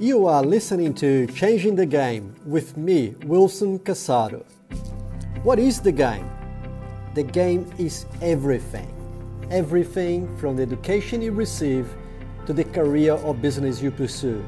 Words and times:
You 0.00 0.28
are 0.28 0.44
listening 0.44 0.94
to 0.94 1.26
Changing 1.26 1.74
the 1.74 1.84
Game 1.84 2.32
with 2.46 2.76
me, 2.76 3.16
Wilson 3.24 3.80
Casado. 3.80 4.44
What 5.42 5.58
is 5.58 5.80
the 5.80 5.90
game? 5.90 6.30
The 7.14 7.24
game 7.24 7.68
is 7.78 8.06
everything. 8.22 8.94
Everything 9.50 10.36
from 10.36 10.54
the 10.54 10.62
education 10.62 11.20
you 11.20 11.32
receive 11.32 11.92
to 12.46 12.52
the 12.52 12.62
career 12.62 13.14
or 13.14 13.34
business 13.34 13.82
you 13.82 13.90
pursue. 13.90 14.46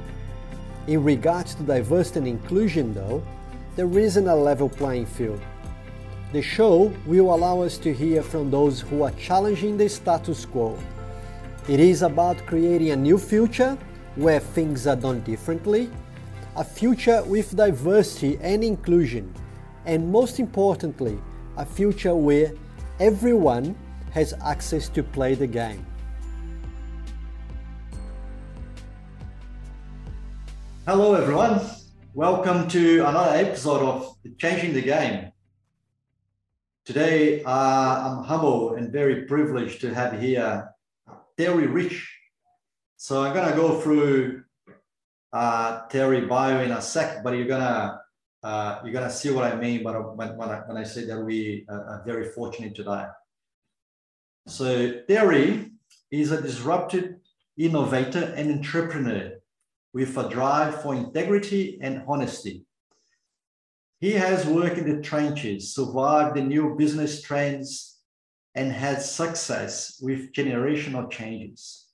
In 0.87 1.03
regards 1.03 1.57
to 1.57 1.65
diversity 1.65 2.21
and 2.21 2.29
inclusion, 2.29 2.95
though, 2.95 3.21
there 3.75 3.99
isn't 3.99 4.29
a 4.29 4.37
level 4.37 4.69
playing 4.69 5.07
field. 5.07 5.41
The 6.33 6.43
show 6.43 6.95
will 7.07 7.35
allow 7.35 7.63
us 7.63 7.77
to 7.79 7.93
hear 7.93 8.23
from 8.23 8.53
those 8.53 8.81
who 8.81 9.03
are 9.03 9.11
challenging 9.19 9.77
the 9.77 9.89
status 9.89 10.47
quo. 10.47 10.79
It 11.69 11.81
is 11.81 12.03
about 12.03 12.47
creating 12.47 12.91
a 12.91 12.97
new 12.97 13.19
future 13.19 13.77
where 14.17 14.41
things 14.41 14.87
are 14.87 14.97
done 14.97 15.21
differently, 15.21 15.91
a 16.57 16.65
future 16.65 17.23
with 17.25 17.55
diversity 17.57 18.39
and 18.43 18.65
inclusion, 18.65 19.33
and 19.87 20.11
most 20.11 20.41
importantly, 20.41 21.19
a 21.57 21.65
future 21.65 22.15
where 22.15 22.53
everyone 22.99 23.77
has 24.11 24.35
access 24.45 24.89
to 24.89 25.03
play 25.03 25.35
the 25.35 25.47
game. 25.47 25.87
Hello, 30.87 31.15
everyone. 31.15 31.61
Welcome 32.13 32.67
to 32.69 33.07
another 33.07 33.37
episode 33.37 33.83
of 33.83 34.17
Changing 34.39 34.75
the 34.75 34.83
Game. 34.83 35.31
Today, 36.85 37.45
uh, 37.45 37.49
I'm 37.49 38.25
humble 38.25 38.75
and 38.75 38.93
very 38.93 39.27
privileged 39.27 39.81
to 39.83 39.95
have 39.95 40.21
here 40.21 40.69
Terry 41.39 41.69
Rich. 41.69 42.20
So 43.03 43.23
I'm 43.23 43.33
gonna 43.33 43.57
go 43.57 43.81
through 43.81 44.45
uh, 45.33 45.87
Terry 45.87 46.27
bio 46.27 46.63
in 46.63 46.71
a 46.71 46.83
sec, 46.83 47.25
but 47.25 47.35
you're 47.35 47.49
gonna 47.49 47.99
uh, 48.43 48.81
you're 48.85 48.93
gonna 48.93 49.09
see 49.09 49.31
what 49.31 49.51
I 49.51 49.57
mean. 49.57 49.83
But 49.83 50.15
when, 50.19 50.37
when 50.37 50.51
I 50.51 50.59
when 50.67 50.77
I 50.77 50.83
say 50.83 51.07
that 51.07 51.19
we 51.19 51.65
uh, 51.67 51.73
are 51.93 52.03
very 52.05 52.29
fortunate 52.29 52.75
today. 52.75 53.07
So 54.47 55.01
Terry 55.09 55.71
is 56.11 56.31
a 56.31 56.43
disrupted 56.43 57.21
innovator 57.57 58.35
and 58.37 58.51
entrepreneur 58.51 59.33
with 59.95 60.15
a 60.19 60.29
drive 60.29 60.83
for 60.83 60.95
integrity 60.95 61.79
and 61.81 62.05
honesty. 62.07 62.67
He 64.01 64.13
has 64.13 64.45
worked 64.45 64.77
in 64.77 64.95
the 64.95 65.03
trenches, 65.03 65.75
survived 65.75 66.37
the 66.37 66.43
new 66.43 66.77
business 66.77 67.23
trends, 67.23 67.97
and 68.55 68.71
had 68.71 69.01
success 69.01 69.99
with 70.03 70.35
generational 70.35 71.11
changes. 71.11 71.87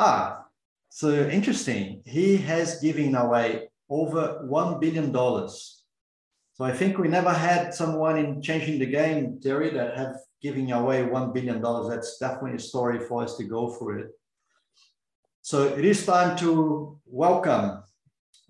Ah, 0.00 0.44
so 0.90 1.10
interesting. 1.10 2.02
He 2.06 2.36
has 2.36 2.80
given 2.80 3.16
away 3.16 3.68
over 3.90 4.46
$1 4.48 4.80
billion. 4.80 5.12
So 5.12 6.64
I 6.64 6.72
think 6.72 6.98
we 6.98 7.08
never 7.08 7.32
had 7.32 7.74
someone 7.74 8.16
in 8.16 8.40
changing 8.40 8.78
the 8.78 8.86
game, 8.86 9.40
Terry, 9.42 9.70
that 9.70 9.98
have 9.98 10.14
given 10.40 10.70
away 10.70 11.02
$1 11.02 11.34
billion. 11.34 11.60
That's 11.88 12.16
definitely 12.18 12.58
a 12.58 12.60
story 12.60 13.00
for 13.00 13.24
us 13.24 13.36
to 13.38 13.44
go 13.44 13.74
through 13.74 14.02
it. 14.02 14.10
So 15.42 15.64
it 15.64 15.84
is 15.84 16.06
time 16.06 16.36
to 16.38 17.00
welcome 17.04 17.82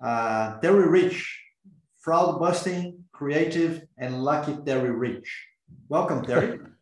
uh, 0.05 0.61
Terry 0.61 0.87
Rich 0.87 1.45
fraud 1.97 2.39
busting, 2.39 3.05
creative, 3.13 3.87
and 3.97 4.23
lucky 4.23 4.55
Terry 4.67 4.91
Rich. 4.91 5.47
Welcome, 5.89 6.25
Terry. 6.25 6.61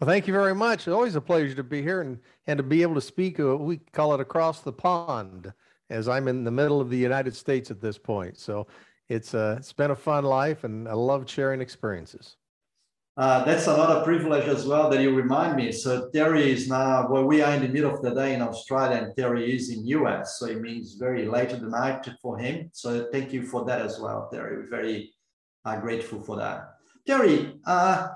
well, 0.00 0.08
thank 0.08 0.26
you 0.26 0.32
very 0.32 0.54
much. 0.54 0.80
It's 0.80 0.94
always 0.94 1.14
a 1.14 1.20
pleasure 1.20 1.54
to 1.54 1.62
be 1.62 1.82
here 1.82 2.00
and, 2.00 2.18
and 2.46 2.56
to 2.56 2.62
be 2.62 2.82
able 2.82 2.94
to 2.94 3.00
speak. 3.00 3.38
We 3.38 3.78
call 3.92 4.14
it 4.14 4.20
across 4.20 4.60
the 4.60 4.72
pond, 4.72 5.52
as 5.90 6.08
I'm 6.08 6.28
in 6.28 6.44
the 6.44 6.50
middle 6.50 6.80
of 6.80 6.90
the 6.90 6.98
United 6.98 7.34
States 7.34 7.70
at 7.70 7.80
this 7.80 7.98
point. 7.98 8.38
So 8.38 8.66
it's 9.08 9.34
uh, 9.34 9.56
it's 9.58 9.72
been 9.72 9.90
a 9.90 9.96
fun 9.96 10.24
life, 10.24 10.64
and 10.64 10.88
I 10.88 10.92
love 10.92 11.28
sharing 11.28 11.60
experiences. 11.60 12.36
Uh, 13.18 13.42
that's 13.42 13.66
another 13.66 14.04
privilege 14.04 14.46
as 14.46 14.64
well 14.64 14.88
that 14.88 15.02
you 15.02 15.12
remind 15.12 15.56
me. 15.56 15.72
So 15.72 16.08
Terry 16.10 16.52
is 16.52 16.68
now, 16.68 17.08
well, 17.10 17.24
we 17.24 17.42
are 17.42 17.52
in 17.52 17.62
the 17.62 17.68
middle 17.68 17.92
of 17.92 18.00
the 18.00 18.14
day 18.14 18.32
in 18.32 18.40
Australia 18.40 18.96
and 18.96 19.16
Terry 19.16 19.52
is 19.56 19.70
in 19.70 19.84
US. 19.88 20.38
So 20.38 20.46
it 20.46 20.60
means 20.60 20.94
very 20.94 21.26
late 21.26 21.50
at 21.50 21.60
the 21.60 21.68
night 21.68 22.08
for 22.22 22.38
him. 22.38 22.70
So 22.72 23.08
thank 23.10 23.32
you 23.32 23.42
for 23.42 23.64
that 23.64 23.80
as 23.80 23.98
well, 23.98 24.28
Terry. 24.32 24.58
We're 24.58 24.70
very 24.70 25.12
uh, 25.64 25.80
grateful 25.80 26.22
for 26.22 26.36
that. 26.36 26.74
Terry, 27.08 27.54
uh, 27.66 28.06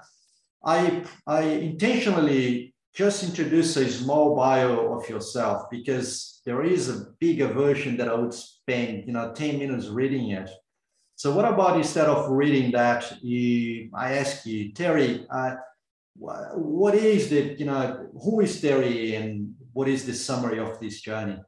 I, 0.64 1.04
I 1.26 1.42
intentionally 1.42 2.74
just 2.94 3.24
introduce 3.24 3.76
a 3.76 3.90
small 3.90 4.36
bio 4.36 4.94
of 4.94 5.08
yourself 5.08 5.70
because 5.70 6.40
there 6.44 6.62
is 6.62 6.88
a 6.88 7.06
bigger 7.18 7.48
version 7.48 7.96
that 7.96 8.08
I 8.08 8.14
would 8.14 8.34
spend, 8.34 9.04
you 9.06 9.12
know, 9.12 9.32
10 9.32 9.58
minutes 9.58 9.88
reading 9.88 10.30
it. 10.30 10.50
So 11.16 11.32
what 11.34 11.44
about 11.44 11.76
instead 11.76 12.08
of 12.08 12.30
reading 12.30 12.72
that, 12.72 13.22
you, 13.22 13.90
I 13.94 14.14
ask 14.14 14.44
you, 14.44 14.72
Terry, 14.72 15.26
uh, 15.30 15.54
what 16.16 16.94
is 16.94 17.30
the, 17.30 17.54
you 17.58 17.64
know, 17.64 18.08
who 18.22 18.40
is 18.40 18.60
Terry 18.60 19.14
and 19.14 19.54
what 19.72 19.88
is 19.88 20.04
the 20.04 20.14
summary 20.14 20.58
of 20.58 20.78
this 20.80 21.00
journey? 21.00 21.38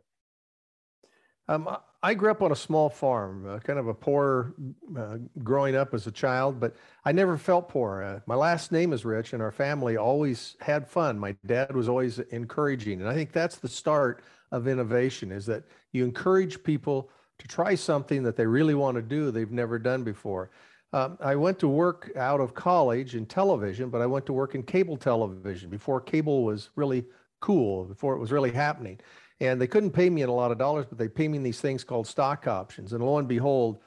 Um, 1.48 1.68
I 2.04 2.12
grew 2.12 2.30
up 2.30 2.42
on 2.42 2.52
a 2.52 2.56
small 2.56 2.90
farm, 2.90 3.46
uh, 3.48 3.60
kind 3.60 3.78
of 3.78 3.88
a 3.88 3.94
poor 3.94 4.52
uh, 4.94 5.16
growing 5.42 5.74
up 5.74 5.94
as 5.94 6.06
a 6.06 6.12
child, 6.12 6.60
but 6.60 6.76
I 7.02 7.12
never 7.12 7.38
felt 7.38 7.70
poor. 7.70 8.02
Uh, 8.02 8.20
my 8.26 8.34
last 8.34 8.72
name 8.72 8.92
is 8.92 9.06
Rich, 9.06 9.32
and 9.32 9.40
our 9.40 9.50
family 9.50 9.96
always 9.96 10.54
had 10.60 10.86
fun. 10.86 11.18
My 11.18 11.34
dad 11.46 11.74
was 11.74 11.88
always 11.88 12.18
encouraging, 12.18 13.00
and 13.00 13.08
I 13.08 13.14
think 13.14 13.32
that's 13.32 13.56
the 13.56 13.68
start 13.68 14.22
of 14.52 14.68
innovation: 14.68 15.32
is 15.32 15.46
that 15.46 15.64
you 15.92 16.04
encourage 16.04 16.62
people 16.62 17.08
to 17.38 17.48
try 17.48 17.74
something 17.74 18.22
that 18.24 18.36
they 18.36 18.44
really 18.44 18.74
want 18.74 18.96
to 18.96 19.02
do 19.02 19.30
they've 19.30 19.50
never 19.50 19.78
done 19.78 20.04
before. 20.04 20.50
Um, 20.92 21.16
I 21.22 21.36
went 21.36 21.58
to 21.60 21.68
work 21.68 22.12
out 22.16 22.38
of 22.38 22.52
college 22.52 23.16
in 23.16 23.24
television, 23.24 23.88
but 23.88 24.02
I 24.02 24.06
went 24.06 24.26
to 24.26 24.34
work 24.34 24.54
in 24.54 24.62
cable 24.62 24.98
television 24.98 25.70
before 25.70 26.02
cable 26.02 26.44
was 26.44 26.68
really 26.76 27.06
cool, 27.40 27.86
before 27.86 28.14
it 28.14 28.18
was 28.18 28.30
really 28.30 28.52
happening. 28.52 29.00
And 29.40 29.60
they 29.60 29.66
couldn't 29.66 29.90
pay 29.90 30.08
me 30.08 30.22
in 30.22 30.28
a 30.28 30.34
lot 30.34 30.52
of 30.52 30.58
dollars, 30.58 30.86
but 30.88 30.98
they 30.98 31.08
paid 31.08 31.28
me 31.28 31.38
in 31.38 31.42
these 31.42 31.60
things 31.60 31.84
called 31.84 32.06
stock 32.06 32.46
options. 32.46 32.92
And 32.92 33.04
lo 33.04 33.18
and 33.18 33.26
behold, 33.26 33.78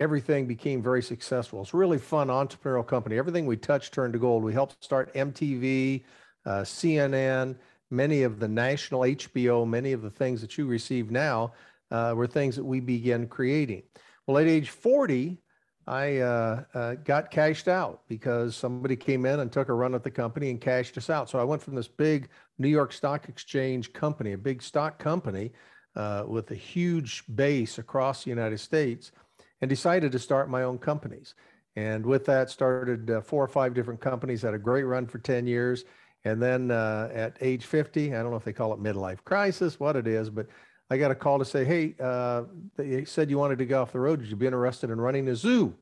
everything 0.00 0.46
became 0.46 0.82
very 0.82 1.02
successful. 1.02 1.62
It's 1.62 1.74
a 1.74 1.76
really 1.76 1.98
fun 1.98 2.28
entrepreneurial 2.28 2.86
company. 2.86 3.18
Everything 3.18 3.46
we 3.46 3.56
touched 3.56 3.92
turned 3.92 4.14
to 4.14 4.18
gold. 4.18 4.42
We 4.42 4.52
helped 4.52 4.82
start 4.82 5.14
MTV, 5.14 6.02
uh, 6.46 6.62
CNN, 6.62 7.56
many 7.90 8.22
of 8.22 8.40
the 8.40 8.48
national 8.48 9.02
HBO, 9.02 9.68
many 9.68 9.92
of 9.92 10.02
the 10.02 10.10
things 10.10 10.40
that 10.40 10.56
you 10.56 10.66
receive 10.66 11.10
now 11.10 11.52
uh, 11.90 12.14
were 12.16 12.26
things 12.26 12.56
that 12.56 12.64
we 12.64 12.80
began 12.80 13.28
creating. 13.28 13.82
Well, 14.26 14.38
at 14.38 14.46
age 14.46 14.70
40, 14.70 15.38
I 15.86 16.18
uh, 16.18 16.64
uh, 16.74 16.94
got 17.04 17.30
cashed 17.30 17.66
out 17.66 18.02
because 18.08 18.54
somebody 18.54 18.94
came 18.94 19.26
in 19.26 19.40
and 19.40 19.50
took 19.50 19.68
a 19.68 19.72
run 19.72 19.94
at 19.94 20.04
the 20.04 20.10
company 20.10 20.50
and 20.50 20.60
cashed 20.60 20.96
us 20.96 21.10
out. 21.10 21.28
So 21.28 21.38
I 21.38 21.44
went 21.44 21.62
from 21.62 21.74
this 21.74 21.88
big 21.88 22.28
New 22.58 22.68
York 22.68 22.92
Stock 22.92 23.28
Exchange 23.28 23.92
company, 23.92 24.32
a 24.32 24.38
big 24.38 24.62
stock 24.62 24.98
company 24.98 25.52
uh, 25.96 26.24
with 26.26 26.50
a 26.52 26.54
huge 26.54 27.24
base 27.34 27.78
across 27.78 28.24
the 28.24 28.30
United 28.30 28.58
States, 28.58 29.12
and 29.60 29.68
decided 29.68 30.12
to 30.12 30.18
start 30.18 30.48
my 30.48 30.62
own 30.62 30.78
companies. 30.78 31.34
And 31.74 32.04
with 32.04 32.24
that, 32.26 32.50
started 32.50 33.10
uh, 33.10 33.20
four 33.20 33.42
or 33.42 33.48
five 33.48 33.74
different 33.74 34.00
companies, 34.00 34.42
had 34.42 34.54
a 34.54 34.58
great 34.58 34.84
run 34.84 35.06
for 35.06 35.18
10 35.18 35.46
years. 35.46 35.84
And 36.24 36.40
then 36.40 36.70
uh, 36.70 37.10
at 37.12 37.36
age 37.40 37.64
50, 37.64 38.14
I 38.14 38.22
don't 38.22 38.30
know 38.30 38.36
if 38.36 38.44
they 38.44 38.52
call 38.52 38.72
it 38.72 38.80
midlife 38.80 39.24
crisis, 39.24 39.80
what 39.80 39.96
it 39.96 40.06
is, 40.06 40.30
but 40.30 40.46
I 40.92 40.98
got 40.98 41.10
a 41.10 41.14
call 41.14 41.38
to 41.38 41.44
say, 41.44 41.64
hey, 41.64 41.94
uh, 41.98 42.42
they 42.76 43.06
said 43.06 43.30
you 43.30 43.38
wanted 43.38 43.56
to 43.58 43.64
go 43.64 43.80
off 43.80 43.92
the 43.92 44.00
road. 44.00 44.20
Would 44.20 44.28
you 44.28 44.36
be 44.36 44.44
interested 44.44 44.90
in 44.90 45.00
running 45.00 45.26
a 45.28 45.34
zoo? 45.34 45.74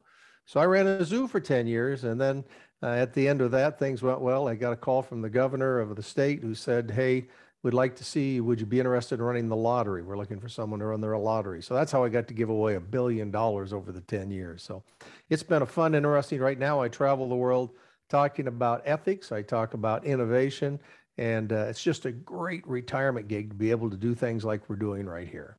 So 0.46 0.60
I 0.60 0.66
ran 0.66 0.86
a 0.86 1.04
zoo 1.04 1.26
for 1.26 1.40
10 1.40 1.66
years. 1.66 2.04
And 2.04 2.20
then 2.20 2.44
uh, 2.80 2.90
at 2.90 3.12
the 3.12 3.26
end 3.26 3.40
of 3.40 3.50
that, 3.50 3.76
things 3.76 4.02
went 4.02 4.20
well. 4.20 4.46
I 4.46 4.54
got 4.54 4.72
a 4.72 4.76
call 4.76 5.02
from 5.02 5.20
the 5.20 5.28
governor 5.28 5.80
of 5.80 5.96
the 5.96 6.02
state 6.02 6.42
who 6.42 6.54
said, 6.54 6.92
hey, 6.92 7.26
we'd 7.64 7.74
like 7.74 7.96
to 7.96 8.04
see, 8.04 8.40
would 8.40 8.60
you 8.60 8.66
be 8.66 8.78
interested 8.78 9.16
in 9.16 9.24
running 9.24 9.48
the 9.48 9.56
lottery? 9.56 10.02
We're 10.02 10.16
looking 10.16 10.38
for 10.38 10.48
someone 10.48 10.78
to 10.78 10.86
run 10.86 11.00
their 11.00 11.18
lottery. 11.18 11.60
So 11.60 11.74
that's 11.74 11.90
how 11.90 12.04
I 12.04 12.08
got 12.08 12.28
to 12.28 12.34
give 12.34 12.48
away 12.48 12.76
a 12.76 12.80
billion 12.80 13.32
dollars 13.32 13.72
over 13.72 13.90
the 13.90 14.02
10 14.02 14.30
years. 14.30 14.62
So 14.62 14.84
it's 15.28 15.42
been 15.42 15.62
a 15.62 15.66
fun, 15.66 15.96
interesting. 15.96 16.38
Right 16.38 16.58
now, 16.58 16.80
I 16.80 16.88
travel 16.88 17.28
the 17.28 17.34
world 17.34 17.70
talking 18.08 18.46
about 18.46 18.82
ethics. 18.84 19.32
I 19.32 19.42
talk 19.42 19.74
about 19.74 20.04
innovation 20.04 20.78
and 21.20 21.52
uh, 21.52 21.66
it's 21.68 21.82
just 21.82 22.06
a 22.06 22.12
great 22.12 22.66
retirement 22.66 23.28
gig 23.28 23.50
to 23.50 23.54
be 23.54 23.70
able 23.70 23.90
to 23.90 23.96
do 23.96 24.14
things 24.14 24.42
like 24.42 24.68
we're 24.68 24.76
doing 24.76 25.04
right 25.04 25.28
here. 25.28 25.58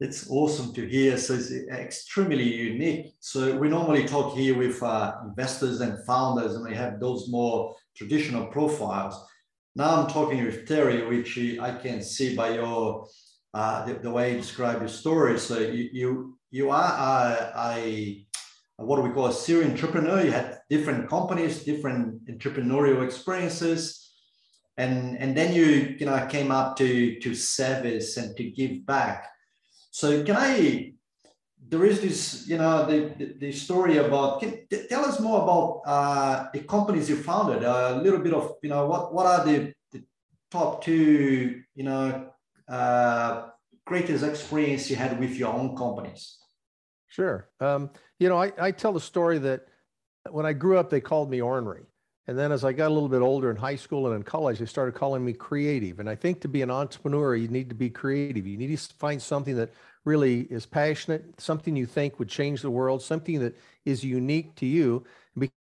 It's 0.00 0.28
awesome 0.28 0.74
to 0.74 0.88
hear. 0.88 1.16
So 1.18 1.34
it's 1.34 1.52
extremely 1.70 2.42
unique. 2.42 3.14
So 3.20 3.56
we 3.56 3.68
normally 3.68 4.04
talk 4.06 4.34
here 4.34 4.58
with 4.58 4.82
uh, 4.82 5.14
investors 5.24 5.80
and 5.82 6.04
founders, 6.04 6.56
and 6.56 6.64
we 6.64 6.74
have 6.74 6.98
those 6.98 7.28
more 7.28 7.76
traditional 7.96 8.46
profiles. 8.46 9.14
Now 9.76 10.02
I'm 10.02 10.10
talking 10.10 10.44
with 10.44 10.66
Terry, 10.66 11.06
which 11.06 11.38
I 11.60 11.76
can 11.76 12.02
see 12.02 12.34
by 12.34 12.54
your 12.54 13.06
uh, 13.54 13.84
the, 13.84 13.94
the, 13.94 14.10
way 14.10 14.32
you 14.32 14.38
describe 14.38 14.80
your 14.80 14.88
story. 14.88 15.38
So 15.38 15.58
you 15.58 15.90
you 15.92 16.38
you 16.50 16.70
are 16.70 16.92
a, 16.92 17.52
a 17.74 18.26
what 18.78 18.96
do 18.96 19.02
we 19.02 19.10
call 19.10 19.26
a 19.26 19.32
serial 19.32 19.70
entrepreneur? 19.70 20.24
You 20.24 20.32
had 20.32 20.58
different 20.68 21.08
companies, 21.08 21.62
different 21.62 22.26
entrepreneurial 22.26 23.04
experiences 23.04 23.99
and 24.80 25.18
and 25.18 25.36
then 25.36 25.52
you 25.52 25.96
you 25.98 26.06
know 26.06 26.16
came 26.26 26.50
up 26.50 26.76
to 26.80 26.88
to 27.20 27.34
service 27.34 28.16
and 28.16 28.36
to 28.36 28.44
give 28.58 28.86
back. 28.86 29.18
So 29.90 30.24
can 30.24 30.36
I? 30.36 30.94
There 31.72 31.84
is 31.84 32.00
this, 32.00 32.48
you 32.48 32.58
know, 32.58 32.84
the, 32.90 33.14
the, 33.18 33.26
the 33.38 33.52
story 33.52 33.98
about. 33.98 34.40
Can, 34.40 34.66
tell 34.88 35.04
us 35.04 35.20
more 35.20 35.42
about 35.42 35.82
uh, 35.86 36.46
the 36.52 36.60
companies 36.60 37.08
you 37.08 37.16
founded. 37.16 37.62
A 37.62 38.00
little 38.02 38.18
bit 38.18 38.34
of, 38.34 38.56
you 38.62 38.70
know, 38.70 38.86
what 38.86 39.14
what 39.14 39.26
are 39.26 39.44
the, 39.44 39.72
the 39.92 40.02
top 40.50 40.82
two, 40.82 41.62
you 41.74 41.84
know, 41.84 42.30
uh, 42.66 43.50
greatest 43.84 44.24
experience 44.24 44.90
you 44.90 44.96
had 44.96 45.20
with 45.20 45.36
your 45.36 45.52
own 45.52 45.76
companies? 45.76 46.38
Sure. 47.06 47.50
Um, 47.60 47.90
you 48.18 48.28
know, 48.28 48.38
I, 48.42 48.52
I 48.58 48.70
tell 48.72 48.92
the 48.92 49.00
story 49.00 49.38
that 49.38 49.60
when 50.30 50.46
I 50.46 50.52
grew 50.54 50.78
up, 50.78 50.90
they 50.90 51.00
called 51.00 51.30
me 51.30 51.40
ornery. 51.40 51.89
And 52.26 52.38
then 52.38 52.52
as 52.52 52.64
I 52.64 52.72
got 52.72 52.88
a 52.88 52.94
little 52.94 53.08
bit 53.08 53.22
older 53.22 53.50
in 53.50 53.56
high 53.56 53.76
school 53.76 54.06
and 54.06 54.14
in 54.14 54.22
college, 54.22 54.58
they 54.58 54.66
started 54.66 54.94
calling 54.94 55.24
me 55.24 55.32
creative. 55.32 56.00
And 56.00 56.08
I 56.08 56.14
think 56.14 56.40
to 56.42 56.48
be 56.48 56.62
an 56.62 56.70
entrepreneur, 56.70 57.34
you 57.34 57.48
need 57.48 57.68
to 57.70 57.74
be 57.74 57.90
creative. 57.90 58.46
You 58.46 58.56
need 58.56 58.76
to 58.76 58.94
find 58.94 59.20
something 59.20 59.56
that 59.56 59.72
really 60.04 60.42
is 60.42 60.66
passionate, 60.66 61.40
something 61.40 61.74
you 61.74 61.86
think 61.86 62.18
would 62.18 62.28
change 62.28 62.62
the 62.62 62.70
world, 62.70 63.02
something 63.02 63.40
that 63.40 63.56
is 63.84 64.04
unique 64.04 64.54
to 64.56 64.66
you. 64.66 65.04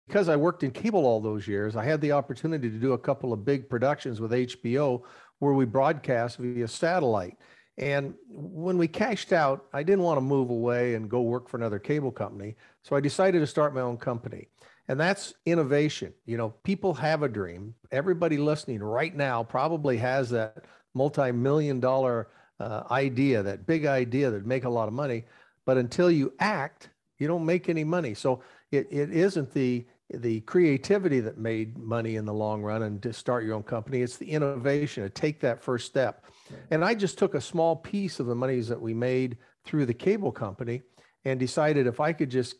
Because 0.08 0.28
I 0.28 0.36
worked 0.36 0.62
in 0.62 0.70
cable 0.70 1.04
all 1.04 1.20
those 1.20 1.48
years, 1.48 1.74
I 1.76 1.84
had 1.84 2.00
the 2.00 2.12
opportunity 2.12 2.70
to 2.70 2.78
do 2.78 2.92
a 2.92 2.98
couple 2.98 3.32
of 3.32 3.44
big 3.44 3.68
productions 3.68 4.20
with 4.20 4.30
HBO 4.30 5.02
where 5.40 5.52
we 5.52 5.64
broadcast 5.64 6.38
via 6.38 6.68
satellite. 6.68 7.36
And 7.78 8.14
when 8.28 8.78
we 8.78 8.88
cashed 8.88 9.32
out, 9.32 9.66
I 9.72 9.82
didn't 9.82 10.04
want 10.04 10.16
to 10.16 10.22
move 10.22 10.48
away 10.48 10.94
and 10.94 11.10
go 11.10 11.20
work 11.20 11.48
for 11.48 11.56
another 11.58 11.78
cable 11.78 12.10
company. 12.10 12.56
So 12.82 12.96
I 12.96 13.00
decided 13.00 13.40
to 13.40 13.46
start 13.46 13.74
my 13.74 13.82
own 13.82 13.98
company. 13.98 14.48
And 14.88 15.00
that's 15.00 15.34
innovation. 15.44 16.12
You 16.26 16.36
know, 16.36 16.50
people 16.62 16.94
have 16.94 17.22
a 17.22 17.28
dream. 17.28 17.74
Everybody 17.90 18.36
listening 18.36 18.82
right 18.82 19.14
now 19.14 19.42
probably 19.42 19.96
has 19.96 20.30
that 20.30 20.64
multi 20.94 21.32
million 21.32 21.80
dollar 21.80 22.28
uh, 22.60 22.84
idea, 22.90 23.42
that 23.42 23.66
big 23.66 23.86
idea 23.86 24.30
that 24.30 24.46
make 24.46 24.64
a 24.64 24.70
lot 24.70 24.88
of 24.88 24.94
money. 24.94 25.24
But 25.64 25.76
until 25.76 26.10
you 26.10 26.32
act, 26.38 26.90
you 27.18 27.26
don't 27.26 27.44
make 27.44 27.68
any 27.68 27.84
money. 27.84 28.14
So 28.14 28.42
it, 28.70 28.86
it 28.90 29.10
isn't 29.10 29.52
the 29.52 29.86
the 30.08 30.40
creativity 30.42 31.18
that 31.18 31.36
made 31.36 31.76
money 31.76 32.14
in 32.14 32.24
the 32.24 32.32
long 32.32 32.62
run 32.62 32.84
and 32.84 33.02
to 33.02 33.12
start 33.12 33.44
your 33.44 33.54
own 33.54 33.64
company. 33.64 34.02
It's 34.02 34.16
the 34.16 34.30
innovation 34.30 35.02
to 35.02 35.10
take 35.10 35.40
that 35.40 35.60
first 35.60 35.86
step. 35.86 36.24
And 36.70 36.84
I 36.84 36.94
just 36.94 37.18
took 37.18 37.34
a 37.34 37.40
small 37.40 37.74
piece 37.74 38.20
of 38.20 38.26
the 38.26 38.34
monies 38.36 38.68
that 38.68 38.80
we 38.80 38.94
made 38.94 39.36
through 39.64 39.86
the 39.86 39.94
cable 39.94 40.30
company 40.30 40.82
and 41.24 41.40
decided 41.40 41.88
if 41.88 41.98
I 41.98 42.12
could 42.12 42.30
just 42.30 42.54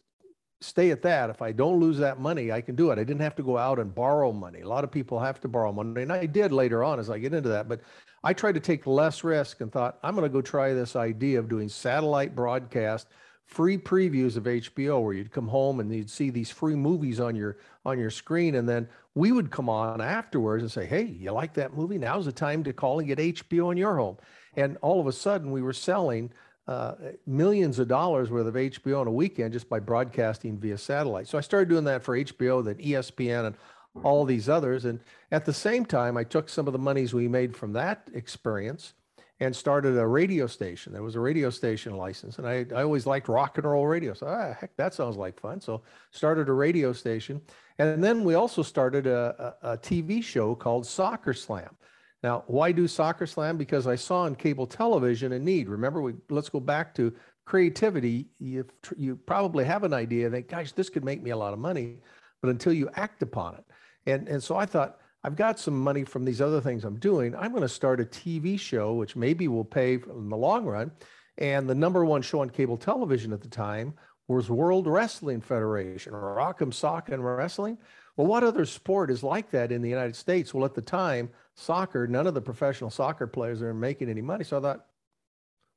stay 0.67 0.91
at 0.91 1.03
that, 1.03 1.31
if 1.31 1.41
I 1.43 1.53
don't 1.53 1.81
lose 1.81 1.99
that 1.99 2.21
money, 2.21 2.53
I 2.53 2.61
can 2.61 2.75
do 2.75 2.91
it. 2.91 2.99
I 2.99 3.05
didn't 3.05 3.21
have 3.21 3.37
to 3.37 3.43
go 3.43 3.57
out 3.57 3.79
and 3.79 3.95
borrow 3.95 4.33
money. 4.33 4.61
A 4.61 4.69
lot 4.69 4.85
of 4.85 4.91
people 4.91 5.19
have 5.19 5.41
to 5.41 5.49
borrow 5.49 5.73
money, 5.73 6.03
and 6.03 6.13
I 6.13 6.27
did 6.27 6.53
later 6.53 6.85
on 6.85 6.99
as 6.99 7.09
I 7.11 7.19
get 7.19 7.35
into 7.35 7.49
that. 7.51 7.69
But 7.69 7.81
I 8.25 8.33
tried 8.33 8.55
to 8.55 8.61
take 8.61 8.87
less 8.87 9.25
risk 9.25 9.61
and 9.61 9.71
thought, 9.71 9.99
I'm 10.03 10.15
going 10.15 10.29
to 10.29 10.33
go 10.33 10.43
try 10.43 10.75
this 10.75 10.97
idea 10.97 11.39
of 11.39 11.49
doing 11.49 11.69
satellite 11.69 12.35
broadcast 12.35 13.09
free 13.47 13.79
previews 13.79 14.37
of 14.37 14.45
HBO 14.45 15.03
where 15.03 15.15
you'd 15.15 15.31
come 15.31 15.49
home 15.49 15.79
and 15.81 15.95
you'd 15.95 16.11
see 16.11 16.31
these 16.31 16.51
free 16.51 16.75
movies 16.75 17.21
on 17.21 17.37
your 17.37 17.57
on 17.85 17.99
your 17.99 18.11
screen 18.11 18.57
and 18.57 18.69
then 18.69 18.89
we 19.15 19.33
would 19.33 19.51
come 19.51 19.69
on 19.69 20.01
afterwards 20.01 20.63
and 20.63 20.71
say, 20.71 20.85
"Hey, 20.85 21.05
you 21.05 21.31
like 21.31 21.55
that 21.55 21.75
movie? 21.75 21.97
Now's 21.97 22.27
the 22.27 22.33
time 22.33 22.63
to 22.65 22.73
call 22.73 22.99
and 22.99 23.09
get 23.09 23.19
HBO 23.19 23.71
in 23.71 23.79
your 23.79 23.97
home." 23.97 24.19
And 24.57 24.77
all 24.83 25.01
of 25.01 25.07
a 25.07 25.13
sudden, 25.13 25.53
we 25.53 25.63
were 25.63 25.73
selling 25.73 26.31
uh, 26.67 26.95
millions 27.27 27.79
of 27.79 27.89
dollars 27.89 28.31
worth 28.31 28.47
of 28.47 28.55
HBO 28.55 29.01
on 29.01 29.07
a 29.07 29.13
weekend 29.13 29.53
just 29.53 29.69
by 29.69 29.79
broadcasting 29.79 30.59
via 30.59 30.77
satellite. 30.77 31.29
So 31.29 31.39
I 31.39 31.41
started 31.41 31.69
doing 31.69 31.85
that 31.85 32.03
for 32.03 32.17
HBO, 32.17 32.65
then 32.65 32.75
ESPN, 32.77 33.47
and 33.47 33.57
all 34.03 34.25
these 34.25 34.49
others. 34.49 34.85
And 34.85 35.01
at 35.31 35.45
the 35.45 35.53
same 35.53 35.87
time, 35.87 36.17
I 36.17 36.25
took 36.25 36.49
some 36.49 36.67
of 36.67 36.73
the 36.73 36.79
monies 36.79 37.15
we 37.15 37.29
made 37.29 37.57
from 37.57 37.73
that 37.75 38.09
experience 38.15 38.95
and 39.39 39.55
started 39.55 39.99
a 39.99 40.07
radio 40.07 40.47
station. 40.47 40.93
There 40.93 41.03
was 41.03 41.15
a 41.15 41.21
radio 41.21 41.51
station 41.51 41.97
license, 41.97 42.39
and 42.39 42.49
I, 42.49 42.65
I 42.75 42.83
always 42.83 43.07
liked 43.07 43.29
rock 43.29 43.59
and 43.59 43.67
roll 43.67 43.87
radio. 43.87 44.15
So, 44.15 44.27
ah, 44.27 44.57
heck, 44.59 44.75
that 44.77 44.95
sounds 44.95 45.17
like 45.17 45.39
fun. 45.39 45.61
So, 45.61 45.83
started 46.11 46.49
a 46.49 46.53
radio 46.53 46.93
station. 46.93 47.43
And 47.79 48.03
then 48.03 48.25
we 48.25 48.35
also 48.35 48.63
started 48.63 49.07
a, 49.07 49.55
a, 49.63 49.73
a 49.73 49.79
TV 49.79 50.25
show 50.25 50.55
called 50.55 50.87
Soccer 50.87 51.35
Slam. 51.35 51.77
Now, 52.23 52.45
why 52.47 52.73
do 52.73 52.89
Soccer 52.89 53.27
Slam? 53.27 53.57
Because 53.57 53.87
I 53.87 53.97
saw 53.97 54.23
on 54.23 54.35
cable 54.35 54.67
television 54.67 55.33
a 55.33 55.39
need. 55.39 55.69
Remember, 55.69 56.01
we 56.01 56.15
let's 56.29 56.49
go 56.49 56.61
back 56.61 56.95
to 56.97 57.13
creativity. 57.45 58.29
You 58.39 58.67
you 58.97 59.17
probably 59.17 59.65
have 59.65 59.85
an 59.85 59.93
idea 59.93 60.29
that, 60.31 60.49
gosh, 60.49 60.73
this 60.73 60.89
could 60.89 61.05
make 61.05 61.23
me 61.23 61.31
a 61.31 61.37
lot 61.37 61.53
of 61.53 61.59
money, 61.59 61.99
but 62.41 62.51
until 62.51 62.73
you 62.73 62.91
act 62.95 63.23
upon 63.23 63.55
it. 63.55 63.65
And 64.07 64.29
and 64.29 64.43
so 64.43 64.57
I 64.57 64.67
thought, 64.67 64.99
I've 65.25 65.37
got 65.37 65.59
some 65.59 65.79
money 65.79 66.05
from 66.05 66.25
these 66.25 66.41
other 66.41 66.61
things 66.61 66.85
I'm 66.85 66.99
doing. 66.99 67.35
I'm 67.35 67.51
going 67.51 67.63
to 67.63 67.69
start 67.69 68.01
a 68.01 68.05
TV 68.05 68.59
show, 68.59 68.95
which 68.95 69.17
maybe 69.17 69.49
will 69.49 69.65
pay 69.65 69.95
in 69.95 70.29
the 70.29 70.37
long 70.37 70.65
run. 70.65 70.93
And 71.39 71.69
the 71.69 71.75
number 71.75 72.05
one 72.05 72.23
show 72.23 72.41
on 72.41 72.51
cable 72.51 72.77
television 72.77 73.33
at 73.33 73.41
the 73.41 73.49
time 73.49 73.95
was 74.29 74.49
World 74.51 74.87
Wrestling 74.87 75.41
Federation, 75.41 76.13
Rock'em 76.13 76.73
Sock'em 76.73 77.23
Wrestling. 77.23 77.77
Well, 78.17 78.27
what 78.27 78.45
other 78.45 78.65
sport 78.65 79.11
is 79.11 79.23
like 79.23 79.51
that 79.51 79.73
in 79.73 79.83
the 79.83 79.91
United 79.91 80.17
States? 80.17 80.55
Well, 80.55 80.65
at 80.65 80.75
the 80.75 80.83
time, 80.83 81.31
soccer, 81.55 82.07
none 82.07 82.27
of 82.27 82.35
the 82.35 82.41
professional 82.41 82.91
soccer 82.91 83.27
players 83.27 83.61
are 83.63 83.75
making 83.75 84.09
any 84.09 84.23
money. 84.23 84.45
So 84.45 84.59
I 84.59 84.61
thought, 84.61 84.87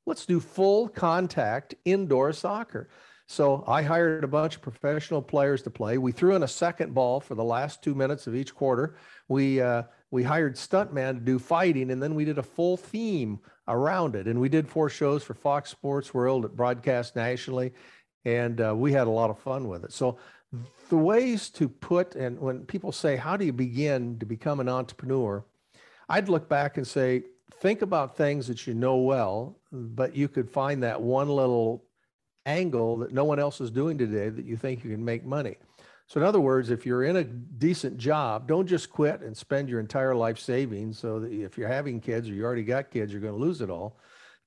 let's 0.06 0.26
do 0.26 0.40
full 0.40 0.88
contact 0.88 1.74
indoor 1.84 2.32
soccer. 2.32 2.88
So 3.26 3.62
I 3.68 3.82
hired 3.82 4.24
a 4.24 4.28
bunch 4.28 4.56
of 4.56 4.62
professional 4.62 5.22
players 5.22 5.62
to 5.62 5.70
play. 5.70 5.98
We 5.98 6.10
threw 6.10 6.34
in 6.34 6.42
a 6.42 6.48
second 6.48 6.94
ball 6.94 7.20
for 7.20 7.36
the 7.36 7.44
last 7.44 7.80
two 7.80 7.94
minutes 7.94 8.26
of 8.26 8.34
each 8.34 8.54
quarter. 8.54 8.96
We 9.28 9.60
uh, 9.60 9.84
we 10.10 10.24
hired 10.24 10.56
stuntman 10.56 11.14
to 11.14 11.20
do 11.20 11.38
fighting, 11.38 11.92
and 11.92 12.02
then 12.02 12.16
we 12.16 12.24
did 12.24 12.38
a 12.38 12.42
full 12.42 12.76
theme 12.76 13.38
around 13.68 14.16
it. 14.16 14.26
And 14.26 14.40
we 14.40 14.48
did 14.48 14.68
four 14.68 14.88
shows 14.88 15.22
for 15.22 15.34
Fox 15.34 15.70
Sports 15.70 16.12
World 16.12 16.44
at 16.44 16.56
broadcast 16.56 17.14
nationally, 17.14 17.72
and 18.24 18.60
uh, 18.60 18.74
we 18.76 18.90
had 18.92 19.06
a 19.06 19.10
lot 19.10 19.30
of 19.30 19.38
fun 19.38 19.68
with 19.68 19.84
it. 19.84 19.92
So 19.92 20.18
the 20.88 20.96
ways 20.96 21.50
to 21.50 21.68
put 21.68 22.14
and 22.14 22.38
when 22.38 22.64
people 22.66 22.92
say, 22.92 23.16
"How 23.16 23.36
do 23.36 23.44
you 23.44 23.52
begin 23.52 24.18
to 24.18 24.26
become 24.26 24.60
an 24.60 24.68
entrepreneur?" 24.68 25.44
I'd 26.08 26.28
look 26.28 26.48
back 26.48 26.76
and 26.76 26.84
say, 26.84 27.22
think 27.60 27.82
about 27.82 28.16
things 28.16 28.46
that 28.48 28.66
you 28.66 28.74
know 28.74 28.96
well, 28.96 29.58
but 29.70 30.16
you 30.16 30.28
could 30.28 30.50
find 30.50 30.82
that 30.82 31.00
one 31.00 31.28
little 31.28 31.84
angle 32.46 32.96
that 32.98 33.12
no 33.12 33.24
one 33.24 33.38
else 33.38 33.60
is 33.60 33.70
doing 33.70 33.98
today 33.98 34.28
that 34.28 34.44
you 34.44 34.56
think 34.56 34.82
you 34.82 34.90
can 34.90 35.04
make 35.04 35.24
money. 35.24 35.56
So, 36.06 36.20
in 36.20 36.26
other 36.26 36.40
words, 36.40 36.70
if 36.70 36.84
you're 36.84 37.04
in 37.04 37.16
a 37.16 37.24
decent 37.24 37.96
job, 37.96 38.48
don't 38.48 38.66
just 38.66 38.90
quit 38.90 39.20
and 39.20 39.36
spend 39.36 39.68
your 39.68 39.78
entire 39.78 40.14
life 40.14 40.40
savings. 40.40 40.98
So 40.98 41.20
that 41.20 41.32
if 41.32 41.56
you're 41.56 41.68
having 41.68 42.00
kids 42.00 42.28
or 42.28 42.34
you 42.34 42.44
already 42.44 42.64
got 42.64 42.90
kids, 42.90 43.12
you're 43.12 43.20
going 43.20 43.34
to 43.34 43.38
lose 43.38 43.60
it 43.60 43.70
all. 43.70 43.96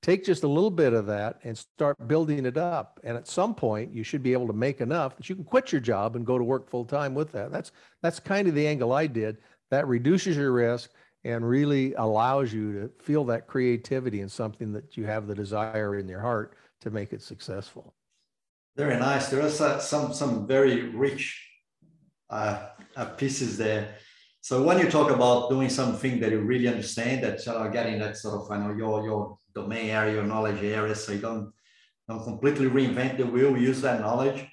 Take 0.04 0.22
just 0.22 0.42
a 0.42 0.48
little 0.48 0.70
bit 0.70 0.92
of 0.92 1.06
that 1.06 1.38
and 1.44 1.56
start 1.56 1.96
building 2.06 2.44
it 2.44 2.58
up. 2.58 3.00
And 3.04 3.16
at 3.16 3.26
some 3.26 3.54
point, 3.54 3.90
you 3.90 4.04
should 4.04 4.22
be 4.22 4.34
able 4.34 4.46
to 4.48 4.52
make 4.52 4.82
enough 4.82 5.16
that 5.16 5.30
you 5.30 5.34
can 5.34 5.44
quit 5.44 5.72
your 5.72 5.80
job 5.80 6.14
and 6.14 6.26
go 6.26 6.36
to 6.36 6.44
work 6.44 6.68
full 6.68 6.84
time 6.84 7.14
with 7.14 7.32
that. 7.32 7.50
That's 7.50 7.72
that's 8.02 8.20
kind 8.20 8.46
of 8.46 8.54
the 8.54 8.66
angle 8.66 8.92
I 8.92 9.06
did. 9.06 9.38
That 9.70 9.88
reduces 9.88 10.36
your 10.36 10.52
risk 10.52 10.90
and 11.24 11.48
really 11.48 11.94
allows 11.94 12.52
you 12.52 12.74
to 12.74 12.90
feel 13.02 13.24
that 13.24 13.46
creativity 13.46 14.20
in 14.20 14.28
something 14.28 14.74
that 14.74 14.94
you 14.94 15.06
have 15.06 15.26
the 15.26 15.34
desire 15.34 15.98
in 15.98 16.06
your 16.06 16.20
heart 16.20 16.58
to 16.82 16.90
make 16.90 17.14
it 17.14 17.22
successful. 17.22 17.94
Very 18.76 18.98
nice. 18.98 19.30
There 19.30 19.40
are 19.40 19.80
some 19.80 20.12
some 20.12 20.46
very 20.46 20.90
rich 20.90 21.48
uh, 22.28 22.66
uh, 22.94 23.06
pieces 23.06 23.56
there. 23.56 23.94
So 24.42 24.62
when 24.62 24.78
you 24.80 24.90
talk 24.90 25.10
about 25.10 25.48
doing 25.48 25.70
something 25.70 26.20
that 26.20 26.30
you 26.30 26.40
really 26.40 26.68
understand, 26.68 27.24
that 27.24 27.48
of 27.48 27.72
getting 27.72 27.98
that 28.00 28.18
sort 28.18 28.34
of 28.42 28.50
I 28.50 28.58
know 28.58 28.74
your 28.74 29.02
your 29.02 29.38
domain 29.54 29.90
area, 29.90 30.20
or 30.20 30.24
knowledge 30.24 30.62
area, 30.62 30.94
so 30.94 31.12
you 31.12 31.20
don't 31.20 31.52
don't 32.08 32.24
completely 32.24 32.66
reinvent 32.68 33.16
the 33.16 33.26
wheel, 33.26 33.56
use 33.56 33.80
that 33.80 34.00
knowledge. 34.00 34.46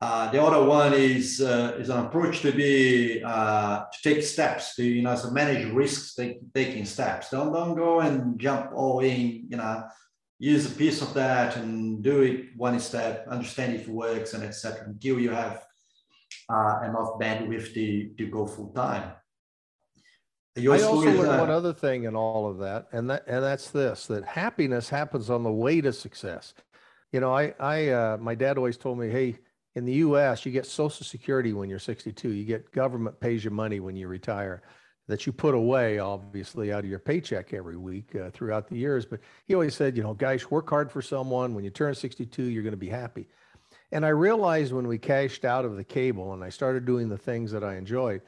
Uh, 0.00 0.30
the 0.30 0.42
other 0.42 0.64
one 0.64 0.92
is 0.92 1.40
uh, 1.40 1.76
is 1.78 1.88
an 1.88 2.06
approach 2.06 2.40
to 2.40 2.52
be 2.52 3.22
uh, 3.24 3.84
to 3.92 3.98
take 4.02 4.22
steps 4.22 4.74
to 4.76 4.84
you 4.84 5.02
know 5.02 5.14
so 5.14 5.30
manage 5.30 5.64
risks, 5.72 6.14
take, 6.14 6.38
taking 6.52 6.84
steps. 6.84 7.30
Don't 7.30 7.52
don't 7.52 7.74
go 7.74 8.00
and 8.00 8.38
jump 8.38 8.70
all 8.74 9.00
in. 9.00 9.46
You 9.48 9.56
know, 9.56 9.84
use 10.38 10.66
a 10.66 10.74
piece 10.74 11.00
of 11.00 11.14
that 11.14 11.56
and 11.56 12.02
do 12.02 12.22
it 12.22 12.56
one 12.56 12.78
step, 12.80 13.26
understand 13.28 13.74
if 13.74 13.88
it 13.88 13.94
works 13.94 14.34
and 14.34 14.42
etc. 14.44 14.84
Until 14.86 15.18
you 15.18 15.30
have 15.30 15.64
uh, 16.48 16.80
enough 16.84 17.18
bandwidth 17.20 17.72
to, 17.74 18.14
to 18.18 18.26
go 18.30 18.46
full 18.46 18.72
time. 18.72 19.12
I 20.56 20.82
also 20.82 21.10
learned 21.10 21.40
one 21.40 21.50
other 21.50 21.72
thing 21.72 22.04
in 22.04 22.14
all 22.14 22.48
of 22.48 22.58
that, 22.58 22.88
and 22.92 23.10
that 23.10 23.24
and 23.26 23.42
that's 23.42 23.70
this: 23.70 24.06
that 24.06 24.24
happiness 24.24 24.88
happens 24.88 25.30
on 25.30 25.42
the 25.42 25.52
way 25.52 25.80
to 25.80 25.92
success. 25.92 26.54
You 27.12 27.20
know, 27.20 27.34
I 27.34 27.54
I 27.58 27.88
uh, 27.88 28.16
my 28.20 28.34
dad 28.34 28.56
always 28.56 28.76
told 28.76 28.98
me, 28.98 29.08
hey, 29.08 29.38
in 29.74 29.84
the 29.84 29.94
U.S., 29.94 30.46
you 30.46 30.52
get 30.52 30.66
Social 30.66 31.04
Security 31.04 31.52
when 31.52 31.68
you're 31.68 31.78
62. 31.78 32.28
You 32.28 32.44
get 32.44 32.70
government 32.70 33.18
pays 33.18 33.44
you 33.44 33.50
money 33.50 33.80
when 33.80 33.96
you 33.96 34.06
retire 34.06 34.62
that 35.06 35.26
you 35.26 35.32
put 35.32 35.54
away, 35.54 35.98
obviously, 35.98 36.72
out 36.72 36.84
of 36.84 36.90
your 36.90 36.98
paycheck 36.98 37.52
every 37.52 37.76
week 37.76 38.14
uh, 38.16 38.30
throughout 38.30 38.68
the 38.68 38.76
years. 38.76 39.04
But 39.04 39.20
he 39.46 39.54
always 39.54 39.74
said, 39.74 39.96
you 39.96 40.02
know, 40.02 40.14
guys, 40.14 40.50
work 40.50 40.70
hard 40.70 40.90
for 40.90 41.02
someone. 41.02 41.54
When 41.54 41.64
you 41.64 41.70
turn 41.70 41.94
62, 41.94 42.42
you're 42.44 42.62
going 42.62 42.72
to 42.72 42.76
be 42.76 42.88
happy. 42.88 43.26
And 43.92 44.04
I 44.04 44.10
realized 44.10 44.72
when 44.72 44.88
we 44.88 44.98
cashed 44.98 45.44
out 45.44 45.64
of 45.64 45.76
the 45.76 45.84
cable 45.84 46.32
and 46.32 46.42
I 46.42 46.48
started 46.48 46.86
doing 46.86 47.08
the 47.08 47.18
things 47.18 47.52
that 47.52 47.62
I 47.62 47.76
enjoyed, 47.76 48.22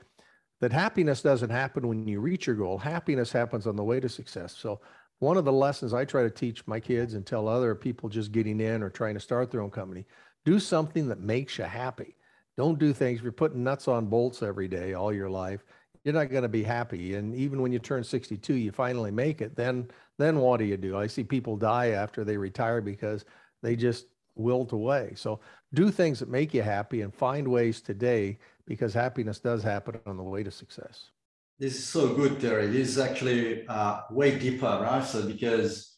that 0.60 0.72
happiness 0.72 1.22
doesn't 1.22 1.50
happen 1.50 1.86
when 1.86 2.06
you 2.06 2.20
reach 2.20 2.46
your 2.46 2.56
goal. 2.56 2.78
Happiness 2.78 3.30
happens 3.30 3.66
on 3.66 3.76
the 3.76 3.84
way 3.84 4.00
to 4.00 4.08
success. 4.08 4.56
So 4.56 4.80
one 5.18 5.36
of 5.36 5.44
the 5.44 5.52
lessons 5.52 5.94
I 5.94 6.04
try 6.04 6.22
to 6.22 6.30
teach 6.30 6.66
my 6.66 6.80
kids 6.80 7.14
and 7.14 7.26
tell 7.26 7.48
other 7.48 7.74
people 7.74 8.08
just 8.08 8.32
getting 8.32 8.60
in 8.60 8.82
or 8.82 8.90
trying 8.90 9.14
to 9.14 9.20
start 9.20 9.50
their 9.50 9.62
own 9.62 9.70
company, 9.70 10.06
do 10.44 10.58
something 10.58 11.08
that 11.08 11.20
makes 11.20 11.58
you 11.58 11.64
happy. 11.64 12.16
Don't 12.56 12.78
do 12.78 12.92
things 12.92 13.18
if 13.18 13.22
you're 13.22 13.32
putting 13.32 13.64
nuts 13.64 13.88
on 13.88 14.06
bolts 14.06 14.42
every 14.42 14.68
day 14.68 14.94
all 14.94 15.12
your 15.12 15.30
life. 15.30 15.64
You're 16.04 16.14
not 16.14 16.30
going 16.30 16.42
to 16.42 16.48
be 16.48 16.62
happy. 16.62 17.14
And 17.14 17.34
even 17.34 17.60
when 17.60 17.72
you 17.72 17.78
turn 17.78 18.04
62, 18.04 18.54
you 18.54 18.72
finally 18.72 19.10
make 19.10 19.40
it. 19.40 19.56
Then, 19.56 19.88
then 20.18 20.38
what 20.38 20.58
do 20.58 20.64
you 20.64 20.76
do? 20.76 20.96
I 20.96 21.06
see 21.06 21.24
people 21.24 21.56
die 21.56 21.88
after 21.88 22.24
they 22.24 22.36
retire 22.36 22.80
because 22.80 23.24
they 23.62 23.76
just 23.76 24.06
wilt 24.36 24.72
away. 24.72 25.12
So 25.16 25.40
do 25.74 25.90
things 25.90 26.20
that 26.20 26.28
make 26.28 26.54
you 26.54 26.62
happy 26.62 27.02
and 27.02 27.12
find 27.12 27.48
ways 27.48 27.80
today 27.80 28.38
because 28.66 28.94
happiness 28.94 29.38
does 29.38 29.62
happen 29.62 30.00
on 30.06 30.16
the 30.16 30.22
way 30.22 30.42
to 30.42 30.50
success. 30.50 31.10
This 31.58 31.76
is 31.76 31.84
so 31.84 32.14
good, 32.14 32.40
Terry. 32.40 32.66
This 32.66 32.88
is 32.88 32.98
actually 32.98 33.66
uh, 33.66 34.00
way 34.10 34.38
deeper, 34.38 34.78
right? 34.82 35.04
So 35.04 35.26
because 35.26 35.96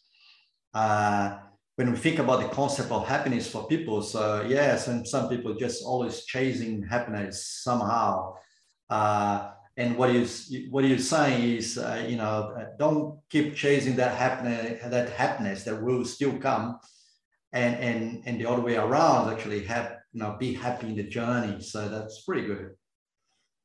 uh, 0.73 1.39
when 1.77 1.91
we 1.91 1.97
think 1.97 2.19
about 2.19 2.43
the 2.43 2.49
concept 2.49 2.91
of 2.93 3.09
happiness 3.09 3.51
for 3.51 3.67
people, 3.67 4.03
so 4.03 4.47
yes, 4.49 4.87
and 4.87 5.07
some 5.07 5.29
people 5.29 5.55
just 5.55 5.85
always 5.85 6.25
chasing 6.25 6.83
happiness 6.85 7.45
somehow. 7.63 8.35
Uh, 8.89 9.51
and 9.77 9.97
what 9.97 10.13
you 10.13 10.27
what 10.71 10.85
you're 10.85 10.99
saying 10.99 11.57
is, 11.57 11.79
uh, 11.79 12.05
you 12.09 12.17
know, 12.17 12.55
don't 12.79 13.21
keep 13.31 13.55
chasing 13.55 13.97
that 13.97 14.17
happiness, 14.17 14.83
that 14.85 15.11
happiness 15.11 15.65
that 15.65 15.81
will 15.83 16.05
still 16.05 16.37
come, 16.39 16.79
and 17.53 17.77
and 17.77 18.23
and 18.27 18.41
the 18.41 18.47
other 18.49 18.63
way 18.63 18.77
around, 18.77 19.33
actually 19.33 19.65
have 19.65 19.98
you 20.19 20.25
know 20.25 20.37
be 20.37 20.53
happy 20.53 20.89
in 20.89 20.97
the 20.97 21.05
journey. 21.05 21.61
So 21.61 21.89
that's 21.89 22.23
pretty 22.23 22.47
good. 22.47 22.71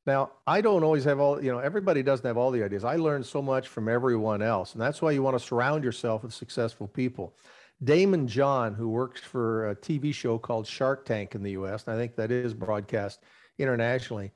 Now, 0.06 0.32
I 0.46 0.60
don't 0.60 0.84
always 0.84 1.02
have 1.04 1.18
all, 1.18 1.42
you 1.42 1.50
know, 1.50 1.58
everybody 1.58 2.02
doesn't 2.02 2.26
have 2.26 2.36
all 2.36 2.50
the 2.50 2.62
ideas. 2.62 2.84
I 2.84 2.96
learned 2.96 3.26
so 3.26 3.40
much 3.40 3.68
from 3.68 3.88
everyone 3.88 4.42
else. 4.42 4.74
And 4.74 4.80
that's 4.80 5.00
why 5.00 5.12
you 5.12 5.22
want 5.22 5.36
to 5.36 5.44
surround 5.44 5.82
yourself 5.82 6.22
with 6.22 6.34
successful 6.34 6.86
people. 6.86 7.34
Daymond 7.82 8.26
John, 8.26 8.74
who 8.74 8.88
works 8.90 9.20
for 9.20 9.70
a 9.70 9.76
TV 9.76 10.14
show 10.14 10.38
called 10.38 10.66
Shark 10.66 11.04
Tank 11.06 11.34
in 11.34 11.42
the 11.42 11.52
US, 11.52 11.84
and 11.86 11.96
I 11.96 11.98
think 11.98 12.14
that 12.16 12.30
is 12.30 12.54
broadcast 12.54 13.20
internationally. 13.58 14.30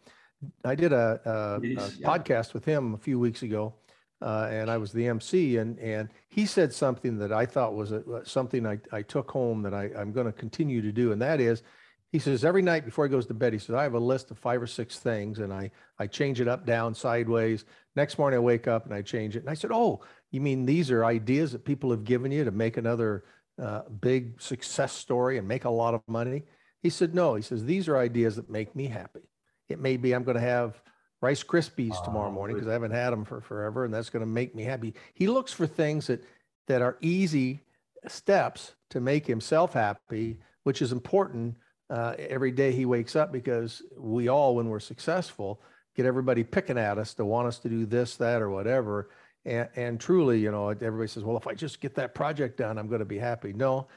I 0.65 0.75
did 0.75 0.93
a, 0.93 1.21
a, 1.25 1.31
a 1.31 1.61
yeah. 1.61 1.87
podcast 2.03 2.53
with 2.53 2.65
him 2.65 2.95
a 2.95 2.99
few 2.99 3.19
weeks 3.19 3.43
ago, 3.43 3.75
uh, 4.23 4.49
and 4.51 4.71
I 4.71 4.77
was 4.77 4.93
the 4.93 5.07
MC, 5.07 5.59
and 5.59 5.79
and 5.79 6.09
he 6.29 6.47
said 6.47 6.73
something 6.73 7.17
that 7.19 7.33
I 7.33 7.47
thought 7.47 7.75
was 7.75 7.93
a, 7.93 8.03
something 8.25 8.67
I, 8.67 8.79
I 8.93 9.03
took 9.03 9.31
home 9.31 9.63
that 9.63 9.75
I, 9.75 9.91
I'm 9.97 10.13
going 10.13 10.27
to 10.27 10.33
continue 10.33 10.83
to 10.83 10.93
do, 10.93 11.13
and 11.13 11.23
that 11.23 11.41
is 11.41 11.63
he 12.11 12.19
says 12.19 12.45
every 12.45 12.63
night 12.63 12.85
before 12.85 13.05
he 13.05 13.11
goes 13.11 13.27
to 13.27 13.35
bed, 13.35 13.53
he 13.53 13.59
says, 13.59 13.75
I 13.75 13.83
have 13.83 13.95
a 13.95 13.99
list 13.99 14.31
of 14.31 14.39
five 14.39 14.63
or 14.63 14.67
six 14.67 14.99
things 14.99 15.41
and 15.41 15.53
I, 15.53 15.71
I 15.99 16.07
change 16.07 16.41
it 16.41 16.49
up, 16.49 16.65
down, 16.65 16.95
sideways. 16.95 17.67
Next 17.97 18.19
morning 18.19 18.39
I 18.39 18.41
wake 18.41 18.67
up 18.67 18.87
and 18.87 18.95
I 18.95 19.03
change 19.03 19.37
it. 19.37 19.41
And 19.41 19.51
I 19.51 19.55
said, 19.55 19.71
Oh, 19.73 20.01
you 20.31 20.41
mean 20.41 20.65
these 20.65 20.91
are 20.91 21.05
ideas 21.05 21.53
that 21.53 21.67
people 21.67 21.91
have 21.91 22.05
given 22.05 22.33
you 22.33 22.45
to 22.45 22.51
make 22.51 22.79
another 22.79 23.25
uh, 23.63 23.83
big 24.01 24.41
success 24.41 24.93
story 24.93 25.37
and 25.37 25.47
make 25.47 25.65
a 25.65 25.71
lot 25.71 25.93
of 25.93 26.01
money? 26.07 26.45
He 26.81 26.89
said, 26.89 27.15
No. 27.15 27.35
He 27.35 27.43
says, 27.43 27.65
These 27.65 27.89
are 27.89 27.99
ideas 27.99 28.37
that 28.37 28.49
make 28.49 28.75
me 28.75 28.87
happy. 28.87 29.29
It 29.69 29.79
may 29.79 29.99
be 29.99 30.15
I'm 30.15 30.25
going 30.25 30.37
to 30.37 30.41
have 30.41 30.81
Rice 31.21 31.43
Krispies 31.43 32.03
tomorrow 32.05 32.31
morning 32.31 32.57
because 32.57 32.69
I 32.69 32.73
haven't 32.73 32.93
had 32.93 33.11
them 33.11 33.27
for 33.27 33.43
forever 33.43 33.85
and 33.85 33.93
that's 33.93 34.09
going 34.09 34.25
to 34.25 34.27
make 34.27 34.55
me 34.55 34.63
happy. 34.63 34.95
He 35.13 35.27
looks 35.27 35.53
for 35.53 35.67
things 35.67 36.07
that, 36.07 36.25
that 36.69 36.81
are 36.81 36.97
easy 37.03 37.61
steps 38.07 38.75
to 38.91 39.01
make 39.01 39.27
himself 39.27 39.75
happy, 39.75 40.39
which 40.63 40.81
is 40.81 40.93
important 40.93 41.57
uh, 41.91 42.15
every 42.19 42.53
day 42.53 42.73
he 42.73 42.85
wakes 42.85 43.17
up 43.17 43.33
because 43.33 43.83
we 43.97 44.29
all, 44.29 44.57
when 44.57 44.69
we're 44.69 44.81
successful, 44.81 45.61
get 45.95 46.07
everybody 46.07 46.45
picking 46.45 46.79
at 46.79 46.99
us 46.99 47.15
to 47.15 47.25
want 47.25 47.49
us 47.49 47.59
to 47.61 47.69
do 47.69 47.87
this, 47.87 48.17
that, 48.17 48.43
or 48.43 48.51
whatever. 48.51 49.11
And, 49.45 49.69
and 49.77 50.01
truly, 50.01 50.39
you 50.39 50.51
know, 50.51 50.69
everybody 50.69 51.09
says, 51.09 51.25
well, 51.25 51.37
if 51.37 51.47
I 51.47 51.55
just 51.55 51.81
get 51.81 51.95
that 51.95 52.15
project 52.15 52.59
done, 52.59 52.79
I'm 52.79 52.89
going 52.89 52.99
to 52.99 53.07
be 53.07 53.19
happy. 53.19 53.53
No, 53.53 53.89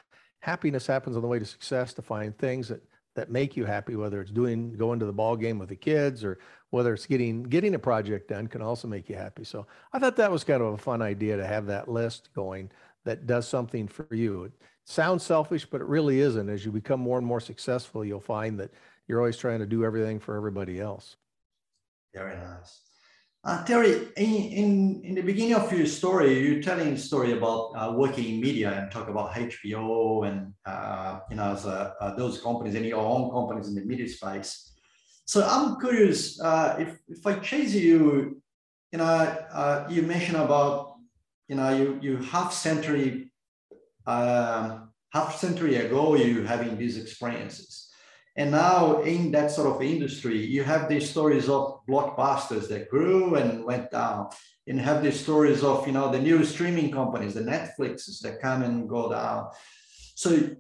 happiness 0.42 0.88
happens 0.88 1.16
on 1.16 1.22
the 1.22 1.28
way 1.28 1.40
to 1.40 1.46
success 1.46 1.94
to 1.94 2.02
find 2.02 2.38
things 2.38 2.68
that 2.68 2.82
that 3.16 3.30
make 3.30 3.58
you 3.58 3.66
happy 3.66 3.96
whether 3.96 4.22
it's 4.22 4.32
doing 4.32 4.76
going 4.78 5.00
to 5.00 5.06
the 5.06 5.14
ball 5.14 5.36
game 5.36 5.60
with 5.60 5.70
the 5.70 5.76
kids 5.76 6.24
or 6.24 6.40
whether 6.70 6.94
it's 6.94 7.06
getting 7.06 7.44
getting 7.44 7.76
a 7.76 7.80
project 7.80 8.30
done 8.30 8.48
can 8.48 8.62
also 8.62 8.88
make 8.88 9.10
you 9.10 9.16
happy 9.16 9.44
so 9.44 9.66
i 9.94 10.00
thought 10.00 10.16
that 10.16 10.32
was 10.32 10.44
kind 10.44 10.62
of 10.62 10.74
a 10.74 10.78
fun 10.78 11.02
idea 11.02 11.36
to 11.36 11.46
have 11.46 11.66
that 11.66 11.88
list 11.88 12.30
going 12.34 12.70
that 13.04 13.28
does 13.28 13.48
something 13.48 13.88
for 13.88 14.08
you 14.12 14.52
sounds 14.86 15.24
selfish, 15.24 15.66
but 15.66 15.82
it 15.82 15.88
really 15.88 16.20
isn't. 16.20 16.50
As 16.50 16.66
you 16.66 16.72
become 16.72 17.00
more 17.00 17.18
and 17.18 17.26
more 17.26 17.40
successful, 17.40 18.04
you'll 18.04 18.20
find 18.20 18.60
that 18.60 18.72
you're 19.08 19.20
always 19.20 19.38
trying 19.38 19.60
to 19.60 19.66
do 19.66 19.84
everything 19.84 20.20
for 20.20 20.36
everybody 20.36 20.80
else. 20.80 21.18
Very 22.14 22.36
nice. 22.36 22.82
Uh, 23.44 23.64
Terry, 23.66 24.08
in, 24.18 24.36
in, 24.36 25.02
in 25.04 25.16
the 25.16 25.22
beginning 25.22 25.56
of 25.56 25.72
your 25.74 25.88
story, 25.88 26.48
you're 26.48 26.62
telling 26.62 26.90
a 26.90 26.98
story 26.98 27.32
about 27.32 27.72
uh, 27.76 27.92
working 27.96 28.36
in 28.36 28.40
media 28.40 28.72
and 28.72 28.92
talk 28.92 29.08
about 29.08 29.34
HBO 29.34 30.28
and 30.28 30.54
uh, 30.68 31.22
you 31.28 31.38
know 31.38 31.54
as, 31.54 31.66
uh, 31.66 32.14
those 32.16 32.40
companies 32.40 32.76
and 32.76 32.86
your 32.86 33.00
own 33.00 33.32
companies 33.32 33.68
in 33.68 33.74
the 33.74 33.82
media 33.82 34.08
space. 34.08 34.72
So 35.26 35.44
I'm 35.44 35.80
curious 35.80 36.40
uh, 36.40 36.76
if 36.78 37.00
if 37.08 37.26
I 37.26 37.40
chase 37.40 37.74
you, 37.74 38.42
you 38.92 39.00
know, 39.00 39.06
uh, 39.06 39.88
you 39.90 40.04
mentioned 40.04 40.38
about 40.38 40.98
you 41.48 41.56
know 41.56 41.76
you 41.76 41.98
you 42.00 42.18
half 42.18 42.54
century 42.54 43.31
um, 44.06 44.92
half 45.10 45.38
century 45.38 45.76
ago 45.76 46.16
you 46.16 46.44
having 46.44 46.78
these 46.78 46.98
experiences. 46.98 47.90
And 48.38 48.52
now 48.52 49.02
in 49.02 49.32
that 49.32 49.52
sort 49.52 49.76
of 49.76 49.82
industry 49.82 50.38
you 50.38 50.64
have 50.64 50.88
these 50.88 51.10
stories 51.10 51.50
of 51.50 51.82
blockbusters 51.88 52.70
that 52.70 52.90
grew 52.90 53.36
and 53.36 53.66
went 53.66 53.92
down. 53.92 54.30
And 54.68 54.80
have 54.80 55.04
these 55.04 55.20
stories 55.20 55.64
of 55.64 55.86
you 55.88 55.92
know 55.92 56.12
the 56.12 56.20
new 56.20 56.46
streaming 56.46 56.92
companies 56.92 57.34
the 57.34 57.42
netflixes 57.42 58.22
that 58.22 58.40
come 58.40 58.62
and 58.64 58.88
go 58.88 59.12
down. 59.12 59.50
So 60.16 60.56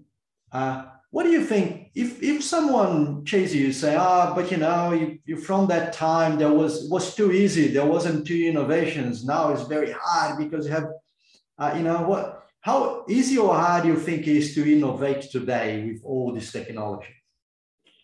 uh, 0.52 0.86
what 1.12 1.24
do 1.24 1.30
you 1.30 1.46
think? 1.46 1.92
If 1.94 2.22
if 2.24 2.44
someone 2.44 3.24
chases 3.26 3.56
you 3.56 3.72
say 3.72 3.96
ah 3.96 4.32
oh, 4.32 4.36
but 4.36 4.50
you 4.50 4.58
know 4.58 4.94
you, 4.94 5.20
you 5.26 5.38
from 5.38 5.68
that 5.68 5.94
time 5.94 6.38
there 6.38 6.52
was 6.52 6.90
was 6.90 7.16
too 7.16 7.32
easy. 7.32 7.68
There 7.68 7.86
wasn't 7.86 8.26
two 8.26 8.42
innovations. 8.52 9.24
Now 9.24 9.52
it's 9.54 9.64
very 9.64 9.94
hard 9.98 10.38
because 10.40 10.66
you 10.66 10.72
have 10.72 10.88
uh, 11.60 11.74
you 11.78 11.84
know 11.84 12.02
what 12.04 12.48
how 12.62 13.06
easy 13.10 13.38
or 13.38 13.54
hard 13.56 13.84
do 13.84 13.90
you 13.90 13.98
think 13.98 14.22
it 14.28 14.38
is 14.38 14.54
to 14.56 14.72
innovate 14.72 15.24
today 15.32 15.84
with 15.84 16.02
all 16.04 16.32
this 16.32 16.52
technology? 16.52 17.14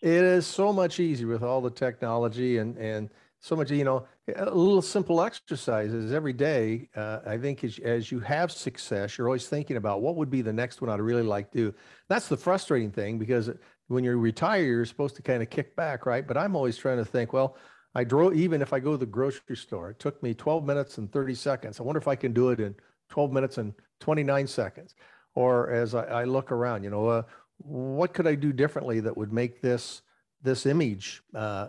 It 0.02 0.12
is 0.12 0.46
so 0.46 0.72
much 0.72 1.00
easier 1.00 1.28
with 1.28 1.42
all 1.42 1.60
the 1.60 1.70
technology 1.70 2.58
and 2.58 2.76
and 2.76 3.10
so 3.40 3.56
much. 3.56 3.70
You 3.70 3.84
know, 3.84 4.06
a 4.36 4.44
little 4.46 4.82
simple 4.82 5.22
exercises 5.22 6.12
every 6.12 6.32
day. 6.32 6.88
Uh, 6.94 7.20
I 7.26 7.38
think 7.38 7.62
as, 7.64 7.78
as 7.78 8.10
you 8.10 8.20
have 8.20 8.50
success, 8.50 9.16
you're 9.16 9.28
always 9.28 9.48
thinking 9.48 9.76
about 9.76 10.02
what 10.02 10.16
would 10.16 10.30
be 10.30 10.42
the 10.42 10.52
next 10.52 10.80
one 10.80 10.90
I'd 10.90 11.00
really 11.00 11.22
like 11.22 11.50
to 11.52 11.58
do. 11.58 11.74
That's 12.08 12.28
the 12.28 12.36
frustrating 12.36 12.90
thing 12.90 13.18
because 13.18 13.50
when 13.86 14.04
you 14.04 14.16
retire, 14.16 14.62
you're 14.62 14.84
supposed 14.84 15.16
to 15.16 15.22
kind 15.22 15.42
of 15.42 15.50
kick 15.50 15.74
back, 15.76 16.04
right? 16.04 16.26
But 16.26 16.36
I'm 16.36 16.54
always 16.54 16.76
trying 16.76 16.98
to 16.98 17.04
think, 17.04 17.32
well, 17.32 17.56
I 17.94 18.04
drove 18.04 18.34
even 18.34 18.60
if 18.60 18.72
I 18.72 18.80
go 18.80 18.92
to 18.92 18.98
the 18.98 19.06
grocery 19.06 19.56
store, 19.56 19.90
it 19.90 19.98
took 19.98 20.22
me 20.22 20.34
12 20.34 20.64
minutes 20.64 20.98
and 20.98 21.10
30 21.10 21.34
seconds. 21.34 21.80
I 21.80 21.82
wonder 21.84 21.98
if 21.98 22.08
I 22.08 22.16
can 22.16 22.32
do 22.32 22.50
it 22.50 22.60
in 22.60 22.74
12 23.08 23.32
minutes 23.32 23.58
and 23.58 23.74
29 24.00 24.46
seconds. 24.46 24.94
Or 25.34 25.70
as 25.70 25.94
I, 25.94 26.04
I 26.04 26.24
look 26.24 26.50
around, 26.52 26.84
you 26.84 26.90
know, 26.90 27.06
uh, 27.06 27.22
what 27.58 28.14
could 28.14 28.26
I 28.26 28.34
do 28.34 28.52
differently 28.52 29.00
that 29.00 29.16
would 29.16 29.32
make 29.32 29.60
this 29.60 30.02
this 30.42 30.66
image 30.66 31.22
uh, 31.34 31.68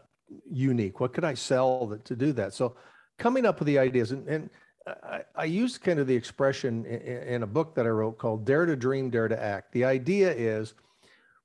unique? 0.51 0.99
What 0.99 1.13
could 1.13 1.23
I 1.23 1.33
sell 1.33 1.87
that, 1.87 2.05
to 2.05 2.15
do 2.15 2.31
that? 2.33 2.53
So 2.53 2.75
coming 3.17 3.45
up 3.45 3.59
with 3.59 3.65
the 3.65 3.79
ideas 3.79 4.11
and, 4.11 4.27
and 4.27 4.49
I, 4.87 5.21
I 5.35 5.43
used 5.45 5.81
kind 5.81 5.99
of 5.99 6.07
the 6.07 6.15
expression 6.15 6.85
in, 6.85 7.01
in 7.01 7.43
a 7.43 7.47
book 7.47 7.75
that 7.75 7.85
I 7.85 7.89
wrote 7.89 8.17
called 8.17 8.45
Dare 8.45 8.65
to 8.65 8.75
Dream, 8.75 9.09
Dare 9.09 9.27
to 9.27 9.41
Act. 9.41 9.71
The 9.71 9.85
idea 9.85 10.31
is 10.31 10.73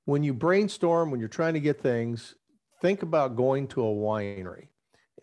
when 0.05 0.23
you 0.23 0.33
brainstorm, 0.33 1.11
when 1.11 1.19
you're 1.19 1.29
trying 1.29 1.55
to 1.55 1.59
get 1.59 1.81
things, 1.81 2.35
think 2.81 3.01
about 3.03 3.35
going 3.35 3.67
to 3.69 3.81
a 3.81 3.91
winery 3.91 4.67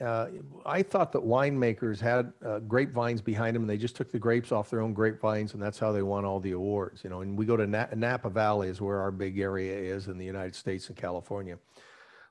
uh, 0.01 0.29
I 0.65 0.83
thought 0.83 1.13
that 1.13 1.23
winemakers 1.23 2.01
had 2.01 2.33
uh, 2.45 2.61
grapevines 2.61 3.21
behind 3.21 3.55
them, 3.55 3.63
and 3.63 3.71
they 3.71 3.77
just 3.77 3.95
took 3.95 4.11
the 4.11 4.19
grapes 4.19 4.51
off 4.51 4.71
their 4.71 4.81
own 4.81 4.95
grapevines, 4.95 5.55
and 5.55 5.63
that's 5.63 5.79
how 5.79 5.93
they 5.93 6.03
won 6.03 6.25
all 6.25 6.41
the 6.41 6.53
awards. 6.53 7.05
You 7.05 7.11
know, 7.11 7.21
and 7.21 7.37
we 7.37 7.45
go 7.45 7.57
to 7.57 7.67
Na- 7.67 7.89
Napa 7.95 8.31
Valley 8.31 8.69
is 8.69 8.81
where 8.81 9.01
our 9.01 9.11
big 9.11 9.39
area 9.39 9.77
is 9.77 10.09
in 10.09 10.19
the 10.19 10.25
United 10.25 10.55
States 10.55 10.89
and 10.89 10.97
California. 10.97 11.59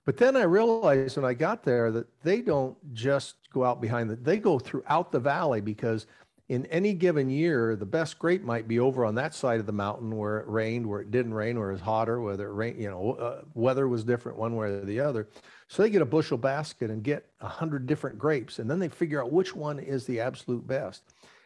But 0.06 0.18
then 0.18 0.36
I 0.36 0.44
realized 0.44 1.18
when 1.18 1.26
I 1.26 1.36
got 1.36 1.64
there 1.64 1.92
that 1.92 2.08
they 2.24 2.42
don't 2.42 2.76
just 2.94 3.36
go 3.54 3.64
out 3.64 3.80
behind 3.80 4.10
the, 4.10 4.16
they 4.16 4.38
go 4.38 4.58
throughout 4.58 5.12
the 5.12 5.20
valley 5.20 5.62
because 5.62 6.08
in 6.50 6.66
any 6.66 6.94
given 6.94 7.30
year, 7.30 7.78
the 7.78 7.86
best 7.86 8.20
grape 8.20 8.44
might 8.44 8.68
be 8.68 8.78
over 8.78 9.06
on 9.06 9.16
that 9.16 9.34
side 9.34 9.62
of 9.62 9.66
the 9.66 9.72
mountain 9.72 10.18
where 10.18 10.40
it 10.40 10.48
rained, 10.50 10.86
where 10.86 11.00
it 11.00 11.10
didn't 11.10 11.34
rain, 11.34 11.58
where 11.58 11.70
it 11.70 11.74
was 11.74 11.82
hotter, 11.82 12.20
whether 12.20 12.50
it 12.50 12.54
rain, 12.54 12.78
you 12.78 12.90
know, 12.90 13.14
uh, 13.14 13.42
weather 13.54 13.88
was 13.88 14.04
different 14.04 14.38
one 14.38 14.56
way 14.58 14.68
or 14.68 14.84
the 14.84 15.00
other. 15.00 15.30
So 15.72 15.84
they 15.84 15.90
get 15.90 16.02
a 16.02 16.06
bushel 16.06 16.38
basket 16.38 16.92
and 16.92 17.02
get 17.02 17.28
a 17.40 17.48
hundred 17.48 17.88
different 17.88 18.20
grapes, 18.20 18.60
and 18.60 18.70
then 18.70 18.78
they 18.78 18.90
figure 18.90 19.24
out 19.24 19.32
which 19.32 19.56
one 19.56 19.80
is 19.80 20.06
the 20.06 20.20
absolute 20.20 20.68
best. 20.68 21.02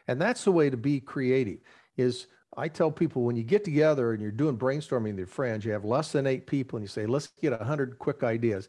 And 0.08 0.20
that's 0.20 0.42
the 0.42 0.50
way 0.50 0.68
to 0.68 0.76
be 0.76 0.98
creative. 0.98 1.60
Is 1.96 2.26
I 2.56 2.66
tell 2.66 2.90
people 2.90 3.22
when 3.22 3.36
you 3.36 3.44
get 3.44 3.62
together 3.62 4.14
and 4.14 4.20
you're 4.20 4.32
doing 4.32 4.58
brainstorming 4.58 5.10
with 5.10 5.18
your 5.18 5.26
friends, 5.28 5.64
you 5.64 5.70
have 5.70 5.84
less 5.84 6.10
than 6.10 6.26
eight 6.26 6.48
people, 6.48 6.76
and 6.76 6.82
you 6.82 6.88
say, 6.88 7.06
let's 7.06 7.28
get 7.40 7.52
a 7.52 7.62
hundred 7.62 8.00
quick 8.00 8.24
ideas. 8.24 8.68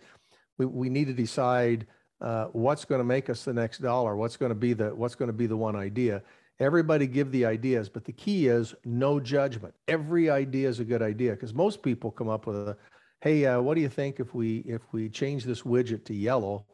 We, 0.60 0.68
we 0.68 0.90
need 0.90 1.08
to 1.08 1.14
decide 1.14 1.88
uh, 2.22 2.46
what's 2.52 2.86
going 2.86 3.00
to 3.00 3.06
make 3.06 3.28
us 3.28 3.44
the 3.44 3.54
next 3.54 3.80
dollar, 3.80 4.16
what's 4.16 4.38
going 4.38 4.52
to 4.52 4.56
be 4.56 4.74
the 4.74 4.94
what's 4.94 5.16
going 5.16 5.30
to 5.30 5.34
be 5.34 5.48
the 5.48 5.58
one 5.58 5.76
idea. 5.76 6.22
Everybody 6.60 7.08
give 7.08 7.32
the 7.32 7.46
ideas, 7.46 7.90
but 7.90 8.06
the 8.06 8.14
key 8.14 8.48
is 8.48 8.76
no 8.86 9.20
judgment. 9.20 9.74
Every 9.88 10.30
idea 10.30 10.70
is 10.70 10.80
a 10.80 10.86
good 10.86 11.02
idea 11.02 11.32
because 11.32 11.56
most 11.56 11.82
people 11.82 12.12
come 12.12 12.30
up 12.30 12.46
with 12.46 12.58
a, 12.58 12.78
hey, 13.28 13.46
uh, 13.46 13.60
what 13.60 13.76
do 13.76 13.82
you 13.82 13.90
think 13.90 14.22
if 14.22 14.34
we 14.34 14.60
if 14.60 14.82
we 14.94 15.10
change 15.10 15.44
this 15.44 15.64
widget 15.64 16.06
to 16.06 16.14
yellow? 16.14 16.66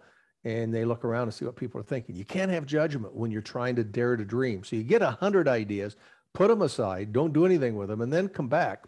And 0.45 0.73
they 0.73 0.83
look 0.83 1.05
around 1.05 1.23
and 1.23 1.33
see 1.33 1.45
what 1.45 1.55
people 1.55 1.79
are 1.79 1.85
thinking. 1.85 2.15
You 2.17 2.25
can't 2.25 2.51
have 2.51 2.65
judgment 2.65 3.15
when 3.15 3.31
you're 3.31 3.41
trying 3.41 3.77
to 3.77 3.83
dare 3.83 4.17
to 4.17 4.25
dream. 4.25 4.63
So 4.63 4.75
you 4.75 4.83
get 4.83 5.01
a 5.01 5.11
hundred 5.11 5.47
ideas, 5.47 5.95
put 6.33 6.49
them 6.49 6.61
aside, 6.61 7.13
don't 7.13 7.31
do 7.31 7.45
anything 7.45 7.77
with 7.77 7.87
them, 7.87 8.01
and 8.01 8.11
then 8.11 8.27
come 8.27 8.49
back. 8.49 8.83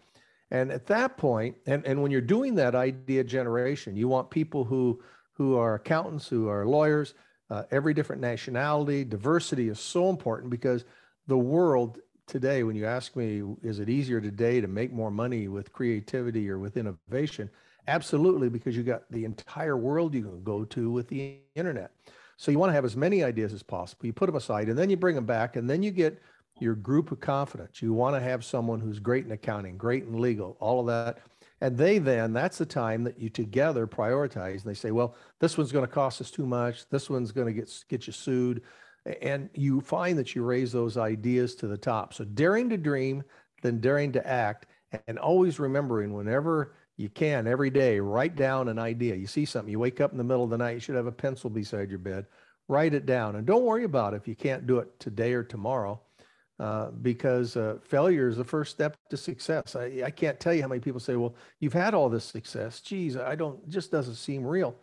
And 0.50 0.70
at 0.70 0.86
that 0.88 1.16
point, 1.16 1.56
and, 1.66 1.84
and 1.86 2.02
when 2.02 2.10
you're 2.10 2.20
doing 2.20 2.54
that 2.56 2.74
idea 2.74 3.24
generation, 3.24 3.96
you 3.96 4.06
want 4.06 4.30
people 4.30 4.64
who 4.64 5.02
who 5.32 5.56
are 5.56 5.74
accountants, 5.74 6.28
who 6.28 6.48
are 6.48 6.66
lawyers, 6.66 7.14
uh, 7.50 7.64
every 7.70 7.94
different 7.94 8.22
nationality. 8.22 9.02
Diversity 9.02 9.68
is 9.68 9.80
so 9.80 10.08
important 10.08 10.50
because 10.50 10.84
the 11.26 11.38
world 11.38 11.98
today, 12.26 12.62
when 12.62 12.76
you 12.76 12.86
ask 12.86 13.16
me, 13.16 13.42
is 13.62 13.78
it 13.78 13.88
easier 13.88 14.20
today 14.20 14.60
to 14.60 14.68
make 14.68 14.92
more 14.92 15.10
money 15.10 15.48
with 15.48 15.72
creativity 15.72 16.48
or 16.50 16.58
with 16.58 16.76
innovation? 16.76 17.50
Absolutely, 17.88 18.48
because 18.48 18.76
you 18.76 18.82
got 18.82 19.10
the 19.10 19.24
entire 19.24 19.76
world 19.76 20.14
you 20.14 20.22
can 20.22 20.42
go 20.42 20.64
to 20.64 20.90
with 20.90 21.08
the 21.08 21.38
internet. 21.54 21.92
So 22.36 22.50
you 22.50 22.58
want 22.58 22.70
to 22.70 22.74
have 22.74 22.84
as 22.84 22.96
many 22.96 23.22
ideas 23.22 23.52
as 23.52 23.62
possible. 23.62 24.06
You 24.06 24.12
put 24.12 24.26
them 24.26 24.36
aside 24.36 24.68
and 24.68 24.78
then 24.78 24.90
you 24.90 24.96
bring 24.96 25.14
them 25.14 25.24
back 25.24 25.56
and 25.56 25.70
then 25.70 25.82
you 25.82 25.90
get 25.90 26.20
your 26.58 26.74
group 26.74 27.12
of 27.12 27.20
confidence. 27.20 27.80
You 27.80 27.92
want 27.92 28.16
to 28.16 28.20
have 28.20 28.44
someone 28.44 28.80
who's 28.80 28.98
great 28.98 29.24
in 29.24 29.32
accounting, 29.32 29.76
great 29.76 30.04
in 30.04 30.20
legal, 30.20 30.56
all 30.60 30.80
of 30.80 30.86
that. 30.86 31.18
And 31.60 31.76
they 31.76 31.98
then, 31.98 32.34
that's 32.34 32.58
the 32.58 32.66
time 32.66 33.04
that 33.04 33.18
you 33.18 33.30
together 33.30 33.86
prioritize. 33.86 34.62
And 34.62 34.64
they 34.64 34.74
say, 34.74 34.90
well, 34.90 35.14
this 35.38 35.56
one's 35.56 35.72
going 35.72 35.86
to 35.86 35.92
cost 35.92 36.20
us 36.20 36.30
too 36.30 36.46
much. 36.46 36.88
This 36.90 37.08
one's 37.08 37.32
going 37.32 37.46
to 37.46 37.52
get, 37.52 37.84
get 37.88 38.06
you 38.06 38.12
sued. 38.12 38.62
And 39.22 39.48
you 39.54 39.80
find 39.80 40.18
that 40.18 40.34
you 40.34 40.42
raise 40.42 40.72
those 40.72 40.96
ideas 40.96 41.54
to 41.56 41.66
the 41.66 41.76
top. 41.76 42.12
So 42.12 42.24
daring 42.24 42.68
to 42.70 42.76
dream, 42.76 43.22
then 43.62 43.80
daring 43.80 44.12
to 44.12 44.26
act, 44.26 44.66
and 45.06 45.18
always 45.18 45.58
remembering 45.58 46.12
whenever 46.12 46.74
you 46.96 47.08
can, 47.08 47.46
every 47.46 47.70
day, 47.70 48.00
write 48.00 48.36
down 48.36 48.68
an 48.68 48.78
idea. 48.78 49.14
You 49.14 49.26
see 49.26 49.44
something, 49.44 49.70
you 49.70 49.78
wake 49.78 50.00
up 50.00 50.12
in 50.12 50.18
the 50.18 50.24
middle 50.24 50.44
of 50.44 50.50
the 50.50 50.58
night, 50.58 50.72
you 50.72 50.80
should 50.80 50.96
have 50.96 51.06
a 51.06 51.12
pencil 51.12 51.50
beside 51.50 51.90
your 51.90 51.98
bed. 51.98 52.26
Write 52.68 52.94
it 52.94 53.06
down. 53.06 53.36
And 53.36 53.46
don't 53.46 53.64
worry 53.64 53.84
about 53.84 54.14
it 54.14 54.16
if 54.16 54.26
you 54.26 54.34
can't 54.34 54.66
do 54.66 54.78
it 54.78 54.98
today 54.98 55.34
or 55.34 55.44
tomorrow 55.44 56.00
uh, 56.58 56.90
because 57.02 57.56
uh, 57.56 57.76
failure 57.82 58.28
is 58.28 58.38
the 58.38 58.44
first 58.44 58.70
step 58.70 58.96
to 59.10 59.16
success. 59.16 59.76
I, 59.76 60.02
I 60.06 60.10
can't 60.10 60.40
tell 60.40 60.54
you 60.54 60.62
how 60.62 60.68
many 60.68 60.80
people 60.80 61.00
say, 61.00 61.16
well, 61.16 61.34
you've 61.60 61.72
had 61.72 61.94
all 61.94 62.08
this 62.08 62.24
success. 62.24 62.80
Geez, 62.80 63.16
I 63.16 63.34
don't, 63.34 63.68
just 63.68 63.92
doesn't 63.92 64.14
seem 64.14 64.44
real. 64.44 64.74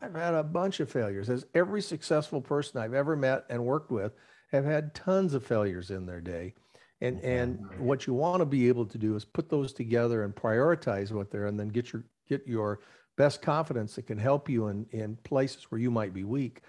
I've 0.00 0.14
had 0.14 0.34
a 0.34 0.42
bunch 0.42 0.80
of 0.80 0.90
failures. 0.90 1.30
As 1.30 1.46
every 1.54 1.80
successful 1.80 2.40
person 2.40 2.80
I've 2.80 2.94
ever 2.94 3.16
met 3.16 3.44
and 3.48 3.64
worked 3.64 3.90
with 3.90 4.12
have 4.52 4.64
had 4.64 4.94
tons 4.94 5.34
of 5.34 5.44
failures 5.44 5.90
in 5.90 6.06
their 6.06 6.20
day. 6.20 6.54
And, 7.00 7.20
and 7.20 7.60
what 7.78 8.06
you 8.06 8.14
want 8.14 8.40
to 8.40 8.46
be 8.46 8.68
able 8.68 8.86
to 8.86 8.98
do 8.98 9.14
is 9.16 9.24
put 9.24 9.50
those 9.50 9.72
together 9.72 10.24
and 10.24 10.34
prioritize 10.34 11.12
what 11.12 11.30
they're, 11.30 11.46
and 11.46 11.58
then 11.58 11.68
get 11.68 11.92
your, 11.92 12.04
get 12.28 12.46
your 12.46 12.80
best 13.16 13.42
confidence 13.42 13.94
that 13.96 14.06
can 14.06 14.18
help 14.18 14.48
you 14.48 14.68
in, 14.68 14.86
in 14.90 15.16
places 15.24 15.64
where 15.70 15.80
you 15.80 15.90
might 15.90 16.14
be 16.14 16.24
weak 16.24 16.62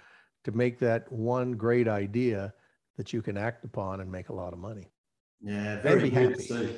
to 0.44 0.52
make 0.52 0.80
that 0.80 1.10
one 1.12 1.54
great 1.54 1.88
idea 1.88 2.54
that 2.98 3.14
you 3.14 3.22
can 3.22 3.38
act 3.38 3.64
upon 3.66 4.02
and 4.02 4.12
make 4.12 4.30
a 4.30 4.34
lot 4.34 4.54
of 4.54 4.60
money. 4.60 4.90
Yeah, 5.42 5.82
very 5.82 6.10
good. 6.10 6.32
Happy. 6.32 6.44
So 6.44 6.70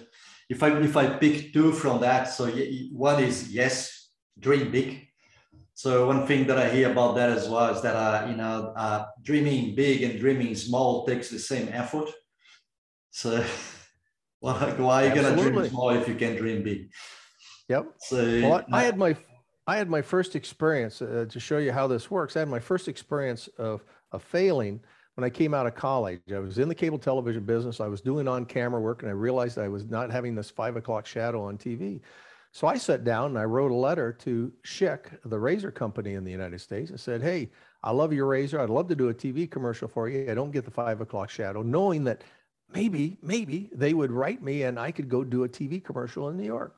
if 0.49 0.63
I 0.63 0.77
if 0.79 0.97
I 0.97 1.07
pick 1.07 1.53
two 1.53 1.71
from 1.71 2.01
that, 2.01 2.25
so 2.25 2.49
one 2.91 3.23
is 3.23 3.49
yes, 3.49 4.09
dream 4.39 4.71
big. 4.71 5.06
So 5.77 6.07
one 6.07 6.25
thing 6.25 6.47
that 6.47 6.57
I 6.57 6.69
hear 6.69 6.91
about 6.91 7.13
that 7.17 7.29
as 7.29 7.47
well 7.47 7.71
is 7.71 7.83
that 7.83 7.95
uh, 7.95 8.25
you 8.27 8.35
know 8.35 8.73
uh, 8.75 9.05
dreaming 9.21 9.75
big 9.75 10.01
and 10.01 10.19
dreaming 10.19 10.55
small 10.55 11.05
takes 11.05 11.29
the 11.29 11.37
same 11.37 11.69
effort. 11.71 12.09
So 13.11 13.45
why, 14.39 14.53
why 14.71 15.05
are 15.05 15.09
you 15.09 15.21
gonna 15.21 15.39
dream 15.39 15.69
small 15.69 15.91
if 15.91 16.07
you 16.07 16.15
can 16.15 16.35
dream 16.35 16.63
big? 16.63 16.89
Yep. 17.69 17.93
So 17.99 18.17
well, 18.41 18.65
I, 18.73 18.79
I 18.79 18.83
had 18.85 18.97
my 18.97 19.15
I 19.67 19.77
had 19.77 19.87
my 19.87 20.01
first 20.01 20.35
experience 20.35 20.99
uh, 20.99 21.27
to 21.29 21.39
show 21.39 21.59
you 21.59 21.71
how 21.71 21.85
this 21.85 22.09
works. 22.09 22.35
I 22.35 22.39
had 22.39 22.49
my 22.49 22.59
first 22.59 22.87
experience 22.87 23.47
of 23.59 23.85
of 24.11 24.23
failing 24.23 24.79
when 25.13 25.25
I 25.25 25.29
came 25.29 25.53
out 25.53 25.67
of 25.67 25.75
college. 25.75 26.21
I 26.33 26.39
was 26.39 26.57
in 26.57 26.69
the 26.69 26.75
cable 26.75 26.97
television 26.97 27.43
business. 27.43 27.79
I 27.79 27.87
was 27.87 28.01
doing 28.01 28.27
on 28.27 28.45
camera 28.45 28.81
work 28.81 29.03
and 29.03 29.11
I 29.11 29.13
realized 29.13 29.59
I 29.59 29.67
was 29.67 29.85
not 29.85 30.11
having 30.11 30.33
this 30.33 30.49
five 30.49 30.75
o'clock 30.75 31.05
shadow 31.05 31.43
on 31.43 31.55
TV. 31.55 32.01
So 32.57 32.65
I 32.65 32.75
sat 32.79 33.03
down 33.03 33.27
and 33.27 33.37
I 33.37 33.43
wrote 33.43 33.69
a 33.69 33.75
letter 33.75 34.11
to 34.11 34.51
Schick, 34.65 35.19
the 35.23 35.37
razor 35.37 35.69
company 35.69 36.15
in 36.15 36.23
the 36.23 36.31
United 36.31 36.59
States, 36.59 36.89
and 36.89 36.99
said, 36.99 37.21
Hey, 37.21 37.51
I 37.83 37.91
love 37.91 38.11
your 38.11 38.25
razor. 38.25 38.59
I'd 38.59 38.71
love 38.71 38.87
to 38.87 38.95
do 38.95 39.09
a 39.09 39.13
TV 39.13 39.47
commercial 39.47 39.87
for 39.87 40.09
you. 40.09 40.31
I 40.31 40.33
don't 40.33 40.49
get 40.49 40.65
the 40.65 40.71
five 40.71 40.99
o'clock 40.99 41.29
shadow, 41.29 41.61
knowing 41.61 42.03
that 42.05 42.23
maybe, 42.73 43.19
maybe 43.21 43.69
they 43.73 43.93
would 43.93 44.11
write 44.11 44.41
me 44.41 44.63
and 44.63 44.79
I 44.79 44.89
could 44.89 45.07
go 45.07 45.23
do 45.23 45.43
a 45.43 45.47
TV 45.47 45.83
commercial 45.83 46.29
in 46.29 46.37
New 46.37 46.45
York. 46.45 46.75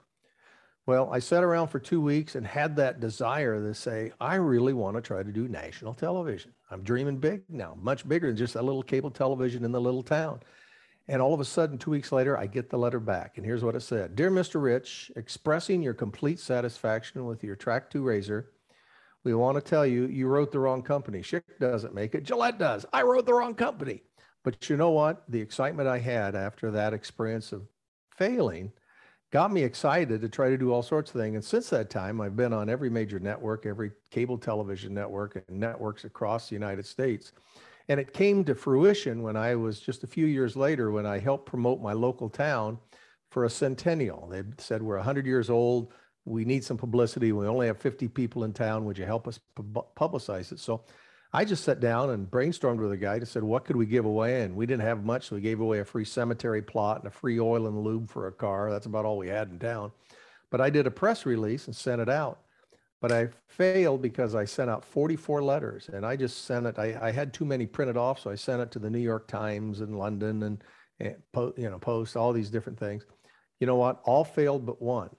Well, 0.85 1.09
I 1.13 1.19
sat 1.19 1.45
around 1.45 1.69
for 1.69 1.79
two 1.79 2.01
weeks 2.01 2.35
and 2.35 2.45
had 2.45 2.75
that 2.75 2.99
desire 2.99 3.65
to 3.65 3.73
say, 3.73 4.11
I 4.19 4.35
really 4.35 4.73
want 4.73 4.97
to 4.97 5.01
try 5.01 5.23
to 5.23 5.31
do 5.31 5.47
national 5.47 5.93
television. 5.93 6.51
I'm 6.69 6.83
dreaming 6.83 7.19
big 7.19 7.43
now, 7.47 7.77
much 7.81 8.05
bigger 8.05 8.27
than 8.27 8.35
just 8.35 8.55
a 8.55 8.61
little 8.61 8.83
cable 8.83 9.11
television 9.11 9.63
in 9.63 9.71
the 9.71 9.79
little 9.79 10.03
town. 10.03 10.41
And 11.09 11.23
all 11.23 11.33
of 11.33 11.39
a 11.39 11.45
sudden, 11.45 11.79
two 11.79 11.89
weeks 11.89 12.11
later, 12.11 12.37
I 12.37 12.45
get 12.45 12.69
the 12.69 12.77
letter 12.77 12.99
back. 12.99 13.37
And 13.37 13.45
here's 13.45 13.63
what 13.63 13.75
it 13.75 13.81
said 13.81 14.15
Dear 14.15 14.29
Mr. 14.29 14.61
Rich, 14.61 15.11
expressing 15.15 15.81
your 15.81 15.95
complete 15.95 16.39
satisfaction 16.39 17.25
with 17.25 17.43
your 17.43 17.55
Trac 17.55 17.93
II 17.93 18.01
razor, 18.01 18.51
we 19.23 19.33
want 19.33 19.55
to 19.55 19.61
tell 19.61 19.87
you 19.87 20.05
you 20.05 20.27
wrote 20.27 20.51
the 20.51 20.59
wrong 20.59 20.83
company. 20.83 21.21
Schick 21.21 21.41
doesn't 21.59 21.95
make 21.95 22.13
it, 22.13 22.23
Gillette 22.23 22.59
does. 22.59 22.85
I 22.93 23.01
wrote 23.01 23.25
the 23.25 23.33
wrong 23.33 23.55
company. 23.55 24.03
But 24.43 24.69
you 24.69 24.77
know 24.77 24.91
what? 24.91 25.23
The 25.27 25.41
excitement 25.41 25.89
I 25.89 25.97
had 25.97 26.35
after 26.35 26.69
that 26.71 26.93
experience 26.93 27.51
of 27.51 27.63
failing 28.15 28.71
got 29.31 29.51
me 29.51 29.63
excited 29.63 30.21
to 30.21 30.29
try 30.29 30.49
to 30.49 30.57
do 30.57 30.71
all 30.71 30.83
sorts 30.83 31.09
of 31.09 31.19
things. 31.19 31.33
And 31.33 31.43
since 31.43 31.71
that 31.71 31.89
time, 31.89 32.21
I've 32.21 32.35
been 32.35 32.53
on 32.53 32.69
every 32.69 32.89
major 32.89 33.19
network, 33.19 33.65
every 33.65 33.91
cable 34.11 34.37
television 34.37 34.93
network, 34.93 35.43
and 35.47 35.59
networks 35.59 36.03
across 36.03 36.49
the 36.49 36.55
United 36.55 36.85
States. 36.85 37.33
And 37.89 37.99
it 37.99 38.13
came 38.13 38.45
to 38.45 38.55
fruition 38.55 39.23
when 39.23 39.35
I 39.35 39.55
was 39.55 39.79
just 39.79 40.03
a 40.03 40.07
few 40.07 40.27
years 40.27 40.55
later 40.55 40.91
when 40.91 41.07
I 41.07 41.17
helped 41.17 41.47
promote 41.47 41.81
my 41.81 41.93
local 41.93 42.29
town 42.29 42.77
for 43.31 43.45
a 43.45 43.49
centennial. 43.49 44.27
They 44.29 44.43
said, 44.59 44.81
We're 44.81 44.97
100 44.97 45.25
years 45.25 45.49
old. 45.49 45.91
We 46.23 46.45
need 46.45 46.63
some 46.63 46.77
publicity. 46.77 47.31
We 47.31 47.47
only 47.47 47.65
have 47.65 47.79
50 47.79 48.07
people 48.09 48.43
in 48.43 48.53
town. 48.53 48.85
Would 48.85 48.99
you 48.99 49.05
help 49.05 49.27
us 49.27 49.39
publicize 49.57 50.51
it? 50.51 50.59
So 50.59 50.83
I 51.33 51.45
just 51.45 51.63
sat 51.63 51.79
down 51.79 52.11
and 52.11 52.29
brainstormed 52.29 52.79
with 52.79 52.91
a 52.91 52.97
guy 52.97 53.15
and 53.15 53.27
said, 53.27 53.43
what 53.43 53.65
could 53.65 53.75
we 53.75 53.87
give 53.87 54.05
away? 54.05 54.43
And 54.43 54.55
we 54.55 54.67
didn't 54.67 54.83
have 54.83 55.03
much. 55.03 55.27
So 55.27 55.35
we 55.35 55.41
gave 55.41 55.59
away 55.59 55.79
a 55.79 55.85
free 55.85 56.05
cemetery 56.05 56.61
plot 56.61 56.99
and 56.99 57.07
a 57.07 57.11
free 57.11 57.39
oil 57.39 57.65
and 57.65 57.83
lube 57.83 58.09
for 58.09 58.27
a 58.27 58.31
car. 58.31 58.69
That's 58.69 58.85
about 58.85 59.05
all 59.05 59.17
we 59.17 59.27
had 59.27 59.49
in 59.49 59.57
town. 59.57 59.91
But 60.51 60.61
I 60.61 60.69
did 60.69 60.85
a 60.85 60.91
press 60.91 61.25
release 61.25 61.65
and 61.65 61.75
sent 61.75 62.01
it 62.01 62.09
out. 62.09 62.39
But 63.01 63.11
I 63.11 63.29
failed 63.47 64.01
because 64.01 64.35
I 64.35 64.43
sent 64.45 64.69
out 64.69 64.83
44 64.83 65.41
letters 65.41 65.89
and 65.93 66.05
I 66.05 66.15
just 66.15 66.45
sent 66.45 66.65
it. 66.65 66.77
I, 66.77 66.97
I 67.01 67.11
had 67.11 67.33
too 67.33 67.45
many 67.45 67.65
printed 67.65 67.95
off. 67.95 68.19
So 68.19 68.29
I 68.29 68.35
sent 68.35 68.61
it 68.61 68.71
to 68.71 68.79
the 68.79 68.89
New 68.89 68.99
York 68.99 69.27
Times 69.27 69.79
and 69.79 69.97
London 69.97 70.43
and, 70.43 70.63
and 70.99 71.15
you 71.57 71.69
know, 71.69 71.79
Post, 71.79 72.17
all 72.17 72.33
these 72.33 72.49
different 72.49 72.77
things. 72.77 73.05
You 73.59 73.67
know 73.67 73.77
what? 73.77 74.01
All 74.03 74.25
failed 74.25 74.65
but 74.65 74.81
one. 74.81 75.09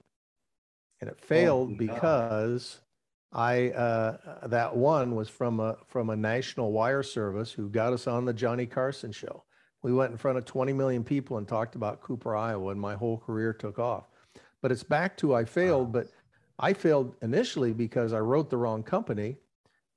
And 0.99 1.09
it 1.09 1.17
oh, 1.19 1.25
failed 1.25 1.71
oh, 1.73 1.77
because 1.77 2.81
I 3.33 3.69
uh, 3.69 4.47
that 4.47 4.75
one 4.75 5.15
was 5.15 5.29
from 5.29 5.59
a 5.59 5.77
from 5.87 6.09
a 6.09 6.15
national 6.15 6.71
wire 6.71 7.03
service 7.03 7.51
who 7.51 7.69
got 7.69 7.93
us 7.93 8.05
on 8.05 8.25
the 8.25 8.33
Johnny 8.33 8.65
Carson 8.65 9.11
show. 9.11 9.43
We 9.83 9.93
went 9.93 10.11
in 10.11 10.17
front 10.17 10.37
of 10.37 10.45
20 10.45 10.73
million 10.73 11.03
people 11.03 11.37
and 11.37 11.47
talked 11.47 11.75
about 11.75 12.01
Cooper, 12.01 12.35
Iowa, 12.35 12.69
and 12.69 12.79
my 12.79 12.93
whole 12.93 13.17
career 13.17 13.51
took 13.51 13.79
off. 13.79 14.03
But 14.61 14.71
it's 14.71 14.83
back 14.83 15.17
to 15.17 15.33
I 15.33 15.43
failed, 15.43 15.91
but 15.91 16.07
I 16.61 16.73
failed 16.73 17.15
initially 17.21 17.73
because 17.73 18.13
I 18.13 18.19
wrote 18.19 18.49
the 18.49 18.57
wrong 18.57 18.83
company, 18.83 19.37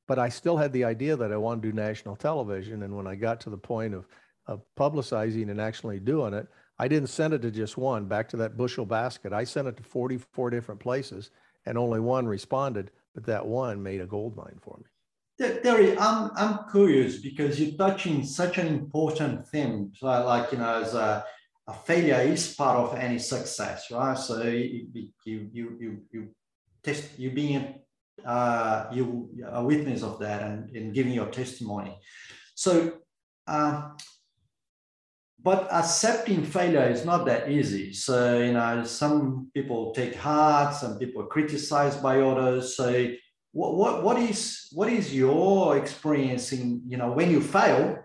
but 0.08 0.18
I 0.18 0.30
still 0.30 0.56
had 0.56 0.72
the 0.72 0.84
idea 0.84 1.14
that 1.14 1.32
I 1.32 1.36
wanted 1.36 1.62
to 1.62 1.68
do 1.68 1.76
national 1.76 2.16
television. 2.16 2.82
And 2.82 2.96
when 2.96 3.06
I 3.06 3.14
got 3.14 3.40
to 3.42 3.50
the 3.50 3.58
point 3.58 3.94
of, 3.94 4.06
of 4.46 4.62
publicizing 4.76 5.50
and 5.50 5.60
actually 5.60 6.00
doing 6.00 6.32
it, 6.32 6.48
I 6.78 6.88
didn't 6.88 7.10
send 7.10 7.34
it 7.34 7.42
to 7.42 7.50
just 7.50 7.76
one, 7.76 8.06
back 8.06 8.28
to 8.30 8.36
that 8.38 8.56
bushel 8.56 8.86
basket. 8.86 9.32
I 9.32 9.44
sent 9.44 9.68
it 9.68 9.76
to 9.76 9.82
44 9.82 10.50
different 10.50 10.80
places 10.80 11.30
and 11.66 11.78
only 11.78 12.00
one 12.00 12.26
responded 12.26 12.90
but 13.14 13.24
that 13.26 13.46
one 13.46 13.82
made 13.82 14.00
a 14.00 14.06
gold 14.06 14.36
mine 14.36 14.58
for 14.60 14.78
me. 14.78 14.84
Terry, 15.62 15.96
I'm, 15.98 16.30
I'm 16.36 16.58
curious 16.70 17.18
because 17.18 17.60
you're 17.60 17.76
touching 17.76 18.24
such 18.24 18.58
an 18.58 18.66
important 18.66 19.46
theme. 19.48 19.92
So 19.96 20.06
like, 20.06 20.52
you 20.52 20.58
know, 20.58 20.82
as 20.82 20.94
a, 20.94 21.24
a 21.66 21.72
failure 21.72 22.20
is 22.20 22.54
part 22.54 22.76
of 22.76 22.98
any 22.98 23.18
success, 23.18 23.90
right? 23.90 24.18
So 24.18 24.42
you, 24.42 24.86
you, 25.24 25.48
you, 25.52 26.02
you 26.12 26.28
test, 26.84 27.18
you 27.18 27.30
being 27.30 27.80
uh, 28.24 28.86
you 28.92 29.28
a 29.50 29.62
witness 29.62 30.02
of 30.02 30.18
that 30.20 30.42
and, 30.42 30.74
and 30.76 30.94
giving 30.94 31.12
your 31.12 31.26
testimony. 31.26 31.98
So, 32.54 32.98
uh, 33.46 33.90
but 35.42 35.70
accepting 35.70 36.44
failure 36.44 36.88
is 36.88 37.04
not 37.04 37.26
that 37.26 37.50
easy. 37.50 37.92
So, 37.92 38.38
you 38.38 38.52
know, 38.52 38.84
some 38.84 39.50
people 39.52 39.92
take 39.92 40.14
heart, 40.14 40.74
some 40.74 40.98
people 40.98 41.22
are 41.22 41.26
criticized 41.26 42.02
by 42.02 42.20
others. 42.20 42.76
So 42.76 43.12
what, 43.52 43.74
what, 43.74 44.02
what 44.02 44.18
is 44.18 44.68
what 44.72 44.88
is 44.88 45.14
your 45.14 45.76
experience 45.76 46.52
in 46.52 46.82
you 46.88 46.96
know 46.96 47.12
when 47.12 47.30
you 47.30 47.40
fail? 47.40 47.98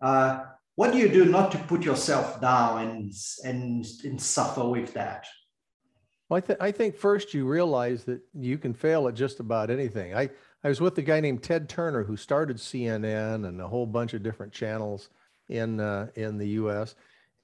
Uh, 0.00 0.44
what 0.76 0.92
do 0.92 0.98
you 0.98 1.08
do 1.08 1.24
not 1.26 1.52
to 1.52 1.58
put 1.58 1.82
yourself 1.82 2.40
down 2.40 2.86
and 2.86 3.12
and, 3.44 3.86
and 4.04 4.20
suffer 4.20 4.68
with 4.68 4.94
that? 4.94 5.26
Well, 6.30 6.38
I, 6.38 6.40
th- 6.40 6.58
I 6.60 6.70
think 6.70 6.96
first 6.96 7.34
you 7.34 7.44
realize 7.44 8.04
that 8.04 8.20
you 8.32 8.56
can 8.56 8.72
fail 8.72 9.08
at 9.08 9.14
just 9.14 9.40
about 9.40 9.68
anything. 9.68 10.14
I, 10.14 10.30
I 10.62 10.68
was 10.68 10.80
with 10.80 10.96
a 10.98 11.02
guy 11.02 11.18
named 11.18 11.42
Ted 11.42 11.68
Turner 11.68 12.04
who 12.04 12.16
started 12.16 12.58
CNN 12.58 13.48
and 13.48 13.60
a 13.60 13.66
whole 13.66 13.86
bunch 13.86 14.14
of 14.14 14.22
different 14.22 14.52
channels 14.52 15.10
in 15.48 15.80
uh, 15.80 16.06
in 16.14 16.38
the 16.38 16.46
U.S. 16.50 16.94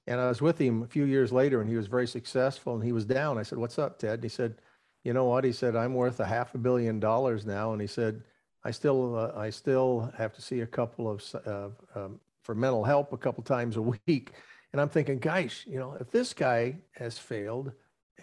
And 0.07 0.21
I 0.21 0.29
was 0.29 0.41
with 0.41 0.57
him 0.57 0.83
a 0.83 0.87
few 0.87 1.03
years 1.03 1.33
later, 1.33 1.59
and 1.59 1.69
he 1.69 1.75
was 1.75 1.87
very 1.87 2.07
successful. 2.07 2.75
And 2.75 2.83
he 2.83 2.93
was 2.93 3.03
down. 3.03 3.37
I 3.37 3.43
said, 3.43 3.57
"What's 3.57 3.77
up, 3.77 3.99
Ted?" 3.99 4.15
And 4.15 4.23
he 4.23 4.29
said, 4.29 4.55
"You 5.03 5.11
know 5.11 5.25
what?" 5.25 5.43
He 5.43 5.51
said, 5.51 5.75
"I'm 5.75 5.93
worth 5.93 6.21
a 6.21 6.25
half 6.25 6.55
a 6.55 6.57
billion 6.57 7.01
dollars 7.01 7.45
now." 7.45 7.73
And 7.73 7.81
he 7.81 7.87
said, 7.87 8.23
"I 8.63 8.71
still 8.71 9.17
uh, 9.17 9.33
I 9.35 9.49
still 9.49 10.13
have 10.17 10.31
to 10.35 10.41
see 10.41 10.61
a 10.61 10.67
couple 10.67 11.09
of 11.09 11.35
uh, 11.45 11.69
um, 11.93 12.21
for 12.41 12.55
mental 12.55 12.85
help 12.85 13.11
a 13.11 13.17
couple 13.17 13.43
times 13.43 13.75
a 13.75 13.81
week." 14.07 14.31
And 14.71 14.79
I'm 14.79 14.89
thinking, 14.89 15.19
gosh, 15.19 15.65
you 15.67 15.77
know, 15.77 15.97
if 15.99 16.09
this 16.09 16.33
guy 16.33 16.77
has 16.93 17.17
failed 17.17 17.73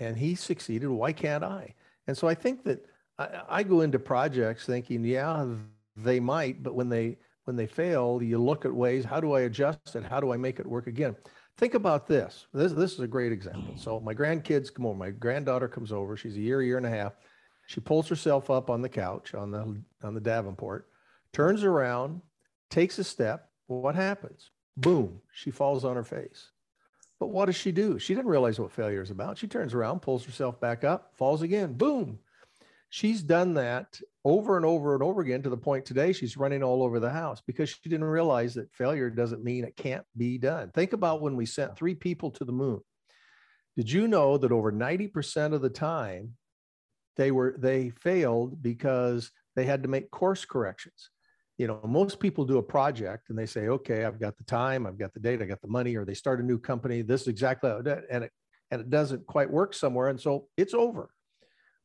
and 0.00 0.16
he 0.16 0.34
succeeded, 0.34 0.88
why 0.88 1.12
can't 1.12 1.44
I? 1.44 1.74
And 2.06 2.16
so 2.16 2.28
I 2.28 2.34
think 2.34 2.64
that 2.64 2.84
I, 3.18 3.42
I 3.48 3.62
go 3.62 3.80
into 3.80 3.98
projects 3.98 4.66
thinking, 4.66 5.04
yeah, 5.04 5.46
they 5.96 6.20
might, 6.20 6.62
but 6.62 6.74
when 6.74 6.88
they 6.88 7.16
when 7.44 7.56
they 7.56 7.66
fail, 7.66 8.20
you 8.22 8.38
look 8.38 8.64
at 8.64 8.72
ways, 8.72 9.04
how 9.04 9.20
do 9.20 9.32
I 9.34 9.42
adjust 9.42 9.94
it? 9.94 10.02
How 10.02 10.18
do 10.18 10.32
I 10.32 10.36
make 10.38 10.58
it 10.58 10.66
work 10.66 10.86
again? 10.86 11.14
Think 11.58 11.74
about 11.74 12.06
this. 12.06 12.46
This, 12.54 12.72
this 12.72 12.94
is 12.94 13.00
a 13.00 13.06
great 13.06 13.32
example. 13.32 13.74
So 13.76 14.00
my 14.00 14.14
grandkids 14.14 14.72
come 14.72 14.86
over. 14.86 14.96
My 14.96 15.10
granddaughter 15.10 15.68
comes 15.68 15.92
over. 15.92 16.16
She's 16.16 16.36
a 16.36 16.40
year, 16.40 16.62
year 16.62 16.78
and 16.78 16.86
a 16.86 16.90
half. 16.90 17.12
She 17.66 17.80
pulls 17.80 18.08
herself 18.08 18.50
up 18.50 18.70
on 18.70 18.82
the 18.82 18.88
couch 18.88 19.34
on 19.34 19.50
the 19.50 19.80
on 20.02 20.14
the 20.14 20.20
Davenport, 20.20 20.88
turns 21.32 21.64
around, 21.64 22.20
takes 22.70 22.98
a 22.98 23.04
step. 23.04 23.50
What 23.66 23.94
happens? 23.94 24.50
Boom, 24.76 25.20
she 25.32 25.50
falls 25.50 25.84
on 25.84 25.96
her 25.96 26.04
face. 26.04 26.50
But 27.20 27.28
what 27.28 27.46
does 27.46 27.56
she 27.56 27.72
do? 27.72 27.98
She 27.98 28.14
didn't 28.14 28.30
realize 28.30 28.58
what 28.58 28.72
failure 28.72 29.02
is 29.02 29.10
about. 29.10 29.38
She 29.38 29.46
turns 29.46 29.74
around, 29.74 30.02
pulls 30.02 30.24
herself 30.24 30.60
back 30.60 30.84
up, 30.84 31.12
falls 31.16 31.42
again. 31.42 31.74
Boom. 31.74 32.18
She's 32.90 33.22
done 33.22 33.54
that 33.54 34.00
over 34.24 34.56
and 34.56 34.64
over 34.64 34.94
and 34.94 35.02
over 35.02 35.20
again 35.20 35.42
to 35.42 35.50
the 35.50 35.56
point 35.56 35.84
today 35.84 36.12
she's 36.12 36.36
running 36.36 36.62
all 36.62 36.82
over 36.82 37.00
the 37.00 37.10
house 37.10 37.42
because 37.44 37.68
she 37.68 37.88
didn't 37.88 38.04
realize 38.04 38.54
that 38.54 38.72
failure 38.72 39.10
doesn't 39.10 39.42
mean 39.42 39.64
it 39.64 39.76
can't 39.76 40.04
be 40.16 40.38
done. 40.38 40.70
Think 40.70 40.92
about 40.92 41.20
when 41.20 41.36
we 41.36 41.44
sent 41.44 41.76
three 41.76 41.94
people 41.94 42.30
to 42.30 42.44
the 42.44 42.52
moon. 42.52 42.80
Did 43.76 43.90
you 43.90 44.06
know 44.06 44.38
that 44.38 44.52
over 44.52 44.70
90% 44.70 45.52
of 45.52 45.60
the 45.60 45.70
time 45.70 46.36
they 47.16 47.32
were 47.32 47.56
they 47.58 47.90
failed 47.90 48.62
because 48.62 49.30
they 49.56 49.64
had 49.64 49.82
to 49.82 49.88
make 49.88 50.10
course 50.10 50.44
corrections? 50.44 51.10
You 51.56 51.68
know, 51.68 51.80
most 51.84 52.18
people 52.18 52.44
do 52.44 52.58
a 52.58 52.62
project 52.62 53.30
and 53.30 53.38
they 53.38 53.46
say, 53.46 53.68
"Okay, 53.68 54.04
I've 54.04 54.18
got 54.18 54.36
the 54.36 54.44
time, 54.44 54.86
I've 54.86 54.98
got 54.98 55.14
the 55.14 55.20
date, 55.20 55.40
I 55.40 55.46
got 55.46 55.62
the 55.62 55.68
money," 55.68 55.96
or 55.96 56.04
they 56.04 56.14
start 56.14 56.40
a 56.40 56.42
new 56.42 56.58
company. 56.58 57.02
This 57.02 57.22
is 57.22 57.28
exactly 57.28 57.70
and 57.70 58.24
it 58.24 58.32
and 58.70 58.80
it 58.80 58.90
doesn't 58.90 59.26
quite 59.26 59.50
work 59.50 59.72
somewhere, 59.74 60.08
and 60.08 60.20
so 60.20 60.48
it's 60.56 60.74
over. 60.74 61.10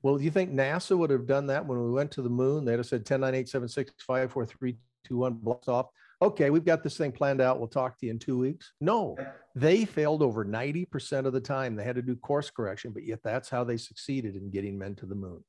Well, 0.02 0.18
do 0.18 0.24
you 0.24 0.32
think 0.32 0.52
NASA 0.52 0.98
would 0.98 1.10
have 1.10 1.28
done 1.28 1.48
that 1.48 1.66
when 1.66 1.84
we 1.84 1.92
went 1.92 2.12
to 2.12 2.22
the 2.22 2.30
moon? 2.30 2.66
They'd 2.66 2.78
have 2.78 2.86
said 2.86 3.06
10, 3.06 3.20
9, 3.20 3.36
8, 3.36 3.50
7, 3.50 3.68
6, 3.68 3.92
5, 4.00 4.32
4, 4.32 4.46
3, 4.46 4.78
2, 5.04 5.18
1, 5.18 5.34
blocks 5.34 5.68
off. 5.68 5.88
Okay, 6.22 6.50
we've 6.50 6.66
got 6.66 6.84
this 6.84 6.98
thing 6.98 7.12
planned 7.12 7.42
out. 7.42 7.60
We'll 7.60 7.68
talk 7.68 7.98
to 8.00 8.06
you 8.06 8.12
in 8.12 8.20
two 8.20 8.38
weeks. 8.38 8.74
No, 8.82 9.18
they 9.56 9.86
failed 9.86 10.22
over 10.22 10.44
90% 10.44 11.26
of 11.26 11.34
the 11.34 11.40
time. 11.40 11.76
They 11.76 11.84
had 11.84 11.96
to 11.96 12.02
do 12.02 12.16
course 12.16 12.50
correction, 12.50 12.92
but 12.92 13.04
yet 13.04 13.20
that's 13.24 13.50
how 13.50 13.64
they 13.64 13.78
succeeded 13.78 14.36
in 14.36 14.50
getting 14.50 14.78
men 14.78 14.96
to 14.96 15.06
the 15.06 15.16
moon. 15.16 15.44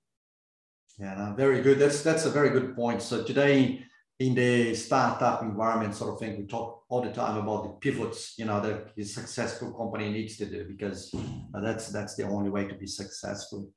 Yeah, 0.98 1.14
no, 1.14 1.34
very 1.34 1.62
good. 1.62 1.78
That's 1.78 2.02
that's 2.02 2.26
a 2.26 2.30
very 2.30 2.50
good 2.50 2.76
point. 2.76 3.02
So 3.02 3.24
today 3.24 3.84
in 4.20 4.34
the 4.34 4.74
startup 4.74 5.42
environment 5.42 5.94
sort 5.94 6.12
of 6.12 6.20
thing, 6.20 6.36
we 6.36 6.44
talk 6.44 6.84
all 6.90 7.00
the 7.00 7.10
time 7.10 7.38
about 7.38 7.64
the 7.64 7.70
pivots, 7.70 8.34
you 8.36 8.44
know, 8.44 8.60
that 8.60 8.92
a 8.96 9.02
successful 9.02 9.72
company 9.72 10.10
needs 10.12 10.36
to 10.36 10.44
do 10.44 10.66
because 10.68 11.14
that's 11.54 11.88
that's 11.88 12.16
the 12.16 12.24
only 12.24 12.50
way 12.50 12.68
to 12.68 12.74
be 12.74 12.86
successful. 12.86 13.70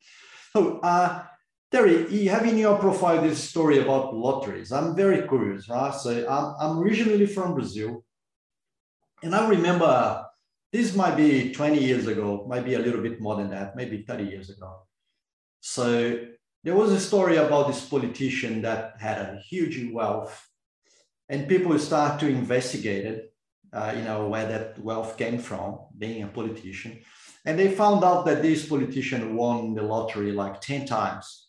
So, 0.52 0.80
uh, 0.82 1.24
Terry, 1.72 2.14
you 2.14 2.30
have 2.30 2.46
in 2.46 2.58
your 2.58 2.78
profile 2.78 3.22
this 3.22 3.50
story 3.50 3.80
about 3.80 4.14
lotteries. 4.14 4.74
I'm 4.74 4.96
very 4.96 5.26
curious, 5.28 5.70
right? 5.70 5.94
So, 5.96 6.28
I'm, 6.30 6.56
I'm 6.60 6.80
originally 6.80 7.26
from 7.26 7.56
Brazil. 7.56 8.04
And 9.24 9.34
I 9.34 9.48
remember 9.48 10.26
this 10.74 10.94
might 10.94 11.16
be 11.16 11.54
20 11.54 11.80
years 11.82 12.08
ago, 12.08 12.46
might 12.50 12.66
be 12.66 12.74
a 12.74 12.80
little 12.80 13.02
bit 13.02 13.22
more 13.22 13.38
than 13.38 13.50
that, 13.52 13.78
maybe 13.78 14.04
30 14.04 14.26
years 14.26 14.50
ago. 14.50 14.82
So, 15.62 16.33
there 16.64 16.76
was 16.76 16.92
a 16.92 17.00
story 17.00 17.38
about 17.38 17.68
this 17.68 17.86
politician 17.86 18.62
that 18.62 18.96
had 19.00 19.18
a 19.18 19.42
huge 19.50 19.92
wealth, 19.92 20.48
and 21.28 21.48
people 21.48 21.78
start 21.78 22.20
to 22.22 22.28
investigate 22.28 23.06
it, 23.06 23.34
uh, 23.74 23.94
you 23.96 24.04
know, 24.04 24.28
where 24.30 24.48
that 24.48 24.80
wealth 24.80 25.18
came 25.18 25.40
from, 25.40 25.80
being 25.98 26.24
a 26.24 26.28
politician. 26.28 27.02
And 27.46 27.60
they 27.60 27.72
found 27.72 28.04
out 28.04 28.26
that 28.26 28.42
this 28.42 28.68
politician 28.68 29.36
won 29.36 29.74
the 29.74 29.82
lottery 29.82 30.32
like 30.32 30.62
10 30.62 30.86
times. 30.86 31.48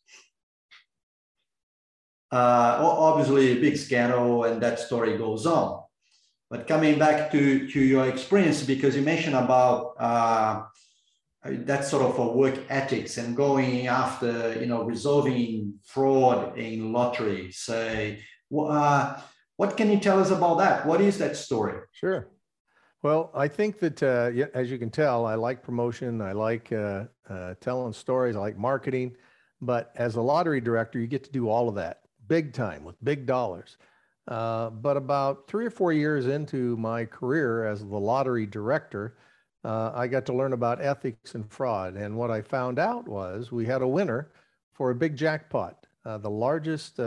Uh, 2.32 2.78
obviously, 2.80 3.52
a 3.52 3.60
big 3.60 3.76
scandal, 3.76 4.42
and 4.42 4.60
that 4.60 4.80
story 4.80 5.16
goes 5.16 5.46
on. 5.46 5.84
But 6.50 6.66
coming 6.66 6.98
back 6.98 7.30
to, 7.30 7.68
to 7.68 7.80
your 7.80 8.08
experience, 8.08 8.64
because 8.64 8.96
you 8.96 9.02
mentioned 9.02 9.36
about 9.36 9.94
uh, 10.00 10.62
that 11.44 11.84
sort 11.84 12.02
of 12.02 12.18
a 12.18 12.26
work 12.32 12.58
ethics 12.68 13.18
and 13.18 13.36
going 13.36 13.86
after, 13.86 14.58
you 14.58 14.66
know, 14.66 14.84
resolving 14.84 15.74
fraud 15.84 16.58
in 16.58 16.92
lottery. 16.92 17.52
Say, 17.52 18.20
uh, 18.56 19.20
what 19.56 19.76
can 19.76 19.90
you 19.90 19.98
tell 19.98 20.20
us 20.20 20.30
about 20.30 20.58
that? 20.58 20.86
What 20.86 21.00
is 21.00 21.18
that 21.18 21.36
story? 21.36 21.80
Sure. 21.92 22.28
Well, 23.02 23.30
I 23.34 23.48
think 23.48 23.78
that 23.80 24.02
uh, 24.02 24.30
as 24.54 24.70
you 24.70 24.78
can 24.78 24.90
tell, 24.90 25.26
I 25.26 25.34
like 25.34 25.62
promotion. 25.62 26.22
I 26.22 26.32
like 26.32 26.72
uh, 26.72 27.04
uh, 27.28 27.54
telling 27.60 27.92
stories. 27.92 28.36
I 28.36 28.40
like 28.40 28.56
marketing. 28.56 29.14
But 29.60 29.92
as 29.96 30.16
a 30.16 30.22
lottery 30.22 30.60
director, 30.60 30.98
you 30.98 31.06
get 31.06 31.24
to 31.24 31.32
do 31.32 31.48
all 31.48 31.68
of 31.68 31.74
that 31.74 32.00
big 32.26 32.54
time 32.54 32.84
with 32.84 32.96
big 33.04 33.26
dollars. 33.26 33.76
Uh, 34.26 34.70
but 34.70 34.96
about 34.96 35.46
three 35.46 35.66
or 35.66 35.70
four 35.70 35.92
years 35.92 36.26
into 36.26 36.76
my 36.78 37.04
career 37.04 37.66
as 37.66 37.80
the 37.80 37.86
lottery 37.86 38.46
director, 38.46 39.16
uh, 39.64 39.92
I 39.94 40.06
got 40.06 40.26
to 40.26 40.32
learn 40.32 40.52
about 40.52 40.80
ethics 40.82 41.34
and 41.34 41.50
fraud. 41.50 41.94
And 41.94 42.16
what 42.16 42.30
I 42.30 42.42
found 42.42 42.78
out 42.78 43.08
was 43.08 43.50
we 43.50 43.66
had 43.66 43.82
a 43.82 43.88
winner 43.88 44.30
for 44.72 44.90
a 44.90 44.94
big 44.94 45.16
jackpot, 45.16 45.86
uh, 46.04 46.18
the 46.18 46.30
largest 46.30 47.00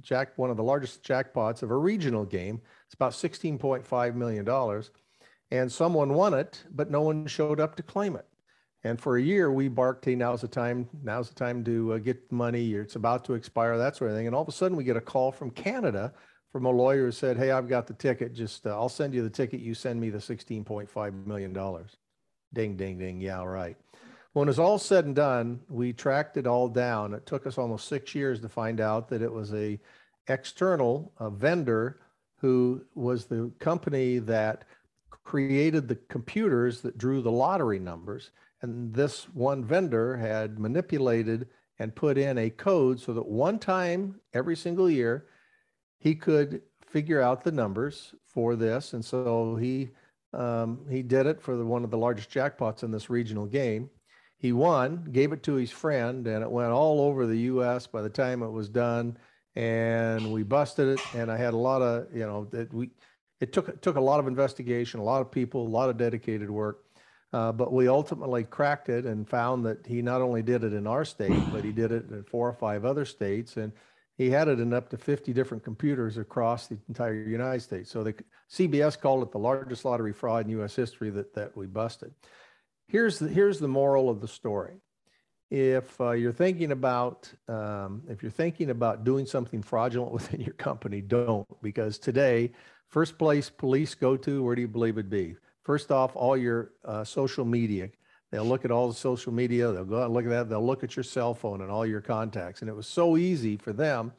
jack, 0.00 0.36
one 0.36 0.50
of 0.50 0.56
the 0.56 0.62
largest 0.62 1.02
jackpots 1.02 1.62
of 1.62 1.70
a 1.70 1.76
regional 1.76 2.24
game 2.24 2.60
it's 2.86 2.94
about 2.94 3.12
$16.5 3.12 4.14
million. 4.14 4.82
And 5.50 5.70
someone 5.70 6.14
won 6.14 6.34
it, 6.34 6.64
but 6.70 6.90
no 6.90 7.02
one 7.02 7.26
showed 7.26 7.60
up 7.60 7.76
to 7.76 7.82
claim 7.82 8.16
it. 8.16 8.26
And 8.84 9.00
for 9.00 9.16
a 9.16 9.22
year, 9.22 9.50
we 9.50 9.68
barked, 9.68 10.04
hey, 10.04 10.14
now's 10.14 10.42
the 10.42 10.48
time, 10.48 10.88
now's 11.02 11.28
the 11.28 11.34
time 11.34 11.64
to 11.64 11.94
uh, 11.94 11.98
get 11.98 12.30
money. 12.30 12.74
It's 12.74 12.96
about 12.96 13.24
to 13.24 13.34
expire, 13.34 13.76
that 13.78 13.96
sort 13.96 14.10
of 14.10 14.16
thing. 14.16 14.26
And 14.26 14.36
all 14.36 14.42
of 14.42 14.48
a 14.48 14.52
sudden, 14.52 14.76
we 14.76 14.84
get 14.84 14.96
a 14.96 15.00
call 15.00 15.32
from 15.32 15.50
Canada 15.50 16.12
from 16.50 16.64
a 16.64 16.70
lawyer 16.70 17.06
who 17.06 17.12
said, 17.12 17.36
hey, 17.36 17.50
I've 17.50 17.68
got 17.68 17.86
the 17.86 17.94
ticket. 17.94 18.32
Just, 18.34 18.66
uh, 18.66 18.70
I'll 18.70 18.88
send 18.88 19.14
you 19.14 19.22
the 19.22 19.30
ticket. 19.30 19.60
You 19.60 19.74
send 19.74 20.00
me 20.00 20.10
the 20.10 20.18
$16.5 20.18 21.26
million. 21.26 21.52
Ding, 22.54 22.76
ding, 22.76 22.98
ding. 22.98 23.20
Yeah, 23.20 23.44
right. 23.44 23.76
When 24.32 24.48
it 24.48 24.50
was 24.50 24.58
all 24.58 24.78
said 24.78 25.06
and 25.06 25.16
done, 25.16 25.60
we 25.68 25.92
tracked 25.92 26.36
it 26.36 26.46
all 26.46 26.68
down. 26.68 27.14
It 27.14 27.26
took 27.26 27.46
us 27.46 27.58
almost 27.58 27.88
six 27.88 28.14
years 28.14 28.40
to 28.40 28.48
find 28.48 28.80
out 28.80 29.08
that 29.08 29.22
it 29.22 29.32
was 29.32 29.52
a 29.54 29.80
external 30.28 31.12
a 31.18 31.30
vendor 31.30 32.00
who 32.36 32.84
was 32.94 33.26
the 33.26 33.50
company 33.58 34.18
that 34.18 34.64
created 35.24 35.88
the 35.88 35.96
computers 36.08 36.82
that 36.82 36.98
drew 36.98 37.22
the 37.22 37.30
lottery 37.30 37.78
numbers. 37.78 38.30
And 38.62 38.92
this 38.92 39.24
one 39.30 39.64
vendor 39.64 40.16
had 40.16 40.58
manipulated 40.58 41.48
and 41.78 41.94
put 41.94 42.18
in 42.18 42.38
a 42.38 42.50
code 42.50 43.00
so 43.00 43.12
that 43.12 43.26
one 43.26 43.58
time 43.58 44.20
every 44.34 44.56
single 44.56 44.90
year 44.90 45.26
he 45.98 46.14
could 46.14 46.62
figure 46.86 47.20
out 47.20 47.44
the 47.44 47.52
numbers 47.52 48.14
for 48.24 48.56
this. 48.56 48.92
And 48.92 49.04
so 49.04 49.56
he 49.56 49.90
um, 50.32 50.80
he 50.90 51.02
did 51.02 51.26
it 51.26 51.40
for 51.40 51.56
the, 51.56 51.64
one 51.64 51.84
of 51.84 51.90
the 51.90 51.98
largest 51.98 52.30
jackpots 52.30 52.82
in 52.82 52.90
this 52.90 53.08
regional 53.08 53.46
game. 53.46 53.88
He 54.38 54.52
won, 54.52 55.08
gave 55.12 55.32
it 55.32 55.42
to 55.44 55.54
his 55.54 55.70
friend, 55.70 56.26
and 56.26 56.42
it 56.42 56.50
went 56.50 56.72
all 56.72 57.00
over 57.00 57.26
the 57.26 57.38
U.S. 57.38 57.86
By 57.86 58.02
the 58.02 58.10
time 58.10 58.42
it 58.42 58.50
was 58.50 58.68
done, 58.68 59.16
and 59.54 60.30
we 60.30 60.42
busted 60.42 60.88
it. 60.88 61.00
And 61.14 61.32
I 61.32 61.38
had 61.38 61.54
a 61.54 61.56
lot 61.56 61.80
of, 61.80 62.14
you 62.14 62.26
know, 62.26 62.44
that 62.50 62.72
we, 62.72 62.90
it 63.40 63.54
took 63.54 63.68
it 63.68 63.80
took 63.80 63.96
a 63.96 64.00
lot 64.00 64.20
of 64.20 64.26
investigation, 64.26 65.00
a 65.00 65.04
lot 65.04 65.22
of 65.22 65.30
people, 65.30 65.66
a 65.66 65.68
lot 65.68 65.88
of 65.88 65.96
dedicated 65.96 66.50
work. 66.50 66.82
Uh, 67.32 67.50
but 67.52 67.72
we 67.72 67.88
ultimately 67.88 68.44
cracked 68.44 68.88
it 68.88 69.04
and 69.04 69.28
found 69.28 69.64
that 69.64 69.84
he 69.86 70.00
not 70.00 70.20
only 70.20 70.42
did 70.42 70.64
it 70.64 70.72
in 70.72 70.86
our 70.86 71.04
state, 71.04 71.42
but 71.50 71.64
he 71.64 71.72
did 71.72 71.92
it 71.92 72.08
in 72.10 72.22
four 72.24 72.48
or 72.48 72.52
five 72.52 72.84
other 72.84 73.04
states, 73.04 73.56
and 73.56 73.72
he 74.16 74.30
had 74.30 74.48
it 74.48 74.60
in 74.60 74.72
up 74.72 74.88
to 74.90 74.96
50 74.96 75.32
different 75.32 75.62
computers 75.62 76.16
across 76.16 76.66
the 76.66 76.78
entire 76.88 77.14
United 77.14 77.60
States. 77.60 77.90
So 77.90 78.02
the 78.02 78.14
CBS 78.50 78.98
called 78.98 79.22
it 79.22 79.32
the 79.32 79.38
largest 79.38 79.84
lottery 79.84 80.12
fraud 80.12 80.46
in 80.46 80.52
U.S. 80.52 80.74
history 80.74 81.10
that 81.10 81.34
that 81.34 81.56
we 81.56 81.66
busted. 81.66 82.12
Here's 82.88 83.18
the 83.18 83.28
here's 83.28 83.58
the 83.58 83.68
moral 83.68 84.08
of 84.08 84.20
the 84.20 84.28
story 84.28 84.80
if 85.50 86.00
uh, 86.00 86.10
you're 86.10 86.32
thinking 86.32 86.72
about 86.72 87.32
um, 87.48 88.02
if 88.08 88.22
you're 88.22 88.32
thinking 88.32 88.70
about 88.70 89.04
doing 89.04 89.26
something 89.26 89.62
fraudulent 89.62 90.12
within 90.18 90.40
your 90.40 90.54
company, 90.54 91.00
don't 91.00 91.46
because 91.62 91.98
today, 91.98 92.52
first 92.88 93.18
place 93.18 93.48
police 93.50 93.94
go 93.94 94.16
to, 94.16 94.42
where 94.42 94.54
do 94.54 94.62
you 94.62 94.68
believe 94.68 94.98
it'd 94.98 95.10
be? 95.10 95.36
First 95.62 95.90
off, 95.90 96.14
all 96.14 96.36
your 96.36 96.72
uh, 96.84 97.04
social 97.04 97.44
media. 97.44 97.90
They'll 98.32 98.44
look 98.44 98.64
at 98.64 98.70
all 98.70 98.88
the 98.88 98.94
social 98.94 99.32
media. 99.32 99.70
They'll 99.70 99.84
go 99.84 100.00
out 100.00 100.06
and 100.06 100.14
look 100.14 100.24
at 100.24 100.30
that. 100.30 100.48
They'll 100.48 100.64
look 100.64 100.82
at 100.82 100.96
your 100.96 101.04
cell 101.04 101.34
phone 101.34 101.60
and 101.60 101.70
all 101.70 101.86
your 101.86 102.00
contacts. 102.00 102.60
And 102.60 102.68
it 102.68 102.74
was 102.74 102.86
so 102.86 103.16
easy 103.16 103.56
for 103.56 103.72
them 103.72 104.12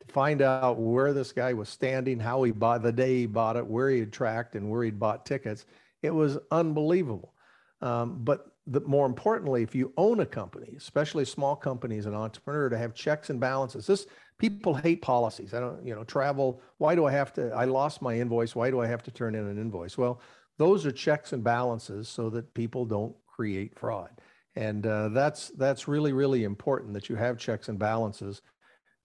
to 0.00 0.12
find 0.12 0.40
out 0.40 0.78
where 0.78 1.12
this 1.12 1.32
guy 1.32 1.52
was 1.52 1.68
standing, 1.68 2.18
how 2.18 2.42
he 2.42 2.52
bought 2.52 2.82
the 2.82 2.92
day 2.92 3.18
he 3.18 3.26
bought 3.26 3.56
it, 3.56 3.66
where 3.66 3.90
he 3.90 4.00
had 4.00 4.12
tracked, 4.12 4.54
and 4.54 4.70
where 4.70 4.82
he'd 4.82 4.98
bought 4.98 5.26
tickets. 5.26 5.66
It 6.02 6.14
was 6.14 6.38
unbelievable. 6.50 7.34
Um, 7.82 8.24
but 8.24 8.46
the, 8.66 8.80
more 8.80 9.06
importantly, 9.06 9.62
if 9.62 9.74
you 9.74 9.92
own 9.96 10.20
a 10.20 10.26
company, 10.26 10.74
especially 10.76 11.24
small 11.24 11.56
companies, 11.56 12.06
an 12.06 12.14
entrepreneur, 12.14 12.68
to 12.68 12.78
have 12.78 12.94
checks 12.94 13.30
and 13.30 13.40
balances. 13.40 13.86
This 13.86 14.06
people 14.38 14.74
hate 14.74 15.02
policies. 15.02 15.54
I 15.54 15.60
don't, 15.60 15.84
you 15.84 15.94
know, 15.94 16.04
travel. 16.04 16.62
Why 16.78 16.94
do 16.94 17.04
I 17.04 17.12
have 17.12 17.32
to? 17.34 17.50
I 17.50 17.64
lost 17.64 18.00
my 18.00 18.18
invoice. 18.18 18.54
Why 18.54 18.70
do 18.70 18.80
I 18.80 18.86
have 18.86 19.02
to 19.04 19.10
turn 19.10 19.34
in 19.34 19.46
an 19.46 19.58
invoice? 19.58 19.98
Well, 19.98 20.20
those 20.56 20.86
are 20.86 20.92
checks 20.92 21.32
and 21.32 21.42
balances 21.42 22.08
so 22.08 22.30
that 22.30 22.52
people 22.54 22.84
don't 22.84 23.14
create 23.40 23.74
fraud. 23.74 24.10
And 24.54 24.86
uh, 24.86 25.08
that's 25.08 25.48
that's 25.56 25.88
really 25.88 26.12
really 26.12 26.44
important 26.44 26.92
that 26.92 27.08
you 27.08 27.16
have 27.16 27.38
checks 27.38 27.70
and 27.70 27.78
balances 27.78 28.42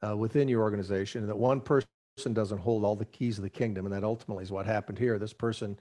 uh, 0.05 0.17
within 0.17 0.49
your 0.49 0.61
organization, 0.61 1.21
and 1.21 1.29
that 1.29 1.37
one 1.37 1.61
person 1.61 1.87
doesn't 2.33 2.57
hold 2.57 2.83
all 2.83 2.97
the 2.97 3.05
keys 3.05 3.37
of 3.37 3.43
the 3.43 3.49
kingdom. 3.49 3.85
And 3.85 3.95
that 3.95 4.03
ultimately 4.03 4.43
is 4.43 4.51
what 4.51 4.65
happened 4.65 4.99
here. 4.99 5.17
This 5.17 5.31
person 5.31 5.79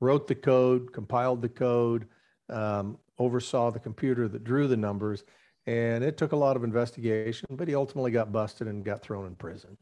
wrote 0.00 0.28
the 0.28 0.36
code, 0.36 0.92
compiled 0.92 1.42
the 1.42 1.48
code, 1.48 2.06
um, 2.48 2.96
oversaw 3.18 3.72
the 3.72 3.80
computer 3.80 4.28
that 4.28 4.44
drew 4.44 4.68
the 4.68 4.76
numbers, 4.76 5.24
and 5.66 6.04
it 6.04 6.16
took 6.16 6.30
a 6.30 6.36
lot 6.36 6.54
of 6.54 6.62
investigation. 6.62 7.48
But 7.50 7.66
he 7.66 7.74
ultimately 7.74 8.12
got 8.12 8.30
busted 8.30 8.68
and 8.68 8.84
got 8.84 9.02
thrown 9.02 9.26
in 9.26 9.34
prison. 9.34 9.76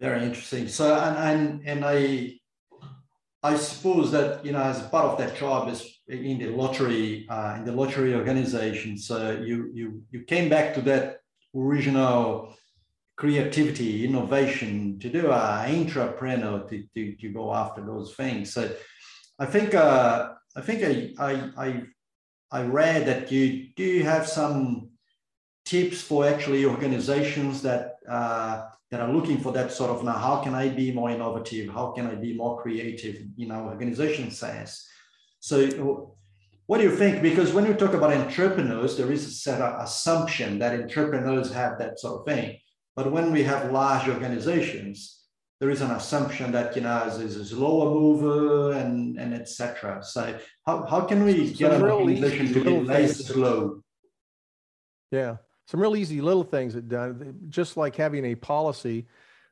Very 0.00 0.22
interesting. 0.24 0.68
So, 0.68 0.94
and 0.94 1.16
and, 1.18 1.68
and 1.68 1.84
I 1.84 2.38
I 3.52 3.56
suppose 3.56 4.10
that 4.10 4.44
you 4.44 4.52
know, 4.52 4.64
as 4.72 4.82
part 4.94 5.06
of 5.06 5.18
that 5.18 5.36
job 5.36 5.68
is 5.68 5.80
in 6.08 6.38
the 6.38 6.50
lottery, 6.60 7.26
uh, 7.28 7.54
in 7.58 7.64
the 7.64 7.72
lottery 7.80 8.12
organization. 8.14 8.98
So 8.98 9.16
you 9.50 9.70
you 9.78 9.86
you 10.12 10.20
came 10.32 10.48
back 10.48 10.74
to 10.74 10.80
that 10.90 11.20
original 11.54 12.54
creativity, 13.16 14.04
innovation 14.04 14.98
to 15.02 15.08
do 15.08 15.30
a 15.30 15.66
entrepreneur 15.80 16.56
to, 16.68 16.76
to, 16.94 17.16
to 17.20 17.28
go 17.38 17.54
after 17.54 17.80
those 17.84 18.14
things. 18.14 18.52
So 18.52 18.70
I 19.38 19.46
think 19.46 19.74
uh, 19.74 20.34
I 20.58 20.60
think 20.66 20.78
I, 20.90 20.92
I 21.28 21.32
I 21.66 21.68
I 22.58 22.60
read 22.62 23.06
that 23.06 23.30
you 23.32 23.68
do 23.76 24.02
have 24.02 24.26
some 24.26 24.90
tips 25.64 26.00
for 26.00 26.26
actually 26.26 26.64
organizations 26.64 27.62
that 27.62 27.96
uh, 28.08 28.68
that 28.90 29.00
are 29.00 29.12
looking 29.12 29.38
for 29.38 29.52
that 29.52 29.72
sort 29.72 29.90
of 29.90 30.04
now 30.04 30.12
how 30.12 30.36
can 30.42 30.54
i 30.54 30.68
be 30.68 30.92
more 30.92 31.10
innovative? 31.10 31.72
How 31.72 31.92
can 31.92 32.06
i 32.06 32.14
be 32.14 32.34
more 32.34 32.60
creative 32.62 33.16
in 33.38 33.50
our 33.50 33.68
organization? 33.68 34.30
sense 34.30 34.86
so 35.40 36.16
what 36.66 36.78
do 36.78 36.84
you 36.84 36.96
think? 36.96 37.22
Because 37.22 37.52
when 37.52 37.64
you 37.64 37.74
talk 37.74 37.94
about 37.94 38.12
entrepreneurs 38.12 38.96
there 38.96 39.12
is 39.12 39.24
a 39.26 39.30
set 39.30 39.60
of 39.60 39.80
assumption 39.84 40.58
that 40.58 40.78
entrepreneurs 40.80 41.52
have 41.52 41.78
that 41.78 42.00
sort 42.00 42.20
of 42.20 42.26
thing. 42.26 42.58
But 42.96 43.12
when 43.12 43.30
we 43.30 43.44
have 43.44 43.70
large 43.70 44.08
organizations 44.08 45.16
there 45.60 45.70
is 45.70 45.80
an 45.80 45.90
assumption 45.90 46.52
that 46.52 46.76
you 46.76 46.82
know 46.82 47.04
is 47.06 47.52
a 47.52 47.56
lower 47.56 47.90
mover 47.90 48.72
and 48.72 49.18
and 49.18 49.32
etc 49.34 50.02
so 50.02 50.38
how, 50.66 50.84
how 50.84 51.00
can 51.00 51.24
we 51.24 51.52
get 51.52 51.72
an 51.72 51.82
organization 51.82 52.52
to 52.52 52.64
be 52.64 52.80
less 52.80 53.26
slow? 53.26 53.80
Yeah 55.10 55.36
some 55.66 55.80
real 55.80 55.96
easy 55.96 56.20
little 56.20 56.44
things 56.44 56.74
that 56.74 56.88
done, 56.88 57.38
just 57.48 57.76
like 57.76 57.96
having 57.96 58.24
a 58.24 58.34
policy 58.34 59.06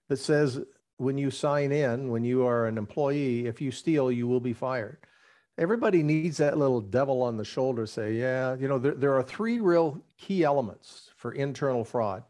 that 0.08 0.18
says 0.18 0.60
when 0.96 1.18
you 1.18 1.30
sign 1.30 1.72
in, 1.72 2.08
when 2.10 2.24
you 2.24 2.46
are 2.46 2.66
an 2.66 2.78
employee, 2.78 3.46
if 3.46 3.60
you 3.60 3.70
steal, 3.70 4.10
you 4.12 4.26
will 4.28 4.40
be 4.40 4.52
fired. 4.52 4.98
Everybody 5.58 6.02
needs 6.02 6.36
that 6.38 6.58
little 6.58 6.80
devil 6.80 7.22
on 7.22 7.36
the 7.36 7.44
shoulder 7.44 7.86
say, 7.86 8.14
yeah, 8.14 8.56
you 8.56 8.68
know, 8.68 8.78
there, 8.78 8.94
there 8.94 9.14
are 9.14 9.22
three 9.22 9.60
real 9.60 10.00
key 10.16 10.44
elements 10.44 11.10
for 11.16 11.32
internal 11.32 11.84
fraud. 11.84 12.22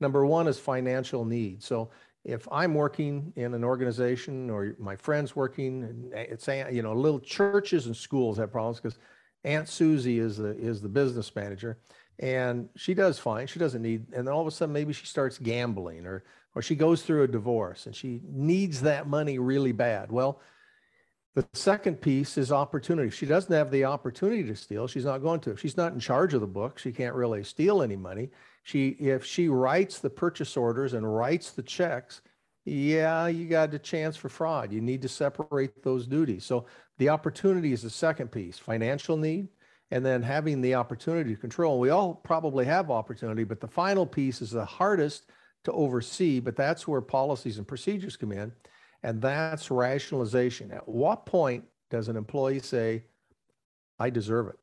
Number 0.00 0.26
one 0.26 0.48
is 0.48 0.58
financial 0.58 1.24
need. 1.24 1.62
So 1.62 1.90
if 2.24 2.46
I'm 2.50 2.74
working 2.74 3.32
in 3.36 3.54
an 3.54 3.64
organization 3.64 4.50
or 4.50 4.74
my 4.78 4.96
friend's 4.96 5.34
working, 5.34 6.10
it's 6.12 6.48
you 6.48 6.82
know, 6.82 6.92
little 6.92 7.20
churches 7.20 7.86
and 7.86 7.96
schools 7.96 8.36
have 8.38 8.52
problems 8.52 8.80
because 8.80 8.98
Aunt 9.44 9.68
Susie 9.68 10.18
is 10.18 10.36
the 10.36 10.56
is 10.56 10.80
the 10.80 10.88
business 10.88 11.34
manager 11.34 11.78
and 12.18 12.68
she 12.76 12.94
does 12.94 13.18
fine. 13.18 13.46
She 13.46 13.58
doesn't 13.58 13.82
need, 13.82 14.06
and 14.14 14.26
then 14.26 14.34
all 14.34 14.40
of 14.40 14.46
a 14.46 14.50
sudden 14.50 14.72
maybe 14.72 14.92
she 14.92 15.06
starts 15.06 15.38
gambling 15.38 16.06
or 16.06 16.24
or 16.54 16.62
she 16.62 16.74
goes 16.74 17.02
through 17.02 17.22
a 17.22 17.28
divorce 17.28 17.86
and 17.86 17.96
she 17.96 18.20
needs 18.28 18.82
that 18.82 19.08
money 19.08 19.38
really 19.38 19.72
bad. 19.72 20.12
Well, 20.12 20.40
the 21.34 21.46
second 21.54 22.02
piece 22.02 22.36
is 22.36 22.52
opportunity. 22.52 23.08
She 23.08 23.24
doesn't 23.24 23.54
have 23.54 23.70
the 23.70 23.86
opportunity 23.86 24.44
to 24.44 24.54
steal. 24.54 24.86
She's 24.86 25.06
not 25.06 25.22
going 25.22 25.40
to. 25.40 25.56
She's 25.56 25.78
not 25.78 25.94
in 25.94 25.98
charge 25.98 26.34
of 26.34 26.42
the 26.42 26.46
book, 26.46 26.78
she 26.78 26.92
can't 26.92 27.14
really 27.14 27.42
steal 27.44 27.82
any 27.82 27.96
money. 27.96 28.30
She 28.62 28.88
if 28.90 29.24
she 29.24 29.48
writes 29.48 29.98
the 29.98 30.10
purchase 30.10 30.56
orders 30.56 30.92
and 30.92 31.14
writes 31.14 31.50
the 31.50 31.62
checks, 31.62 32.20
yeah, 32.64 33.26
you 33.26 33.48
got 33.48 33.74
a 33.74 33.78
chance 33.78 34.16
for 34.16 34.28
fraud. 34.28 34.72
You 34.72 34.80
need 34.80 35.02
to 35.02 35.08
separate 35.08 35.82
those 35.82 36.06
duties. 36.06 36.44
So 36.44 36.66
the 36.98 37.08
opportunity 37.08 37.72
is 37.72 37.82
the 37.82 37.90
second 37.90 38.30
piece. 38.30 38.58
Financial 38.58 39.16
need 39.16 39.48
and 39.92 40.04
then 40.06 40.22
having 40.22 40.62
the 40.62 40.74
opportunity 40.74 41.34
to 41.34 41.40
control. 41.40 41.78
We 41.78 41.90
all 41.90 42.14
probably 42.14 42.64
have 42.64 42.90
opportunity, 42.90 43.44
but 43.44 43.60
the 43.60 43.68
final 43.68 44.06
piece 44.06 44.40
is 44.40 44.50
the 44.50 44.64
hardest 44.64 45.26
to 45.64 45.72
oversee, 45.72 46.40
but 46.40 46.56
that's 46.56 46.88
where 46.88 47.02
policies 47.02 47.58
and 47.58 47.68
procedures 47.68 48.16
come 48.16 48.32
in. 48.32 48.52
And 49.02 49.20
that's 49.20 49.70
rationalization. 49.70 50.72
At 50.72 50.88
what 50.88 51.26
point 51.26 51.64
does 51.90 52.08
an 52.08 52.16
employee 52.16 52.60
say, 52.60 53.04
I 53.98 54.08
deserve 54.08 54.48
it? 54.48 54.58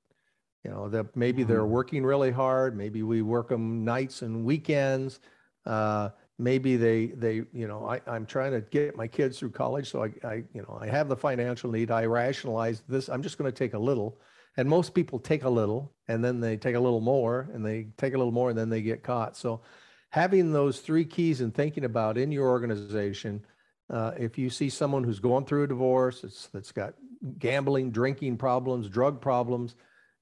You 0.64 0.72
know, 0.72 0.90
that 0.90 1.16
maybe 1.16 1.44
they're 1.44 1.60
mm-hmm. 1.60 1.74
working 1.74 2.04
really 2.04 2.32
hard. 2.32 2.76
Maybe 2.76 3.04
we 3.04 3.22
work 3.22 3.50
them 3.50 3.86
nights 3.86 4.24
and 4.24 4.44
weekends. 4.44 5.20
Uh, 5.64 6.10
maybe 6.40 6.76
they, 6.76 7.08
they, 7.08 7.44
you 7.54 7.68
know, 7.68 7.88
I, 7.88 8.02
I'm 8.08 8.26
trying 8.26 8.54
to 8.54 8.62
get 8.62 8.98
my 8.98 9.08
kids 9.08 9.38
through 9.38 9.52
college. 9.52 9.92
So 9.92 10.06
I, 10.06 10.28
I, 10.28 10.34
you 10.56 10.64
know, 10.64 10.80
I 10.82 10.88
have 10.88 11.08
the 11.08 11.16
financial 11.16 11.70
need. 11.70 11.92
I 11.92 12.06
rationalize 12.06 12.82
this. 12.90 13.10
I'm 13.10 13.22
just 13.22 13.38
going 13.38 13.52
to 13.52 13.56
take 13.56 13.76
a 13.76 13.80
little 13.80 14.20
and 14.60 14.70
most 14.70 14.94
people 14.94 15.20
take 15.20 15.44
a 15.44 15.50
little 15.50 15.94
and 16.08 16.24
then 16.24 16.40
they 16.40 16.58
take 16.58 16.76
a 16.76 16.80
little 16.80 17.02
more 17.02 17.50
and 17.54 17.66
they 17.66 17.88
take 17.98 18.14
a 18.14 18.18
little 18.18 18.32
more 18.32 18.50
and 18.50 18.58
then 18.58 18.70
they 18.70 18.82
get 18.82 19.04
caught. 19.04 19.38
So 19.38 19.62
having 20.10 20.52
those 20.52 20.80
three 20.80 21.06
keys 21.06 21.42
and 21.42 21.54
thinking 21.54 21.86
about 21.86 22.18
in 22.18 22.32
your 22.32 22.48
organization 22.48 23.46
uh, 23.92 24.12
if 24.20 24.38
you 24.38 24.52
see 24.52 24.70
someone 24.70 25.04
who's 25.04 25.20
going 25.20 25.46
through 25.46 25.64
a 25.64 25.68
divorce 25.68 26.24
it's, 26.24 26.48
that's 26.48 26.72
got 26.72 26.94
gambling 27.40 27.92
drinking 27.92 28.38
problems 28.38 28.88
drug 28.88 29.20
problems 29.20 29.76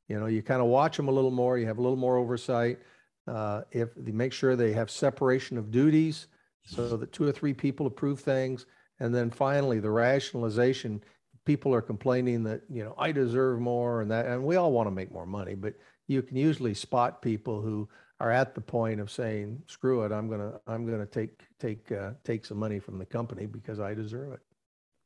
you 0.07 0.17
know 0.19 0.25
you 0.25 0.41
kind 0.41 0.61
of 0.61 0.67
watch 0.67 0.95
them 0.97 1.09
a 1.09 1.11
little 1.11 1.31
more 1.31 1.57
you 1.57 1.65
have 1.65 1.77
a 1.77 1.81
little 1.81 1.97
more 1.97 2.15
oversight 2.17 2.79
uh, 3.27 3.61
if 3.71 3.89
they 3.95 4.11
make 4.11 4.33
sure 4.33 4.55
they 4.55 4.71
have 4.71 4.89
separation 4.89 5.57
of 5.57 5.71
duties 5.71 6.27
so 6.67 6.97
that 6.97 7.11
two 7.11 7.25
or 7.27 7.31
three 7.31 7.53
people 7.53 7.87
approve 7.87 8.19
things. 8.19 8.65
And 8.99 9.13
then 9.13 9.29
finally 9.29 9.79
the 9.79 9.91
rationalization 9.91 11.03
people 11.47 11.73
are 11.73 11.81
complaining 11.81 12.43
that 12.43 12.61
you 12.69 12.83
know 12.83 12.93
I 12.97 13.13
deserve 13.13 13.61
more 13.61 14.01
and 14.01 14.11
that 14.11 14.25
and 14.25 14.43
we 14.43 14.57
all 14.57 14.73
want 14.73 14.87
to 14.87 14.91
make 14.91 15.13
more 15.13 15.25
money 15.25 15.55
but 15.55 15.75
you 16.07 16.21
can 16.21 16.35
usually 16.35 16.73
spot 16.73 17.21
people 17.21 17.61
who 17.61 17.87
are 18.19 18.31
at 18.31 18.53
the 18.53 18.59
point 18.59 18.99
of 18.99 19.09
saying 19.09 19.63
screw 19.65 20.03
it 20.03 20.11
I'm 20.11 20.29
to 20.29 20.59
I'm 20.67 20.85
to 20.85 21.05
take 21.05 21.43
take 21.57 21.89
uh, 21.89 22.11
take 22.25 22.45
some 22.45 22.57
money 22.57 22.79
from 22.79 22.99
the 22.99 23.05
company 23.05 23.45
because 23.45 23.79
I 23.79 23.93
deserve 23.93 24.33
it. 24.33 24.41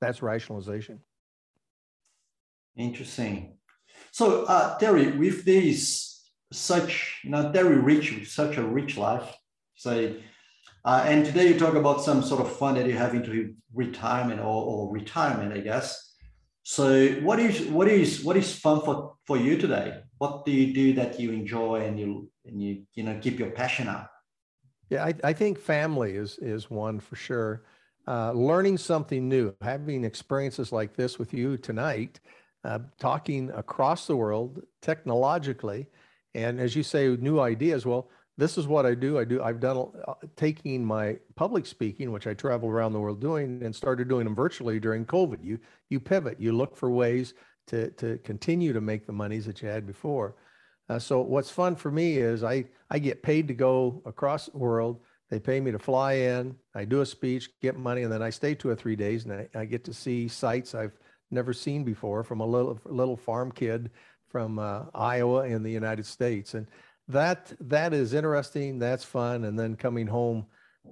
That's 0.02 0.24
rationalization. 0.24 1.00
Interesting. 2.76 3.58
So 4.12 4.46
uh, 4.46 4.80
Terry 4.80 5.12
with 5.16 5.46
this 5.46 6.32
such 6.52 7.22
know 7.24 7.52
Terry 7.52 7.78
rich 7.78 8.14
with 8.14 8.28
such 8.28 8.58
a 8.58 8.64
rich 8.64 8.98
life 8.98 9.32
say 9.76 10.24
uh, 10.84 11.04
and 11.06 11.24
today 11.24 11.50
you 11.50 11.60
talk 11.60 11.76
about 11.76 12.02
some 12.02 12.24
sort 12.24 12.42
of 12.42 12.52
fund 12.52 12.78
that 12.78 12.88
you 12.88 12.98
have 12.98 13.14
into 13.14 13.54
retirement 13.76 14.40
or, 14.40 14.60
or 14.70 14.92
retirement 14.92 15.54
I 15.54 15.60
guess 15.60 16.11
so 16.64 17.10
what 17.22 17.40
is 17.40 17.68
what 17.68 17.88
is 17.88 18.24
what 18.24 18.38
is 18.38 18.56
fun 18.56 18.82
for, 18.82 19.16
for 19.26 19.38
you 19.38 19.58
today? 19.58 20.02
What 20.18 20.46
do 20.46 20.52
you 20.52 20.74
do 20.74 20.94
that 20.94 21.20
you 21.20 21.32
enjoy 21.32 21.82
and 21.82 22.00
you 22.00 22.30
and 22.46 22.62
you 22.62 22.84
you 22.94 23.04
know 23.04 23.18
keep 23.20 23.40
your 23.40 23.52
passion 23.52 23.88
up? 23.88 24.12
Yeah, 24.90 25.06
I, 25.06 25.14
I 25.24 25.34
think 25.34 25.58
family 25.58 26.16
is 26.16 26.38
is 26.40 26.70
one 26.70 27.00
for 27.00 27.16
sure. 27.16 27.64
Uh, 28.08 28.32
learning 28.32 28.78
something 28.78 29.30
new, 29.30 29.56
having 29.62 30.04
experiences 30.04 30.72
like 30.72 30.96
this 30.96 31.20
with 31.20 31.34
you 31.34 31.56
tonight, 31.56 32.20
uh, 32.64 32.80
talking 33.00 33.52
across 33.52 34.08
the 34.08 34.16
world 34.16 34.62
technologically, 34.82 35.88
and 36.34 36.60
as 36.60 36.76
you 36.76 36.84
say, 36.84 37.16
new 37.16 37.40
ideas. 37.40 37.86
Well, 37.86 38.10
this 38.42 38.58
is 38.58 38.68
what 38.68 38.88
I 38.88 38.96
do. 38.96 39.20
I 39.20 39.24
do. 39.24 39.44
I've 39.44 39.60
done 39.60 39.92
uh, 40.08 40.16
taking 40.36 40.84
my 40.84 41.20
public 41.36 41.68
speaking, 41.68 42.12
which 42.12 42.26
I 42.26 42.34
travel 42.34 42.70
around 42.70 42.92
the 42.92 43.00
world 43.00 43.22
doing, 43.22 43.62
and 43.64 43.74
started 43.74 44.10
doing 44.10 44.24
them 44.24 44.34
virtually 44.34 44.80
during 44.80 45.06
COVID. 45.06 45.44
You 45.44 45.60
you 45.90 46.00
pivot. 46.00 46.42
You 46.42 46.52
look 46.52 46.76
for 46.76 46.90
ways 46.90 47.36
to 47.68 47.92
to 47.92 48.18
continue 48.24 48.74
to 48.74 48.82
make 48.82 49.06
the 49.06 49.14
monies 49.14 49.46
that 49.46 49.62
you 49.62 49.70
had 49.70 49.86
before. 49.86 50.38
Uh, 50.90 50.98
so 50.98 51.22
what's 51.22 51.52
fun 51.52 51.76
for 51.76 51.92
me 51.92 52.18
is 52.18 52.44
I 52.44 52.66
I 52.90 52.98
get 52.98 53.22
paid 53.22 53.48
to 53.48 53.54
go 53.54 54.02
across 54.08 54.48
the 54.48 54.58
world. 54.58 55.02
They 55.30 55.40
pay 55.40 55.60
me 55.60 55.72
to 55.72 55.80
fly 55.80 56.14
in. 56.14 56.56
I 56.74 56.84
do 56.86 57.02
a 57.02 57.06
speech, 57.06 57.48
get 57.62 57.78
money, 57.78 58.02
and 58.02 58.12
then 58.12 58.24
I 58.24 58.32
stay 58.32 58.56
two 58.56 58.70
or 58.70 58.76
three 58.76 58.96
days, 58.96 59.26
and 59.26 59.34
I, 59.34 59.50
I 59.54 59.66
get 59.66 59.84
to 59.84 59.94
see 59.94 60.28
sites 60.28 60.74
I've 60.74 60.98
never 61.30 61.54
seen 61.54 61.84
before 61.84 62.24
from 62.24 62.40
a 62.40 62.46
little 62.48 62.80
little 62.86 63.18
farm 63.18 63.52
kid 63.52 63.92
from 64.30 64.58
uh, 64.58 64.86
Iowa 64.96 65.46
in 65.46 65.62
the 65.62 65.72
United 65.72 66.08
States, 66.08 66.56
and 66.56 66.66
that 67.12 67.54
that 67.60 67.94
is 67.94 68.14
interesting. 68.14 68.80
That's 68.80 69.04
fun, 69.04 69.46
and 69.46 69.58
then 69.58 69.76
coming 69.76 70.08
home 70.08 70.46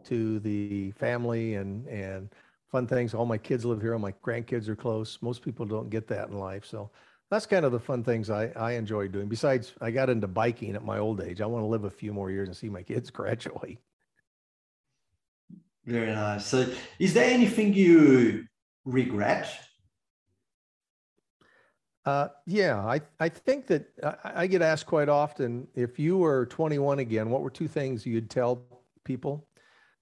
to 0.06 0.40
the 0.40 0.92
family 0.92 1.56
and 1.56 1.88
and 1.88 2.30
fun 2.72 2.88
things. 2.88 3.14
All 3.14 3.26
my 3.26 3.38
kids 3.38 3.66
live 3.66 3.82
here. 3.82 3.94
All 3.94 4.00
my 4.00 4.14
grandkids 4.24 4.68
are 4.68 4.76
close. 4.76 5.18
Most 5.22 5.42
people 5.42 5.66
don't 5.66 5.90
get 5.90 6.08
that 6.08 6.30
in 6.30 6.38
life. 6.38 6.66
So 6.66 6.92
that's 7.30 7.46
kind 7.46 7.66
of 7.66 7.72
the 7.72 7.80
fun 7.80 8.04
things 8.04 8.30
I, 8.30 8.48
I 8.56 8.74
enjoy 8.74 9.08
doing. 9.08 9.28
Besides, 9.28 9.74
I 9.82 9.92
got 9.92 10.10
into 10.10 10.28
biking 10.28 10.76
at 10.76 10.84
my 10.84 10.98
old 10.98 11.22
age. 11.22 11.42
I 11.42 11.46
want 11.46 11.64
to 11.64 11.68
live 11.68 11.84
a 11.84 11.90
few 11.90 12.14
more 12.14 12.32
years 12.32 12.48
and 12.48 12.58
see 12.58 12.70
my 12.70 12.84
kids 12.84 13.10
graduate. 13.12 13.80
Very 15.86 16.12
nice. 16.14 16.46
So, 16.46 16.68
is 17.00 17.14
there 17.14 17.30
anything 17.30 17.74
you 17.74 18.46
regret? 18.86 19.50
Uh, 22.10 22.28
yeah, 22.48 22.84
I, 22.84 23.02
I 23.20 23.30
think 23.30 23.68
that 23.68 23.88
I, 24.04 24.42
I 24.42 24.48
get 24.48 24.64
asked 24.64 24.88
quite 24.88 25.10
often 25.10 25.68
if 25.76 26.00
you 26.00 26.18
were 26.18 26.48
21 26.48 26.98
again, 26.98 27.30
what 27.30 27.44
were 27.44 27.52
two 27.52 27.68
things 27.68 28.04
you'd 28.04 28.32
tell 28.32 28.64
people? 29.04 29.48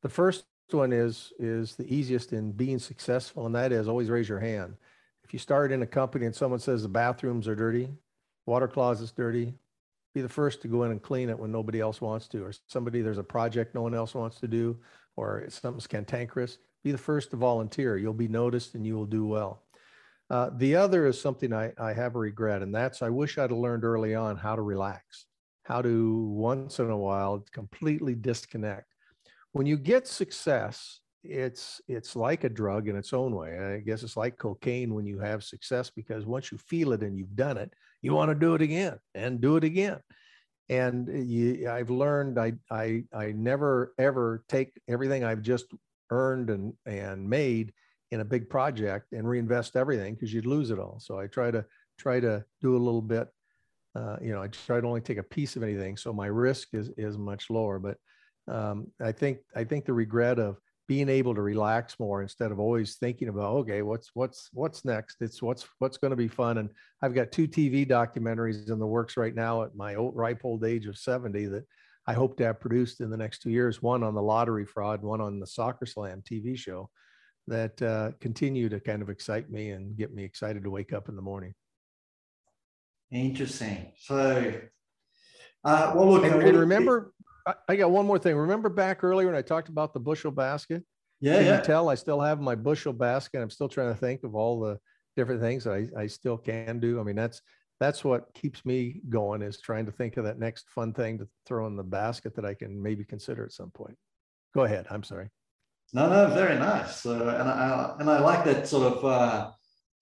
The 0.04 0.08
first 0.08 0.46
one 0.72 0.94
is 0.94 1.34
is 1.38 1.76
the 1.76 1.94
easiest 1.94 2.32
in 2.32 2.54
being 2.54 2.80
successful, 2.80 3.46
and 3.46 3.54
that 3.56 3.74
is 3.74 3.90
always 3.90 4.10
raise 4.10 4.30
your 4.30 4.40
hand. 4.40 4.78
If 5.26 5.34
you 5.34 5.40
start 5.40 5.74
in 5.74 5.82
a 5.82 5.86
company 5.86 6.26
and 6.26 6.34
someone 6.34 6.62
says 6.62 6.82
the 6.82 6.88
bathrooms 6.88 7.46
are 7.46 7.56
dirty, 7.56 7.90
water 8.46 8.70
closet's 8.70 9.12
dirty, 9.12 9.54
be 10.16 10.22
the 10.22 10.30
first 10.30 10.62
to 10.62 10.70
go 10.70 10.84
in 10.84 10.92
and 10.92 11.02
clean 11.02 11.28
it 11.30 11.38
when 11.38 11.52
nobody 11.52 11.82
else 11.82 12.00
wants 12.00 12.30
to, 12.30 12.42
or 12.42 12.54
somebody 12.68 13.02
there's 13.02 13.18
a 13.18 13.24
project 13.24 13.76
no 13.76 13.82
one 13.82 13.94
else 13.94 14.16
wants 14.16 14.40
to 14.40 14.48
do, 14.48 14.78
or 15.18 15.44
something's 15.50 15.88
cantankerous. 15.88 16.58
Be 16.86 16.94
the 16.94 16.98
first 16.98 17.32
to 17.32 17.36
volunteer. 17.36 17.98
You'll 17.98 18.14
be 18.14 18.30
noticed 18.30 18.76
and 18.76 18.88
you 18.88 18.96
will 18.96 19.06
do 19.06 19.26
well. 19.26 19.62
Uh, 20.30 20.50
the 20.58 20.76
other 20.76 21.06
is 21.06 21.20
something 21.20 21.54
I, 21.54 21.72
I 21.78 21.94
have 21.94 22.16
a 22.16 22.20
regret, 22.20 22.62
and 22.62 22.74
that's 22.74 23.02
I 23.02 23.10
wish 23.10 23.38
I'd 23.38 23.52
learned 23.52 23.86
early 23.86 24.14
on 24.14 24.36
how 24.36 24.56
to 24.56 24.62
relax, 24.62 25.26
how 25.64 25.82
to 25.82 26.26
once 26.26 26.80
in 26.80 26.90
a 26.90 26.98
while 26.98 27.46
completely 27.54 28.16
disconnect. 28.16 28.94
When 29.54 29.66
you 29.66 29.78
get 29.78 30.08
success 30.08 31.00
it's 31.24 31.82
it's 31.88 32.16
like 32.16 32.44
a 32.44 32.50
drug 32.50 32.88
in 32.88 32.96
its 32.96 33.14
own 33.14 33.36
way. 33.36 33.58
I 33.58 33.80
guess 33.80 34.04
it's 34.04 34.18
like 34.18 34.38
cocaine 34.38 34.94
when 34.94 35.06
you 35.06 35.20
have 35.20 35.44
success 35.44 35.90
because 35.90 36.26
once 36.26 36.52
you 36.52 36.58
feel 36.58 36.94
it 36.94 37.02
and 37.02 37.18
you've 37.18 37.36
done 37.36 37.58
it 37.58 37.74
you 38.02 38.14
want 38.14 38.30
to 38.30 38.36
do 38.36 38.56
it 38.56 38.62
again 38.62 38.98
and 39.16 39.42
do 39.42 39.58
it 39.58 39.64
again. 39.64 40.00
And 40.70 41.08
you, 41.08 41.70
i've 41.70 41.90
learned 41.90 42.38
i 42.38 42.54
i 42.70 43.04
i 43.14 43.32
never 43.32 43.94
ever 43.98 44.44
take 44.50 44.80
everything 44.90 45.24
i've 45.24 45.42
just 45.42 45.66
earned 46.12 46.50
and 46.50 46.74
and 46.86 47.30
made 47.30 47.74
in 48.12 48.22
a 48.22 48.26
big 48.26 48.50
project 48.50 49.12
and 49.12 49.28
reinvest 49.28 49.76
everything 49.76 50.14
because 50.14 50.34
you'd 50.34 50.46
lose 50.46 50.72
it 50.72 50.80
all. 50.80 51.00
So 51.00 51.20
i 51.20 51.28
try 51.28 51.52
to 51.52 51.66
try 51.98 52.20
to 52.20 52.44
do 52.62 52.76
a 52.76 52.78
little 52.78 53.02
bit 53.02 53.28
uh, 53.96 54.18
you 54.22 54.32
know 54.32 54.42
i 54.42 54.48
try 54.48 54.80
to 54.80 54.88
only 54.88 55.02
take 55.02 55.18
a 55.18 55.24
piece 55.24 55.56
of 55.56 55.64
anything 55.64 55.98
so 55.98 56.14
my 56.14 56.28
risk 56.28 56.70
is 56.74 56.90
is 56.98 57.18
much 57.18 57.50
lower. 57.50 57.80
But 57.80 57.98
um, 58.48 58.88
I 59.02 59.12
think 59.12 59.40
I 59.56 59.64
think 59.64 59.86
the 59.86 59.94
regret 59.94 60.40
of 60.40 60.58
being 60.88 61.10
able 61.10 61.36
to 61.36 61.42
relax 61.42 62.00
more 62.00 62.22
instead 62.22 62.50
of 62.50 62.60
always 62.60 62.96
thinking 62.96 63.28
about 63.28 63.56
okay 63.56 63.82
what's 63.82 64.12
what's 64.14 64.50
what's 64.54 64.86
next? 64.86 65.18
It's 65.20 65.42
what's 65.42 65.66
what's 65.80 65.98
going 65.98 66.12
to 66.12 66.18
be 66.18 66.30
fun. 66.30 66.60
And 66.60 66.70
i've 67.02 67.14
got 67.14 67.32
two 67.32 67.48
tv 67.48 67.88
documentaries 67.88 68.70
in 68.72 68.80
the 68.80 68.88
works 68.88 69.18
right 69.18 69.36
now 69.36 69.64
at 69.64 69.76
my 69.76 69.96
old, 69.96 70.16
ripe 70.16 70.42
old 70.44 70.64
age 70.64 70.88
of 70.88 70.98
70 70.98 71.46
that 71.48 71.66
i 72.08 72.14
hope 72.14 72.38
to 72.38 72.46
have 72.46 72.60
produced 72.60 73.02
in 73.02 73.10
the 73.10 73.18
next 73.18 73.42
two 73.42 73.52
years 73.52 73.82
one 73.82 74.04
on 74.04 74.16
the 74.16 74.22
lottery 74.22 74.66
fraud 74.66 75.02
one 75.02 75.22
on 75.22 75.40
the 75.40 75.48
soccer 75.48 75.86
slam 75.86 76.24
tv 76.30 76.58
show 76.58 76.90
that 77.48 77.82
uh, 77.82 78.12
continue 78.20 78.70
to 78.70 78.80
kind 78.80 79.02
of 79.02 79.10
excite 79.10 79.50
me 79.50 79.70
and 79.72 79.98
get 79.98 80.14
me 80.14 80.24
excited 80.24 80.64
to 80.64 80.70
wake 80.70 80.94
up 80.94 81.10
in 81.10 81.16
the 81.16 81.22
morning 81.22 81.54
interesting 83.12 83.92
so 83.98 84.54
uh, 85.64 85.92
well 85.96 86.12
look 86.12 86.24
and, 86.24 86.44
and 86.44 86.58
remember 86.58 87.14
I 87.68 87.76
got 87.76 87.92
one 87.92 88.06
more 88.06 88.20
thing. 88.20 88.36
Remember 88.36 88.70
back 88.70 89.04
earlier 89.04 89.28
when 89.28 89.36
I 89.36 89.42
talked 89.42 89.70
about 89.70 89.94
the 89.94 90.00
bushel 90.00 90.32
basket? 90.32 90.84
Yeah, 91.20 91.38
Can 91.38 91.46
yeah. 91.46 91.58
you 91.58 91.64
tell 91.64 91.90
I 91.90 91.96
still 91.96 92.20
have 92.20 92.42
my 92.42 92.56
bushel 92.56 92.94
basket? 92.94 93.42
I'm 93.42 93.50
still 93.50 93.70
trying 93.70 93.94
to 93.94 94.00
think 94.00 94.24
of 94.24 94.36
all 94.36 94.60
the 94.60 94.80
different 95.16 95.42
things 95.42 95.64
that 95.64 95.74
I, 95.74 96.02
I 96.02 96.08
still 96.08 96.38
can 96.38 96.80
do. 96.80 97.00
I 97.00 97.04
mean, 97.04 97.16
that's 97.16 97.42
that's 97.80 98.04
what 98.04 98.34
keeps 98.34 98.66
me 98.66 99.02
going 99.10 99.42
is 99.42 99.62
trying 99.62 99.86
to 99.86 99.92
think 99.92 100.18
of 100.18 100.26
that 100.26 100.40
next 100.40 100.70
fun 100.70 100.94
thing 100.94 101.20
to 101.20 101.28
throw 101.46 101.68
in 101.68 101.76
the 101.76 101.84
basket 101.84 102.36
that 102.36 102.46
I 102.46 102.54
can 102.54 102.82
maybe 102.82 103.06
consider 103.06 103.46
at 103.46 103.52
some 103.52 103.72
point. 103.72 103.96
Go 104.54 104.64
ahead. 104.64 104.88
I'm 104.90 105.04
sorry. 105.04 105.30
No, 105.94 106.10
no, 106.10 106.28
very 106.34 106.58
nice. 106.60 107.06
And 107.06 107.22
I 107.24 107.96
and 108.00 108.10
I 108.10 108.20
like 108.20 108.44
that 108.46 108.68
sort 108.68 108.94
of 108.94 109.06
uh, 109.06 109.52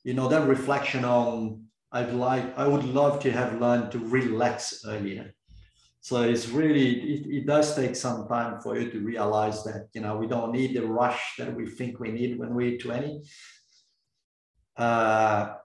you 0.03 0.13
know 0.13 0.27
that 0.27 0.47
reflection 0.47 1.05
on. 1.05 1.63
I'd 1.91 2.13
like 2.13 2.57
I 2.57 2.67
would 2.67 2.83
love 2.83 3.21
to 3.23 3.31
have 3.31 3.61
learned 3.61 3.91
to 3.93 3.99
relax 3.99 4.83
earlier 4.85 5.35
so 6.05 6.21
it's 6.21 6.49
really, 6.49 7.15
it, 7.15 7.25
it 7.25 7.45
does 7.47 7.75
take 7.75 7.95
some 7.95 8.27
time 8.27 8.61
for 8.61 8.77
you 8.77 8.91
to 8.91 8.99
realize 8.99 9.63
that, 9.63 9.87
you 9.95 10.01
know, 10.01 10.15
we 10.17 10.27
don't 10.27 10.51
need 10.51 10.75
the 10.75 10.85
rush 10.85 11.33
that 11.39 11.55
we 11.55 11.65
think 11.65 11.99
we 11.99 12.11
need 12.11 12.37
when 12.37 12.53
we're 12.53 12.77
20. 12.77 13.23
Uh, 14.77 15.55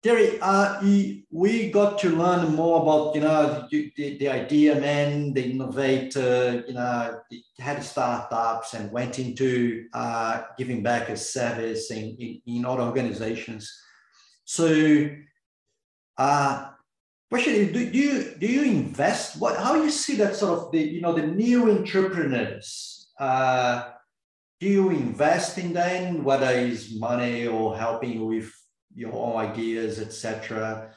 Terry, 0.00 0.38
uh, 0.40 0.80
we 1.30 1.70
got 1.72 1.98
to 1.98 2.10
learn 2.10 2.54
more 2.54 2.82
about, 2.82 3.16
you 3.16 3.20
know, 3.20 3.66
the, 3.68 3.92
the 3.96 4.28
idea 4.28 4.80
man, 4.80 5.34
the 5.34 5.50
innovator, 5.50 6.64
you 6.68 6.74
know, 6.74 7.20
had 7.58 7.82
startups 7.82 8.74
and 8.74 8.92
went 8.92 9.18
into 9.18 9.86
uh, 9.92 10.42
giving 10.56 10.84
back 10.84 11.08
a 11.08 11.16
service 11.16 11.90
in, 11.90 12.16
in, 12.20 12.40
in 12.46 12.64
other 12.64 12.82
organizations. 12.82 13.72
So, 14.44 15.10
uh, 16.16 16.68
question 17.28 17.72
do, 17.72 17.90
do 17.90 17.98
you 17.98 18.34
do 18.38 18.46
you 18.46 18.62
invest 18.62 19.38
what 19.40 19.56
how 19.58 19.74
you 19.74 19.90
see 19.90 20.16
that 20.16 20.34
sort 20.34 20.58
of 20.58 20.72
the 20.72 20.78
you 20.78 21.00
know 21.00 21.12
the 21.12 21.26
new 21.26 21.70
entrepreneurs 21.70 23.10
uh, 23.20 23.90
do 24.60 24.66
you 24.66 24.90
invest 24.90 25.58
in 25.58 25.72
them 25.72 26.24
whether 26.24 26.50
it's 26.50 26.98
money 26.98 27.46
or 27.46 27.76
helping 27.76 28.24
with 28.24 28.50
your 28.98 29.12
own 29.14 29.36
ideas 29.36 29.98
etc 30.00 30.90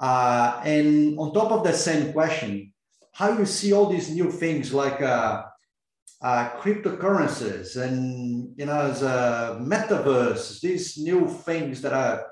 uh, 0.00 0.60
and 0.64 1.18
on 1.18 1.32
top 1.32 1.50
of 1.50 1.64
the 1.64 1.72
same 1.72 2.12
question 2.12 2.72
how 3.12 3.36
you 3.36 3.46
see 3.46 3.72
all 3.72 3.86
these 3.86 4.10
new 4.10 4.30
things 4.30 4.72
like 4.72 5.00
uh, 5.02 5.42
uh, 6.22 6.50
cryptocurrencies 6.60 7.76
and 7.76 8.52
you 8.58 8.66
know 8.66 8.80
as 8.92 9.02
a 9.02 9.58
metaverse 9.60 10.60
these 10.60 10.98
new 10.98 11.26
things 11.26 11.80
that 11.82 11.92
are 11.92 12.26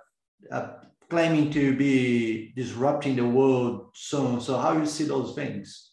claiming 1.09 1.51
to 1.51 1.77
be 1.77 2.53
disrupting 2.57 3.17
the 3.17 3.27
world 3.27 3.91
soon. 3.95 4.41
So 4.41 4.59
how 4.59 4.77
you 4.77 4.87
see 4.87 5.05
those 5.05 5.35
things? 5.35 5.93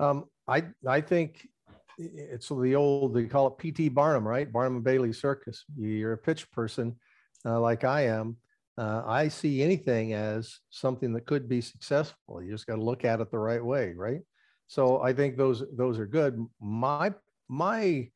Um, 0.00 0.24
I 0.48 0.64
I 0.86 1.00
think 1.00 1.48
it's 1.98 2.48
the 2.48 2.74
old 2.74 3.14
they 3.14 3.26
call 3.26 3.56
it 3.58 3.58
PT 3.58 3.94
Barnum, 3.94 4.26
right? 4.26 4.50
Barnum 4.50 4.76
and 4.76 4.84
Bailey 4.84 5.12
Circus. 5.12 5.64
You're 5.76 6.14
a 6.14 6.18
pitch 6.18 6.50
person, 6.50 6.96
uh, 7.44 7.60
like 7.60 7.84
I 7.84 8.06
am. 8.06 8.36
Uh, 8.78 9.02
I 9.04 9.28
see 9.28 9.62
anything 9.62 10.14
as 10.14 10.60
something 10.70 11.12
that 11.12 11.26
could 11.26 11.48
be 11.48 11.60
successful. 11.60 12.42
You 12.42 12.50
just 12.50 12.66
got 12.66 12.76
to 12.76 12.82
look 12.82 13.04
at 13.04 13.20
it 13.20 13.30
the 13.30 13.38
right 13.38 13.64
way, 13.64 13.92
right? 13.94 14.20
So 14.66 15.02
I 15.02 15.12
think 15.12 15.36
those 15.36 15.62
those 15.76 15.98
are 15.98 16.06
good. 16.06 16.42
My 16.60 17.12
my 17.48 18.08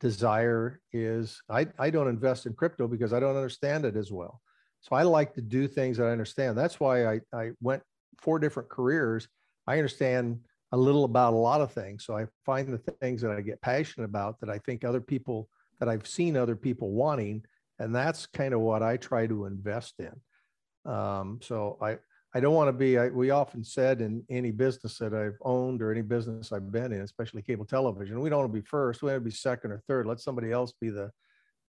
desire 0.00 0.80
is 0.92 1.40
I, 1.48 1.68
I 1.78 1.88
don't 1.88 2.08
invest 2.08 2.44
in 2.44 2.52
crypto 2.52 2.88
because 2.88 3.12
I 3.12 3.20
don't 3.20 3.36
understand 3.36 3.84
it 3.84 3.96
as 3.96 4.10
well. 4.10 4.40
So 4.80 4.96
I 4.96 5.04
like 5.04 5.32
to 5.34 5.40
do 5.40 5.68
things 5.68 5.96
that 5.96 6.06
I 6.06 6.10
understand. 6.10 6.58
That's 6.58 6.80
why 6.80 7.06
I, 7.06 7.20
I 7.32 7.50
went 7.60 7.82
four 8.20 8.40
different 8.40 8.68
careers. 8.68 9.28
I 9.66 9.78
understand 9.78 10.40
a 10.72 10.76
little 10.76 11.04
about 11.04 11.34
a 11.34 11.36
lot 11.36 11.60
of 11.60 11.72
things. 11.72 12.04
So 12.04 12.16
I 12.16 12.26
find 12.44 12.68
the 12.68 12.78
things 13.00 13.22
that 13.22 13.30
I 13.30 13.40
get 13.42 13.62
passionate 13.62 14.06
about 14.06 14.40
that 14.40 14.50
I 14.50 14.58
think 14.58 14.84
other 14.84 15.00
people 15.00 15.48
that 15.78 15.88
I've 15.88 16.06
seen 16.06 16.36
other 16.36 16.56
people 16.56 16.90
wanting. 16.90 17.44
And 17.82 17.94
that's 17.94 18.26
kind 18.26 18.54
of 18.54 18.60
what 18.60 18.82
I 18.82 18.96
try 18.96 19.26
to 19.26 19.46
invest 19.46 19.94
in. 19.98 20.90
Um, 20.90 21.40
so 21.42 21.78
I, 21.80 21.98
I 22.34 22.40
don't 22.40 22.54
want 22.54 22.68
to 22.68 22.72
be, 22.72 22.98
I, 22.98 23.08
we 23.08 23.30
often 23.30 23.64
said 23.64 24.00
in 24.00 24.24
any 24.30 24.50
business 24.50 24.98
that 24.98 25.14
I've 25.14 25.38
owned 25.42 25.82
or 25.82 25.90
any 25.90 26.02
business 26.02 26.52
I've 26.52 26.72
been 26.72 26.92
in, 26.92 27.02
especially 27.02 27.42
cable 27.42 27.64
television, 27.64 28.20
we 28.20 28.30
don't 28.30 28.40
want 28.40 28.52
to 28.52 28.60
be 28.60 28.66
first. 28.66 29.02
We 29.02 29.08
want 29.08 29.16
to 29.16 29.24
be 29.24 29.30
second 29.30 29.72
or 29.72 29.82
third. 29.86 30.06
Let 30.06 30.20
somebody 30.20 30.50
else 30.52 30.72
be 30.80 30.90
the, 30.90 31.10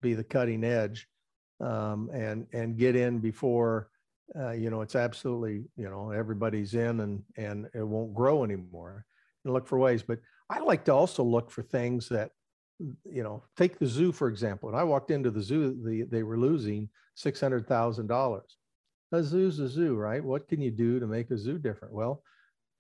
be 0.00 0.14
the 0.14 0.24
cutting 0.24 0.64
edge 0.64 1.08
um, 1.62 2.10
and 2.12 2.46
and 2.52 2.76
get 2.76 2.96
in 2.96 3.18
before 3.18 3.88
uh, 4.38 4.50
you 4.50 4.70
know 4.70 4.82
it's 4.82 4.96
absolutely 4.96 5.64
you 5.76 5.88
know 5.88 6.10
everybody's 6.10 6.74
in 6.74 7.00
and 7.00 7.22
and 7.36 7.68
it 7.74 7.86
won't 7.86 8.14
grow 8.14 8.44
anymore 8.44 9.04
and 9.44 9.52
look 9.52 9.66
for 9.66 9.78
ways 9.78 10.02
but 10.02 10.18
i 10.50 10.58
like 10.58 10.84
to 10.84 10.92
also 10.92 11.22
look 11.22 11.50
for 11.50 11.62
things 11.62 12.08
that 12.08 12.30
you 13.04 13.22
know 13.22 13.42
take 13.56 13.78
the 13.78 13.86
zoo 13.86 14.12
for 14.12 14.28
example 14.28 14.68
and 14.68 14.76
i 14.76 14.82
walked 14.82 15.10
into 15.10 15.30
the 15.30 15.42
zoo 15.42 15.76
the, 15.84 16.02
they 16.10 16.22
were 16.22 16.38
losing 16.38 16.88
$600000 17.18 18.40
a 19.12 19.22
zoo's 19.22 19.58
a 19.58 19.68
zoo, 19.68 19.94
right? 19.94 20.24
What 20.24 20.48
can 20.48 20.60
you 20.60 20.70
do 20.70 20.98
to 20.98 21.06
make 21.06 21.30
a 21.30 21.38
zoo 21.38 21.58
different? 21.58 21.94
Well, 21.94 22.22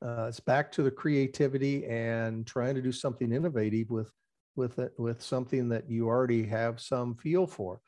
uh, 0.04 0.26
it's 0.28 0.40
back 0.40 0.72
to 0.72 0.82
the 0.82 0.90
creativity 0.90 1.86
and 1.86 2.46
trying 2.46 2.74
to 2.74 2.82
do 2.82 2.90
something 2.90 3.32
innovative 3.32 3.90
with 3.90 4.10
with 4.54 4.78
it 4.78 4.92
with 4.98 5.22
something 5.22 5.68
that 5.70 5.88
you 5.88 6.08
already 6.08 6.44
have 6.46 6.80
some 6.80 7.14
feel 7.16 7.46
for. 7.46 7.80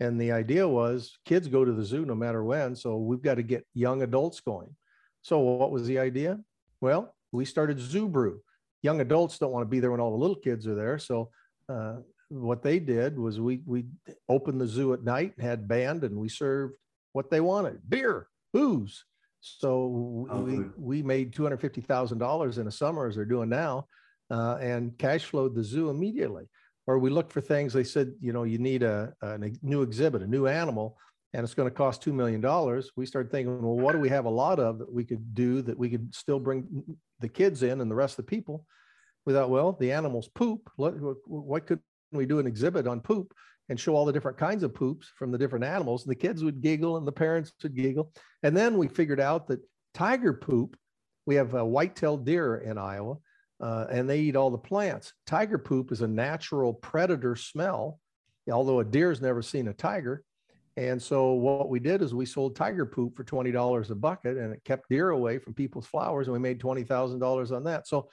And 0.00 0.20
the 0.20 0.32
idea 0.32 0.66
was 0.66 1.18
kids 1.24 1.46
go 1.46 1.64
to 1.64 1.72
the 1.72 1.84
zoo 1.84 2.04
no 2.04 2.14
matter 2.14 2.42
when, 2.42 2.74
so 2.74 2.96
we've 2.96 3.22
got 3.22 3.34
to 3.34 3.42
get 3.42 3.66
young 3.74 4.02
adults 4.02 4.40
going. 4.40 4.74
So 5.22 5.38
what 5.38 5.70
was 5.70 5.86
the 5.86 5.98
idea? 5.98 6.40
Well, 6.80 7.14
we 7.32 7.44
started 7.44 7.78
Zoo 7.78 8.08
Brew. 8.08 8.40
Young 8.82 9.02
adults 9.02 9.38
don't 9.38 9.52
want 9.52 9.62
to 9.62 9.70
be 9.70 9.80
there 9.80 9.90
when 9.90 10.00
all 10.00 10.10
the 10.10 10.16
little 10.16 10.36
kids 10.36 10.66
are 10.66 10.74
there, 10.74 10.98
so 10.98 11.30
uh, 11.70 11.96
what 12.28 12.62
they 12.62 12.78
did 12.78 13.18
was 13.18 13.40
we 13.40 13.62
we 13.66 13.86
opened 14.28 14.60
the 14.60 14.66
zoo 14.66 14.92
at 14.92 15.04
night, 15.04 15.34
and 15.36 15.46
had 15.46 15.68
band, 15.68 16.04
and 16.04 16.16
we 16.16 16.28
served 16.28 16.74
what 17.12 17.30
they 17.30 17.40
wanted: 17.40 17.80
beer, 17.88 18.28
booze. 18.52 19.04
So 19.40 20.26
oh, 20.30 20.40
we 20.42 20.64
we 20.76 21.02
made 21.02 21.32
two 21.32 21.42
hundred 21.42 21.60
fifty 21.60 21.80
thousand 21.80 22.18
dollars 22.18 22.58
in 22.58 22.66
a 22.66 22.72
summer, 22.72 23.06
as 23.06 23.16
they're 23.16 23.24
doing 23.24 23.48
now, 23.48 23.86
uh, 24.30 24.58
and 24.60 24.96
cash 24.98 25.24
flowed 25.24 25.54
the 25.54 25.64
zoo 25.64 25.90
immediately. 25.90 26.48
Or 26.86 26.98
we 26.98 27.10
looked 27.10 27.32
for 27.32 27.40
things. 27.40 27.72
They 27.72 27.84
said, 27.84 28.12
you 28.20 28.32
know, 28.32 28.44
you 28.44 28.58
need 28.58 28.82
a, 28.82 29.12
a 29.22 29.38
new 29.62 29.82
exhibit, 29.82 30.22
a 30.22 30.26
new 30.26 30.46
animal, 30.46 30.96
and 31.32 31.44
it's 31.44 31.54
going 31.54 31.68
to 31.68 31.74
cost 31.74 32.02
two 32.02 32.12
million 32.12 32.40
dollars. 32.40 32.90
We 32.96 33.06
started 33.06 33.30
thinking, 33.30 33.62
well, 33.62 33.78
what 33.78 33.92
do 33.92 33.98
we 33.98 34.08
have 34.08 34.24
a 34.24 34.30
lot 34.30 34.58
of 34.58 34.78
that 34.78 34.92
we 34.92 35.04
could 35.04 35.34
do 35.34 35.62
that 35.62 35.78
we 35.78 35.88
could 35.88 36.14
still 36.14 36.40
bring 36.40 36.84
the 37.20 37.28
kids 37.28 37.62
in 37.62 37.80
and 37.80 37.90
the 37.90 37.94
rest 37.94 38.18
of 38.18 38.24
the 38.24 38.30
people 38.30 38.66
without? 39.26 39.50
Well, 39.50 39.76
the 39.78 39.92
animals 39.92 40.28
poop. 40.34 40.70
What, 40.76 41.66
could 41.66 41.80
we 42.12 42.26
do 42.26 42.38
an 42.38 42.46
exhibit 42.46 42.86
on 42.86 43.00
poop 43.00 43.34
and 43.68 43.78
show 43.78 43.94
all 43.94 44.04
the 44.04 44.12
different 44.12 44.38
kinds 44.38 44.62
of 44.62 44.74
poops 44.74 45.10
from 45.16 45.30
the 45.30 45.38
different 45.38 45.64
animals? 45.64 46.04
And 46.04 46.10
the 46.10 46.16
kids 46.16 46.42
would 46.42 46.60
giggle 46.60 46.96
and 46.96 47.06
the 47.06 47.12
parents 47.12 47.52
would 47.62 47.74
giggle. 47.74 48.12
And 48.42 48.56
then 48.56 48.78
we 48.78 48.88
figured 48.88 49.20
out 49.20 49.46
that 49.48 49.60
tiger 49.94 50.32
poop. 50.32 50.76
We 51.26 51.34
have 51.36 51.54
a 51.54 51.64
white-tailed 51.64 52.24
deer 52.24 52.56
in 52.56 52.78
Iowa 52.78 53.16
uh, 53.60 53.86
and 53.90 54.08
they 54.08 54.20
eat 54.20 54.36
all 54.36 54.50
the 54.50 54.58
plants. 54.58 55.12
Tiger 55.26 55.58
poop 55.58 55.92
is 55.92 56.00
a 56.00 56.08
natural 56.08 56.72
predator 56.72 57.36
smell, 57.36 58.00
although 58.50 58.80
a 58.80 58.84
deer's 58.84 59.20
never 59.20 59.42
seen 59.42 59.68
a 59.68 59.72
tiger. 59.72 60.24
And 60.76 61.02
so 61.02 61.32
what 61.32 61.68
we 61.68 61.78
did 61.78 62.00
is 62.00 62.14
we 62.14 62.24
sold 62.24 62.56
tiger 62.56 62.86
poop 62.86 63.16
for 63.16 63.24
twenty 63.24 63.50
dollars 63.50 63.90
a 63.90 63.94
bucket, 63.94 64.38
and 64.38 64.54
it 64.54 64.64
kept 64.64 64.88
deer 64.88 65.10
away 65.10 65.38
from 65.38 65.52
people's 65.52 65.84
flowers, 65.84 66.26
and 66.26 66.32
we 66.32 66.38
made 66.38 66.60
twenty 66.60 66.84
thousand 66.84 67.18
dollars 67.18 67.52
on 67.52 67.64
that. 67.64 67.86
So 67.86 68.08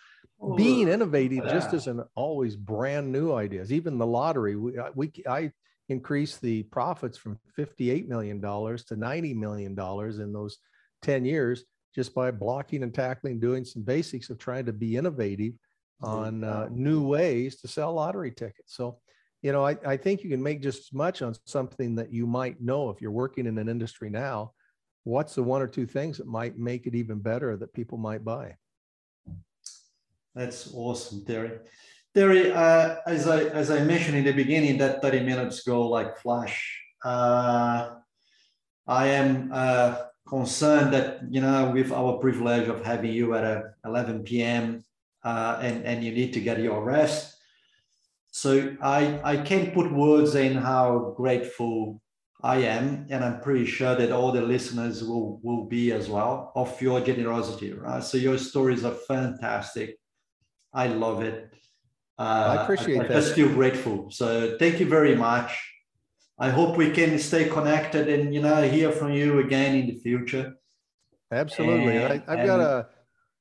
being 0.56 0.88
innovative 0.88 1.46
yeah. 1.46 1.52
just 1.52 1.74
isn't 1.74 2.02
always 2.16 2.56
brand 2.56 3.12
new 3.12 3.34
ideas. 3.34 3.72
Even 3.72 3.98
the 3.98 4.06
lottery, 4.06 4.56
we, 4.56 4.74
we 4.96 5.12
I 5.28 5.52
increased 5.90 6.42
the 6.42 6.64
profits 6.64 7.18
from 7.18 7.40
fifty-eight 7.56 8.08
million 8.08 8.40
dollars 8.40 8.84
to 8.86 8.96
ninety 8.96 9.34
million 9.34 9.74
dollars 9.74 10.20
in 10.20 10.34
those 10.34 10.58
ten 11.02 11.26
years 11.26 11.64
just 11.96 12.14
by 12.14 12.30
blocking 12.30 12.84
and 12.84 12.94
tackling, 12.94 13.40
doing 13.40 13.66
some 13.66 13.82
basics 13.82 14.30
of 14.30 14.38
trying 14.38 14.66
to 14.66 14.74
be 14.74 14.98
innovative 14.98 15.54
on 16.02 16.44
uh, 16.44 16.68
new 16.70 17.08
ways 17.08 17.60
to 17.60 17.68
sell 17.68 17.94
lottery 17.94 18.30
tickets. 18.30 18.76
So, 18.76 19.00
you 19.42 19.52
know, 19.52 19.66
I, 19.66 19.78
I 19.84 19.98
think 19.98 20.24
you 20.24 20.30
can 20.30 20.44
make 20.44 20.62
just 20.62 20.80
as 20.80 20.94
much 20.94 21.24
on 21.24 21.34
something 21.46 21.96
that 21.96 22.14
you 22.14 22.28
might 22.28 22.62
know 22.62 22.92
if 22.92 23.02
you're 23.02 23.10
working 23.10 23.48
in 23.48 23.58
an 23.58 23.68
industry 23.68 24.12
now. 24.12 24.52
What's 25.06 25.34
the 25.34 25.42
one 25.42 25.62
or 25.62 25.68
two 25.68 25.88
things 25.88 26.18
that 26.18 26.28
might 26.28 26.60
make 26.60 26.86
it 26.86 26.94
even 26.94 27.20
better 27.20 27.58
that 27.58 27.74
people 27.74 27.98
might 27.98 28.24
buy? 28.24 28.56
That's 30.38 30.72
awesome, 30.76 31.26
Terry. 31.26 31.58
Terry, 32.14 32.52
uh, 32.52 32.98
as 33.08 33.28
I 33.28 33.46
as 33.46 33.72
I 33.72 33.84
mentioned 33.84 34.18
in 34.18 34.24
the 34.24 34.34
beginning, 34.34 34.78
that 34.78 35.02
30 35.02 35.22
minutes 35.22 35.64
go 35.64 35.90
like 35.90 36.20
flash. 36.20 36.80
Uh, 37.04 37.96
I 38.86 39.08
am 39.08 39.50
uh, 39.52 39.96
concerned 40.28 40.94
that 40.94 41.22
you 41.32 41.42
know 41.42 41.72
with 41.72 41.92
our 41.92 42.18
privilege 42.20 42.68
of 42.68 42.86
having 42.86 43.14
you 43.14 43.34
at 43.34 43.44
a 43.44 43.74
11 43.84 44.24
p.m. 44.24 44.86
Uh, 45.24 45.58
and 45.60 45.84
and 45.86 46.04
you 46.04 46.12
need 46.12 46.34
to 46.34 46.40
get 46.40 46.62
your 46.62 46.84
rest. 46.84 47.36
So 48.30 48.78
I 48.80 49.20
I 49.24 49.38
can't 49.38 49.74
put 49.74 49.92
words 49.92 50.36
in 50.36 50.54
how 50.54 51.16
grateful 51.18 52.00
I 52.44 52.58
am, 52.58 53.08
and 53.10 53.26
I'm 53.26 53.42
pretty 53.42 53.66
sure 53.66 53.96
that 53.96 54.12
all 54.12 54.32
the 54.32 54.42
listeners 54.42 55.04
will 55.04 55.40
will 55.42 55.66
be 55.66 55.92
as 55.94 56.10
well 56.10 56.52
of 56.56 56.80
your 56.80 57.02
generosity. 57.02 57.74
Right. 57.74 58.04
So 58.04 58.18
your 58.20 58.38
stories 58.38 58.86
are 58.86 58.94
fantastic. 59.08 59.98
I 60.78 60.86
love 60.86 61.24
it. 61.24 61.52
Uh, 62.20 62.56
I 62.58 62.64
appreciate 62.64 63.00
I, 63.00 63.06
I 63.06 63.08
that. 63.08 63.14
just 63.14 63.34
feel 63.34 63.50
grateful. 63.50 64.12
So 64.12 64.58
thank 64.60 64.80
you 64.80 64.88
very 64.88 65.16
much. 65.16 65.52
I 66.38 66.52
hope 66.52 66.78
we 66.78 66.92
can 66.92 67.18
stay 67.18 67.50
connected 67.50 68.08
and 68.08 68.34
you 68.34 68.42
know 68.42 68.62
hear 68.62 68.92
from 68.92 69.12
you 69.12 69.40
again 69.40 69.76
in 69.76 69.88
the 69.88 69.96
future. 69.96 70.54
Absolutely. 71.32 71.98
And, 71.98 72.24
I, 72.28 72.38
have 72.38 72.46
got 72.46 72.60
a 72.60 72.88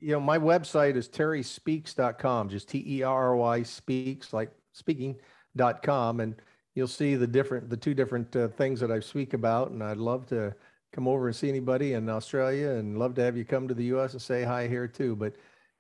you 0.01 0.13
know 0.13 0.21
my 0.21 0.39
website 0.39 0.97
is 0.97 1.09
terryspeaks.com, 1.11 2.49
just 2.49 2.71
T 2.71 2.83
E 2.87 3.03
R 3.03 3.29
R 3.29 3.37
Y 3.37 3.63
speaks 3.63 4.33
like 4.33 4.51
speaking.com 4.73 6.21
and 6.21 6.37
you'll 6.75 6.89
see 6.89 7.17
the 7.17 7.27
different 7.27 7.69
the 7.69 7.77
two 7.77 7.93
different 7.93 8.35
uh, 8.35 8.49
things 8.49 8.81
that 8.81 8.91
I 8.91 9.01
speak 9.01 9.35
about 9.35 9.73
and 9.73 9.85
I'd 9.85 9.99
love 9.99 10.25
to 10.29 10.55
come 10.91 11.07
over 11.07 11.27
and 11.27 11.37
see 11.37 11.51
anybody 11.51 11.93
in 11.93 12.09
Australia 12.09 12.71
and 12.71 12.99
love 12.99 13.15
to 13.17 13.23
have 13.23 13.37
you 13.37 13.45
come 13.45 13.69
to 13.69 13.75
the 13.75 13.85
US 13.97 14.15
and 14.15 14.23
say 14.23 14.43
hi 14.43 14.67
here 14.67 14.89
too 14.89 15.15
but 15.15 15.35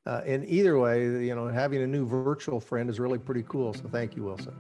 uh, 0.07 0.23
in 0.25 0.45
either 0.49 0.79
way 0.79 1.03
you 1.25 1.35
know 1.35 1.49
having 1.49 1.83
a 1.83 1.87
new 1.87 2.07
virtual 2.07 2.61
friend 2.61 2.89
is 2.89 2.99
really 2.99 3.19
pretty 3.19 3.45
cool 3.49 3.75
so 3.75 3.83
thank 3.91 4.17
you 4.17 4.25
Wilson. 4.25 4.55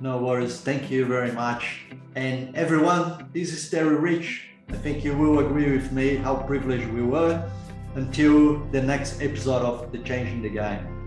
No 0.00 0.16
worries. 0.16 0.58
Thank 0.58 0.90
you 0.90 1.04
very 1.04 1.30
much. 1.30 1.82
And 2.14 2.56
everyone, 2.56 3.28
this 3.34 3.52
is 3.52 3.68
Terry 3.68 3.96
Rich. 3.96 4.48
I 4.70 4.76
think 4.76 5.04
you 5.04 5.14
will 5.14 5.40
agree 5.40 5.76
with 5.76 5.92
me 5.92 6.16
how 6.16 6.36
privileged 6.36 6.88
we 6.88 7.02
were 7.02 7.44
until 7.96 8.64
the 8.72 8.80
next 8.80 9.20
episode 9.20 9.62
of 9.62 9.92
The 9.92 9.98
Changing 9.98 10.40
the 10.40 10.48
Game. 10.48 10.99